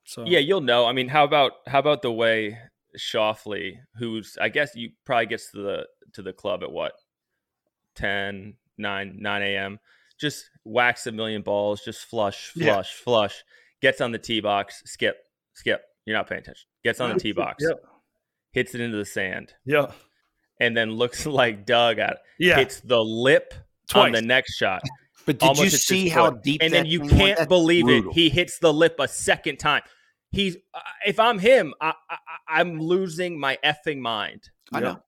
So 0.06 0.24
Yeah, 0.26 0.40
you'll 0.40 0.62
know. 0.62 0.86
I 0.86 0.94
mean, 0.94 1.10
how 1.10 1.24
about 1.26 1.54
how 1.68 1.80
about 1.80 2.02
the 2.02 2.12
way 2.12 2.58
Shoffley, 2.98 3.74
who's 3.98 4.38
I 4.40 4.50
guess 4.50 4.76
you 4.76 4.92
probably 5.06 5.26
gets 5.26 5.52
to 5.52 5.62
the 5.62 5.88
to 6.14 6.22
the 6.22 6.32
club 6.34 6.64
at 6.64 6.72
what 6.72 6.94
10, 7.96 8.54
9, 8.78 9.18
9 9.20 9.42
a.m. 9.42 9.80
Just 10.20 10.50
whacks 10.64 11.08
a 11.08 11.12
million 11.12 11.42
balls, 11.42 11.82
just 11.84 12.06
flush, 12.06 12.52
Yeah. 12.56 12.74
flush, 12.76 12.94
flush. 12.94 13.44
Gets 13.82 14.00
on 14.02 14.12
the 14.12 14.20
tee 14.20 14.40
box, 14.40 14.82
skip, 14.86 15.18
skip. 15.54 15.82
You're 16.06 16.16
not 16.18 16.28
paying 16.28 16.40
attention. 16.42 16.66
Gets 16.84 17.00
on 17.02 17.14
the 17.14 17.20
tee 17.20 17.32
box, 17.32 17.64
Yep. 17.68 17.84
hits 18.52 18.76
it 18.76 18.82
into 18.82 18.98
the 18.98 19.06
sand, 19.06 19.54
yeah, 19.66 19.92
and 20.60 20.76
then 20.78 20.92
looks 20.92 21.26
like 21.26 21.66
Doug 21.66 22.00
at 22.00 22.12
it. 22.12 22.18
yeah. 22.40 22.56
hits 22.58 22.80
the 22.82 23.04
lip 23.04 23.54
Twice. 23.90 24.06
on 24.06 24.12
the 24.14 24.22
next 24.22 24.56
shot. 24.56 24.82
but 25.26 25.40
did 25.40 25.46
almost 25.48 25.62
you 25.64 25.70
see 25.70 26.10
how 26.10 26.32
foot. 26.32 26.44
deep? 26.44 26.62
and 26.62 26.74
that 26.74 26.78
then 26.84 26.86
you 26.86 27.00
can't 27.02 27.38
That's 27.38 27.48
believe 27.48 27.86
brutal. 27.86 28.12
it. 28.12 28.16
He 28.16 28.30
hits 28.30 28.60
the 28.60 28.74
lip 28.74 28.96
a 29.00 29.08
second 29.08 29.58
time. 29.58 29.82
He's 30.32 30.56
uh, 30.74 30.80
if 31.06 31.20
I'm 31.20 31.40
him, 31.40 31.74
I, 31.80 31.94
I, 32.10 32.18
I'm 32.48 32.80
losing 32.80 33.40
my 33.40 33.58
effing 33.64 34.00
mind. 34.00 34.50
I 34.74 34.80
Yeah. 34.80 34.84
know. 34.86 35.04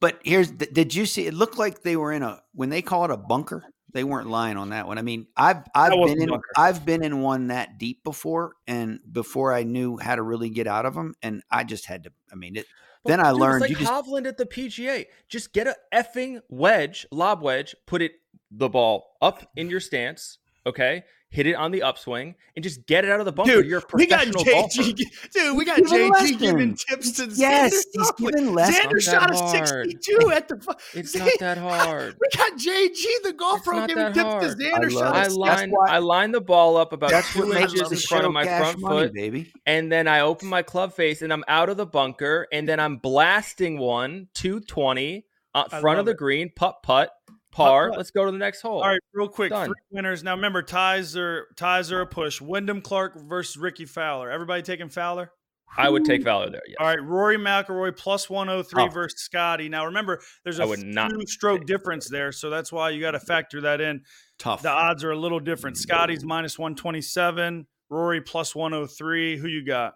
But 0.00 0.18
here's 0.24 0.50
did 0.50 0.94
you 0.94 1.06
see 1.06 1.26
it 1.26 1.34
looked 1.34 1.58
like 1.58 1.82
they 1.82 1.96
were 1.96 2.12
in 2.12 2.22
a 2.22 2.42
when 2.54 2.70
they 2.70 2.82
call 2.82 3.04
it 3.04 3.10
a 3.10 3.16
bunker, 3.16 3.64
they 3.92 4.04
weren't 4.04 4.28
lying 4.28 4.56
on 4.56 4.70
that 4.70 4.86
one. 4.86 4.98
I 4.98 5.02
mean, 5.02 5.26
I've 5.36 5.62
I've 5.74 5.92
been 5.92 6.22
in 6.22 6.28
bunker. 6.28 6.48
I've 6.56 6.86
been 6.86 7.04
in 7.04 7.20
one 7.20 7.48
that 7.48 7.78
deep 7.78 8.02
before 8.02 8.54
and 8.66 9.00
before 9.10 9.52
I 9.52 9.62
knew 9.62 9.98
how 9.98 10.16
to 10.16 10.22
really 10.22 10.48
get 10.48 10.66
out 10.66 10.86
of 10.86 10.94
them 10.94 11.14
and 11.22 11.42
I 11.50 11.64
just 11.64 11.86
had 11.86 12.04
to 12.04 12.12
I 12.32 12.36
mean 12.36 12.56
it 12.56 12.66
then 13.04 13.20
I 13.20 13.30
dude, 13.30 13.40
learned 13.40 13.64
It's 13.64 13.70
you 13.70 13.76
like 13.76 13.86
just 13.86 14.06
Hovland 14.06 14.26
at 14.26 14.36
the 14.36 14.46
PGA. 14.46 15.06
Just 15.28 15.52
get 15.52 15.66
a 15.66 15.76
effing 15.92 16.40
wedge, 16.48 17.06
lob 17.10 17.42
wedge, 17.42 17.74
put 17.86 18.02
it 18.02 18.12
the 18.50 18.68
ball 18.68 19.16
up 19.22 19.48
in 19.56 19.70
your 19.70 19.80
stance. 19.80 20.38
Okay, 20.66 21.04
hit 21.30 21.46
it 21.46 21.54
on 21.54 21.70
the 21.70 21.82
upswing 21.82 22.34
and 22.56 22.62
just 22.62 22.84
get 22.86 23.04
it 23.04 23.10
out 23.10 23.20
of 23.20 23.24
the 23.26 23.32
bunker. 23.32 23.52
Dude, 23.52 23.66
You're 23.66 23.78
a 23.78 23.82
we 23.94 24.04
got 24.06 24.26
JG. 24.26 24.32
golfer. 24.44 24.92
Dude, 25.32 25.56
we 25.56 25.64
got 25.64 25.78
He's 25.78 25.90
JG 25.92 26.38
giving 26.40 26.74
tips 26.88 27.12
to 27.12 27.28
Yes, 27.32 27.72
he's 27.92 28.10
Schauffele. 28.10 28.16
giving 28.32 28.52
lessons. 28.52 28.84
Xander 28.86 29.00
shot 29.00 29.30
that 29.32 29.40
a 29.62 29.66
62 29.66 30.30
at 30.32 30.48
the. 30.48 30.76
It's 30.94 31.14
not 31.16 31.30
that 31.38 31.56
hard. 31.58 32.16
We 32.20 32.26
got 32.36 32.52
JG, 32.54 33.02
the 33.22 33.32
golf 33.36 33.62
pro, 33.64 33.86
giving 33.86 34.06
tips 34.12 34.18
hard. 34.18 34.42
to 34.42 34.48
I 34.48 34.78
Xander 34.78 34.92
love 34.92 34.92
shot 34.92 35.14
it. 35.14 35.18
I 35.18 35.20
a 35.20 35.22
That's 35.22 35.34
line 35.36 35.70
why- 35.70 35.88
I 35.88 35.98
line 35.98 36.32
the 36.32 36.40
ball 36.40 36.76
up 36.76 36.92
about 36.92 37.24
two 37.32 37.54
inches 37.54 37.90
in 37.92 37.98
front 37.98 38.26
of 38.26 38.32
my 38.32 38.44
front 38.44 38.80
money, 38.80 38.96
foot, 39.06 39.14
baby. 39.14 39.52
and 39.66 39.90
then 39.90 40.08
I 40.08 40.20
open 40.20 40.48
my 40.48 40.62
club 40.62 40.92
face 40.94 41.22
and 41.22 41.32
I'm 41.32 41.44
out 41.48 41.68
of 41.68 41.76
the 41.76 41.86
bunker, 41.86 42.48
and 42.52 42.68
then 42.68 42.80
I'm 42.80 42.96
blasting 42.96 43.78
one 43.78 44.26
220 44.34 45.24
uh, 45.54 45.68
front 45.80 45.98
of 46.00 46.04
the 46.06 46.12
it. 46.12 46.16
green, 46.16 46.50
putt 46.54 46.76
putt, 46.82 47.10
par. 47.52 47.88
putt. 47.90 47.98
Let's 47.98 48.10
go 48.10 48.24
to 48.26 48.30
the 48.32 48.38
next 48.38 48.60
hole. 48.62 48.80
All 48.82 48.88
right, 48.88 49.00
real 49.12 49.28
quick, 49.28 49.50
Done. 49.50 49.66
three 49.66 49.74
winners. 49.90 50.22
Now 50.22 50.34
remember, 50.34 50.62
ties 50.62 51.16
are 51.16 51.46
ties 51.56 51.90
are 51.92 52.00
a 52.00 52.06
push. 52.06 52.40
Wyndham 52.40 52.80
Clark 52.80 53.20
versus 53.28 53.56
Rickie 53.56 53.86
Fowler. 53.86 54.30
Everybody 54.30 54.62
taking 54.62 54.88
Fowler. 54.88 55.30
I 55.78 55.88
would 55.88 56.04
take 56.04 56.24
Fowler 56.24 56.50
there. 56.50 56.62
Yes. 56.66 56.76
All 56.80 56.86
right, 56.88 57.00
Rory 57.00 57.36
McIlroy 57.38 57.96
plus 57.96 58.28
103 58.28 58.82
Oh. 58.82 58.88
versus 58.88 59.20
Scottie. 59.20 59.68
Now 59.68 59.86
remember, 59.86 60.20
there's 60.42 60.58
a 60.58 60.66
would 60.66 60.82
not 60.84 61.12
few 61.12 61.24
stroke 61.28 61.64
difference 61.64 62.08
there, 62.08 62.32
so 62.32 62.50
that's 62.50 62.72
why 62.72 62.90
you 62.90 63.00
got 63.00 63.12
to 63.12 63.20
factor 63.20 63.60
that 63.60 63.80
in. 63.80 64.02
Tough. 64.38 64.62
The 64.62 64.68
odds 64.70 65.04
are 65.04 65.12
a 65.12 65.16
little 65.16 65.38
different. 65.38 65.76
Scottie's 65.78 66.24
minus 66.24 66.58
127, 66.58 67.68
Rory 67.88 68.20
plus 68.20 68.52
103. 68.54 69.36
Who 69.36 69.46
you 69.46 69.64
got? 69.64 69.94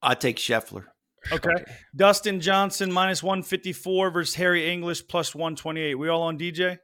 I 0.00 0.14
take 0.14 0.36
Scheffler. 0.36 0.84
Okay. 1.32 1.64
Dustin 1.96 2.40
Johnson 2.40 2.92
minus 2.92 3.20
154 3.20 4.10
versus 4.10 4.34
Harris 4.36 4.62
English 4.62 5.08
plus 5.08 5.34
128. 5.34 5.96
We 5.96 6.08
all 6.08 6.22
on 6.22 6.38
DJ? 6.38 6.78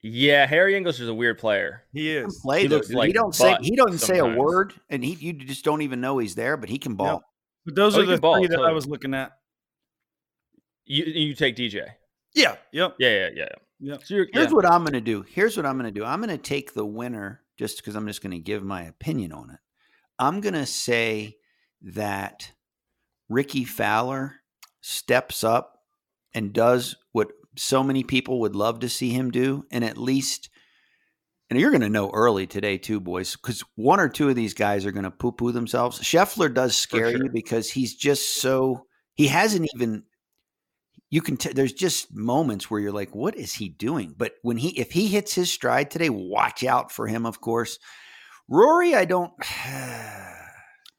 Yeah, 0.00 0.46
Harris 0.46 0.74
English 0.74 1.00
is 1.00 1.08
a 1.08 1.14
weird 1.14 1.38
player. 1.38 1.82
He 1.92 2.16
is. 2.16 2.40
Play 2.42 2.62
He 2.62 2.68
looks 2.68 2.90
like 2.90 3.08
he 3.08 3.12
don't 3.12 3.34
say 3.34 3.56
he 3.60 3.74
doesn't 3.74 3.98
say 3.98 4.18
a 4.18 4.26
word 4.26 4.74
and 4.88 5.04
he 5.04 5.12
you 5.14 5.32
just 5.32 5.64
don't 5.64 5.82
even 5.82 6.00
know 6.00 6.18
he's 6.18 6.36
there, 6.36 6.56
but 6.56 6.68
he 6.68 6.78
can 6.78 6.94
ball. 6.94 7.24
But 7.64 7.74
those 7.74 7.96
Oh, 7.96 8.00
are 8.00 8.06
the 8.06 8.12
can 8.12 8.20
ball, 8.20 8.36
three 8.36 8.46
that 8.46 8.60
I 8.60 8.72
was 8.72 8.86
looking 8.86 9.12
at. 9.14 9.32
You 10.84 11.04
you 11.04 11.34
take 11.34 11.56
DJ. 11.56 11.86
Yeah. 12.34 12.56
Yep. 12.72 12.96
Yeah, 12.98 13.08
yeah, 13.10 13.28
yeah. 13.34 13.48
Yep. 13.80 14.04
So 14.04 14.14
you're, 14.14 14.26
Here's 14.32 14.48
yeah. 14.48 14.54
what 14.54 14.66
I'm 14.66 14.82
going 14.82 14.92
to 14.92 15.00
do. 15.00 15.22
Here's 15.22 15.56
what 15.56 15.66
I'm 15.66 15.78
going 15.78 15.92
to 15.92 16.00
do. 16.00 16.04
I'm 16.04 16.20
going 16.20 16.30
to 16.30 16.38
take 16.38 16.72
the 16.72 16.86
winner 16.86 17.42
just 17.58 17.78
because 17.78 17.96
I'm 17.96 18.06
just 18.06 18.22
going 18.22 18.32
to 18.32 18.38
give 18.38 18.62
my 18.62 18.82
opinion 18.82 19.32
on 19.32 19.50
it. 19.50 19.58
I'm 20.18 20.40
going 20.40 20.54
to 20.54 20.66
say 20.66 21.36
that 21.82 22.52
Rickie 23.28 23.64
Fowler 23.64 24.36
steps 24.80 25.44
up 25.44 25.80
and 26.34 26.52
does 26.52 26.96
what 27.12 27.28
so 27.58 27.82
many 27.82 28.04
people 28.04 28.40
would 28.40 28.56
love 28.56 28.80
to 28.80 28.88
see 28.88 29.10
him 29.10 29.30
do, 29.30 29.64
and 29.70 29.84
at 29.84 29.98
least, 29.98 30.48
and 31.50 31.58
you're 31.58 31.70
going 31.70 31.80
to 31.82 31.88
know 31.88 32.10
early 32.10 32.46
today 32.46 32.78
too, 32.78 33.00
boys, 33.00 33.36
because 33.36 33.62
one 33.74 34.00
or 34.00 34.08
two 34.08 34.28
of 34.28 34.36
these 34.36 34.54
guys 34.54 34.86
are 34.86 34.92
going 34.92 35.04
to 35.04 35.10
poo 35.10 35.32
poo 35.32 35.52
themselves. 35.52 36.00
Scheffler 36.00 36.52
does 36.52 36.76
scare 36.76 37.10
sure. 37.10 37.24
you 37.24 37.30
because 37.30 37.70
he's 37.70 37.94
just 37.94 38.40
so 38.40 38.86
he 39.18 39.26
hasn't 39.26 39.68
even. 39.74 40.04
You 41.10 41.20
can. 41.22 41.36
T- 41.36 41.52
there's 41.52 41.72
just 41.72 42.14
moments 42.14 42.70
where 42.70 42.80
you're 42.80 42.92
like, 42.92 43.14
"What 43.14 43.34
is 43.34 43.54
he 43.54 43.68
doing?" 43.68 44.14
But 44.16 44.34
when 44.42 44.58
he, 44.58 44.78
if 44.78 44.92
he 44.92 45.08
hits 45.08 45.34
his 45.34 45.50
stride 45.50 45.90
today, 45.90 46.08
watch 46.08 46.62
out 46.62 46.92
for 46.92 47.08
him. 47.08 47.26
Of 47.26 47.40
course, 47.40 47.78
Rory, 48.48 48.94
I 48.94 49.04
don't. 49.04 49.32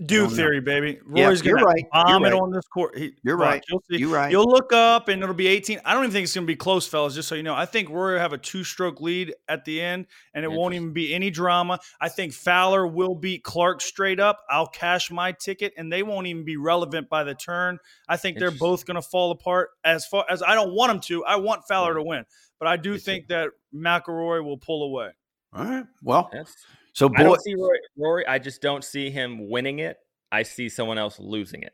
Do 0.05 0.19
Don't 0.21 0.29
know. 0.29 0.35
theory, 0.37 0.61
baby. 0.61 0.99
Yeah, 1.13 1.25
Rory's 1.25 1.43
you're 1.43 1.55
gonna 1.55 1.65
right. 1.65 1.75
You're 1.79 1.89
bomb 2.05 2.25
it 2.25 2.29
right. 2.31 2.41
on 2.41 2.51
this 2.51 2.65
court. 2.67 2.97
He, 2.97 3.11
You're 3.21 3.35
watch, 3.35 3.45
right. 3.45 3.63
You'll 3.69 3.83
see. 3.89 3.97
You're 3.97 4.13
right. 4.13 4.31
You'll 4.31 4.49
look 4.49 4.71
up 4.71 5.09
and 5.09 5.21
it'll 5.21 5.35
be 5.35 5.47
18. 5.47 5.81
I 5.83 5.93
don't 5.93 6.03
even 6.03 6.13
think 6.13 6.23
it's 6.23 6.33
gonna 6.33 6.47
be 6.47 6.55
close, 6.55 6.87
fellas. 6.87 7.15
Just 7.15 7.27
so 7.27 7.35
you 7.35 7.43
know, 7.43 7.53
I 7.53 7.65
think 7.65 7.89
Rory 7.89 8.13
will 8.13 8.21
have 8.21 8.31
a 8.31 8.37
two-stroke 8.37 9.01
lead 9.01 9.33
at 9.49 9.65
the 9.65 9.81
end, 9.81 10.07
and 10.33 10.45
it 10.45 10.51
won't 10.51 10.73
even 10.73 10.93
be 10.93 11.13
any 11.13 11.29
drama. 11.29 11.79
I 11.99 12.07
think 12.07 12.31
Fowler 12.31 12.87
will 12.87 13.13
beat 13.13 13.43
Clark 13.43 13.81
straight 13.81 14.21
up. 14.21 14.39
I'll 14.49 14.67
cash 14.67 15.11
my 15.11 15.33
ticket, 15.33 15.73
and 15.75 15.91
they 15.91 16.01
won't 16.01 16.27
even 16.27 16.45
be 16.45 16.55
relevant 16.55 17.09
by 17.09 17.25
the 17.25 17.35
turn. 17.35 17.77
I 18.07 18.15
think 18.15 18.39
they're 18.39 18.51
both 18.51 18.85
gonna 18.85 19.01
fall 19.01 19.31
apart. 19.31 19.71
As 19.83 20.05
far 20.05 20.23
as 20.29 20.41
I 20.41 20.55
don't 20.55 20.71
want 20.73 20.91
them 20.91 21.01
to, 21.01 21.25
I 21.25 21.35
want 21.35 21.67
Fowler 21.67 21.89
Yeah. 21.91 21.95
to 21.95 22.03
win, 22.03 22.25
but 22.57 22.69
I 22.69 22.77
do 22.77 22.97
think 22.97 23.27
that 23.27 23.49
McIlroy 23.75 24.45
will 24.45 24.57
pull 24.57 24.83
away. 24.83 25.09
All 25.51 25.65
right. 25.65 25.85
Well, 26.03 26.29
That's, 26.31 26.55
so 26.99 27.09
I 27.15 27.23
don't 27.23 27.41
see 27.41 27.55
Rory, 27.55 27.79
Rory. 27.97 28.27
I 28.27 28.39
just 28.39 28.61
don't 28.61 28.83
see 28.83 29.09
him 29.09 29.49
winning 29.49 29.79
it. 29.79 29.97
I 30.31 30.43
see 30.43 30.69
someone 30.69 30.97
else 30.97 31.19
losing 31.19 31.63
it 31.63 31.73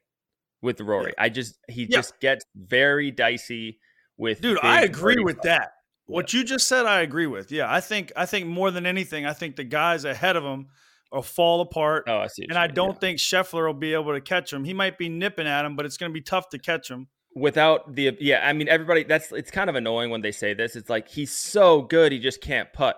with 0.62 0.80
Rory. 0.82 1.14
I 1.18 1.30
just 1.30 1.58
he 1.70 1.84
Yeah. 1.84 1.98
just 1.98 2.20
gets 2.22 2.46
very 2.56 3.12
dicey 3.12 3.80
with. 4.18 4.42
Dude, 4.42 4.60
I 4.64 4.84
agree 4.84 5.20
with 5.20 5.38
putt. 5.38 5.44
that. 5.46 5.72
What 6.08 6.34
you 6.34 6.44
just 6.44 6.68
said, 6.68 6.86
I 6.86 7.02
agree 7.02 7.26
with. 7.28 7.52
Yeah, 7.52 7.72
I 7.74 7.82
think 7.82 8.12
I 8.16 8.26
think 8.26 8.46
more 8.48 8.72
than 8.72 8.86
anything, 8.86 9.26
I 9.26 9.34
think 9.34 9.56
the 9.56 9.64
guys 9.64 10.06
ahead 10.06 10.36
of 10.36 10.44
him 10.44 10.68
will 11.12 11.22
fall 11.22 11.62
apart, 11.62 12.06
Oh, 12.08 12.18
I 12.18 12.28
see. 12.28 12.44
and 12.44 12.52
you 12.54 12.58
I 12.58 12.68
mean, 12.68 12.76
don't 12.76 12.94
yeah. 12.94 13.00
think 13.00 13.20
Scheffler 13.20 13.66
will 13.68 13.74
be 13.74 13.94
able 13.94 14.14
to 14.14 14.22
catch 14.22 14.52
him. 14.54 14.64
He 14.66 14.74
might 14.74 14.98
be 14.98 15.08
nipping 15.10 15.48
at 15.48 15.66
him, 15.66 15.76
but 15.76 15.86
it's 15.86 15.98
going 15.98 16.10
to 16.12 16.14
be 16.14 16.22
tough 16.22 16.50
to 16.50 16.60
catch 16.60 16.90
him. 16.90 17.08
without 17.36 17.96
the 17.96 18.16
yeah. 18.20 18.48
I 18.48 18.54
mean, 18.54 18.68
everybody. 18.70 19.04
That's 19.04 19.32
it's 19.32 19.52
kind 19.52 19.70
of 19.70 19.76
annoying 19.76 20.10
when 20.12 20.22
they 20.22 20.32
say 20.32 20.54
this. 20.54 20.76
It's 20.76 20.90
like 20.90 21.08
he's 21.08 21.32
so 21.32 21.82
good, 21.82 22.12
he 22.12 22.20
just 22.20 22.40
can't 22.42 22.72
putt. 22.74 22.98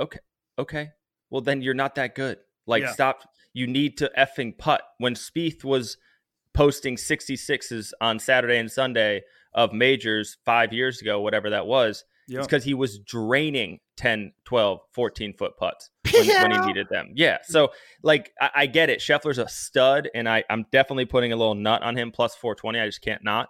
Okay, 0.00 0.18
okay. 0.58 0.90
Well, 1.30 1.40
then 1.40 1.62
you're 1.62 1.74
not 1.74 1.94
that 1.96 2.14
good. 2.14 2.38
Like, 2.66 2.82
Yeah. 2.82 2.92
stop. 2.92 3.22
You 3.52 3.66
need 3.66 3.96
to 3.98 4.10
effing 4.16 4.56
putt. 4.58 4.82
When 4.98 5.14
Spieth 5.14 5.64
was 5.64 5.96
posting 6.54 6.96
66s 6.96 7.92
on 8.00 8.18
Saturday 8.18 8.58
and 8.58 8.70
Sunday 8.70 9.22
of 9.54 9.72
majors 9.72 10.36
five 10.44 10.72
years 10.72 11.00
ago, 11.00 11.20
whatever 11.20 11.50
that 11.50 11.66
was, 11.66 12.04
Yeah, 12.30 12.38
It's 12.40 12.46
because 12.46 12.64
he 12.64 12.74
was 12.74 12.98
draining 12.98 13.80
10, 13.96 14.32
12, 14.44 14.80
14 14.92 15.32
foot 15.32 15.56
putts 15.56 15.88
when, 16.12 16.26
when 16.28 16.50
he 16.50 16.66
needed 16.66 16.86
them. 16.90 17.10
Yeah. 17.14 17.38
So, 17.42 17.72
like, 18.02 18.32
I, 18.38 18.50
I 18.54 18.66
get 18.66 18.90
it. 18.90 19.00
Scheffler's 19.00 19.38
a 19.38 19.48
stud, 19.48 20.10
and 20.14 20.28
I, 20.28 20.44
I'm 20.50 20.66
definitely 20.70 21.06
putting 21.06 21.32
a 21.32 21.36
little 21.36 21.54
nut 21.54 21.82
on 21.82 21.96
him 21.96 22.12
plus 22.12 22.34
420. 22.34 22.80
I 22.80 22.84
just 22.86 23.00
can't 23.00 23.24
not. 23.24 23.48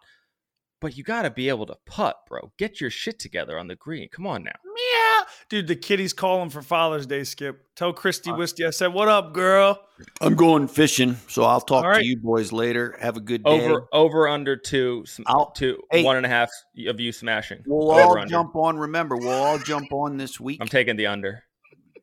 But 0.81 0.97
you 0.97 1.03
got 1.03 1.23
to 1.23 1.31
be 1.31 1.49
able 1.49 1.67
to 1.67 1.77
putt, 1.87 2.17
bro. 2.29 2.53
Get 2.57 2.81
your 2.81 2.91
shit 2.91 3.19
together 3.19 3.59
on 3.59 3.67
the 3.67 3.75
green. 3.75 4.09
Come 4.11 4.29
on 4.29 4.45
now. 4.45 4.53
meow, 4.65 5.25
dude. 5.49 5.67
The 5.67 5.75
kitty's 5.75 6.13
calling 6.13 6.51
for 6.51 6.63
Father's 6.63 7.05
Day. 7.05 7.25
Skip, 7.25 7.61
tell 7.75 7.93
Christy 7.93 8.31
Uh, 8.31 8.37
Wisty 8.37 8.65
I 8.65 8.71
said, 8.71 8.95
"What 8.95 9.09
up, 9.09 9.33
girl?" 9.33 9.81
I'm 10.21 10.37
going 10.37 10.69
fishing, 10.69 11.17
so 11.27 11.43
I'll 11.43 11.61
talk 11.61 11.83
All 11.83 11.91
right. 11.91 11.99
to 12.01 12.07
you 12.07 12.17
boys 12.17 12.53
later. 12.53 12.97
Have 13.01 13.17
a 13.17 13.21
good 13.21 13.43
day. 13.43 13.51
Over 13.51 13.89
over 13.93 14.29
under 14.29 14.57
two, 14.57 15.03
sm- 15.07 15.23
I'll- 15.27 15.51
two 15.51 15.83
hey. 15.91 16.05
one 16.05 16.17
and 16.17 16.25
a 16.25 16.29
half 16.29 16.51
of 16.87 17.01
you 17.01 17.11
smashing. 17.11 17.65
We'll 17.67 17.91
Over 17.91 18.01
all 18.01 18.19
under. 18.19 18.31
jump 18.31 18.55
on. 18.55 18.79
Remember, 18.79 19.17
we'll 19.17 19.31
all 19.31 19.59
jump 19.59 19.93
on 19.93 20.17
this 20.17 20.39
week. 20.39 20.59
I'm 20.61 20.69
taking 20.69 20.95
the 20.95 21.09
under. 21.09 21.43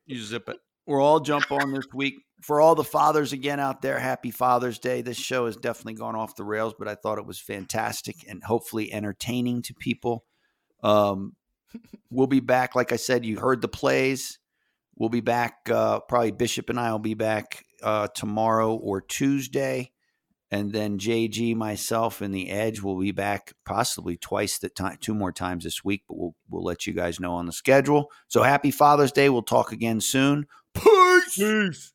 You 0.05 0.21
zip 0.21 0.49
it. 0.49 0.57
We'll 0.85 1.01
all 1.01 1.21
jump 1.21 1.49
on 1.49 1.71
this 1.71 1.85
week. 1.93 2.15
For 2.45 2.61
all 2.61 2.75
the 2.75 2.83
fathers 2.83 3.33
again 3.33 3.59
out 3.59 3.81
there, 3.81 3.97
happy 3.97 4.29
Father's 4.29 4.77
Day. 4.77 5.01
This 5.01 5.17
show 5.17 5.47
has 5.47 5.55
definitely 5.55 5.95
gone 5.95 6.15
off 6.15 6.35
the 6.35 6.43
rails, 6.43 6.75
but 6.77 6.87
I 6.87 6.93
thought 6.93 7.17
it 7.17 7.25
was 7.25 7.39
fantastic 7.39 8.17
and 8.29 8.43
hopefully 8.43 8.93
entertaining 8.93 9.63
to 9.63 9.73
people. 9.73 10.25
Um, 10.83 11.35
we'll 12.11 12.27
be 12.27 12.41
back. 12.41 12.75
Like 12.75 12.91
I 12.91 12.97
said, 12.97 13.25
you 13.25 13.39
heard 13.39 13.63
the 13.63 13.67
plays. 13.67 14.37
We'll 14.95 15.09
be 15.09 15.21
back. 15.21 15.67
Uh, 15.67 16.01
probably 16.01 16.29
Bishop 16.29 16.69
and 16.69 16.79
I 16.79 16.91
will 16.91 16.99
be 16.99 17.15
back 17.15 17.65
uh, 17.81 18.09
tomorrow 18.13 18.75
or 18.75 19.01
Tuesday. 19.01 19.91
And 20.51 20.71
then 20.71 20.99
JG, 20.99 21.55
myself, 21.55 22.21
and 22.21 22.31
the 22.31 22.51
Edge 22.51 22.79
will 22.79 22.99
be 22.99 23.11
back 23.11 23.53
possibly 23.65 24.17
twice 24.17 24.59
the 24.59 24.69
time, 24.69 24.99
two 25.01 25.15
more 25.15 25.31
times 25.31 25.63
this 25.63 25.83
week. 25.83 26.03
But 26.07 26.17
we'll 26.19 26.35
we'll 26.47 26.63
let 26.63 26.85
you 26.85 26.93
guys 26.93 27.19
know 27.19 27.33
on 27.33 27.47
the 27.47 27.51
schedule. 27.51 28.11
So 28.27 28.43
happy 28.43 28.69
Father's 28.69 29.11
Day. 29.11 29.29
We'll 29.29 29.41
talk 29.41 29.71
again 29.71 29.99
soon. 29.99 30.45
Peace. 30.75 31.37
Peace. 31.37 31.94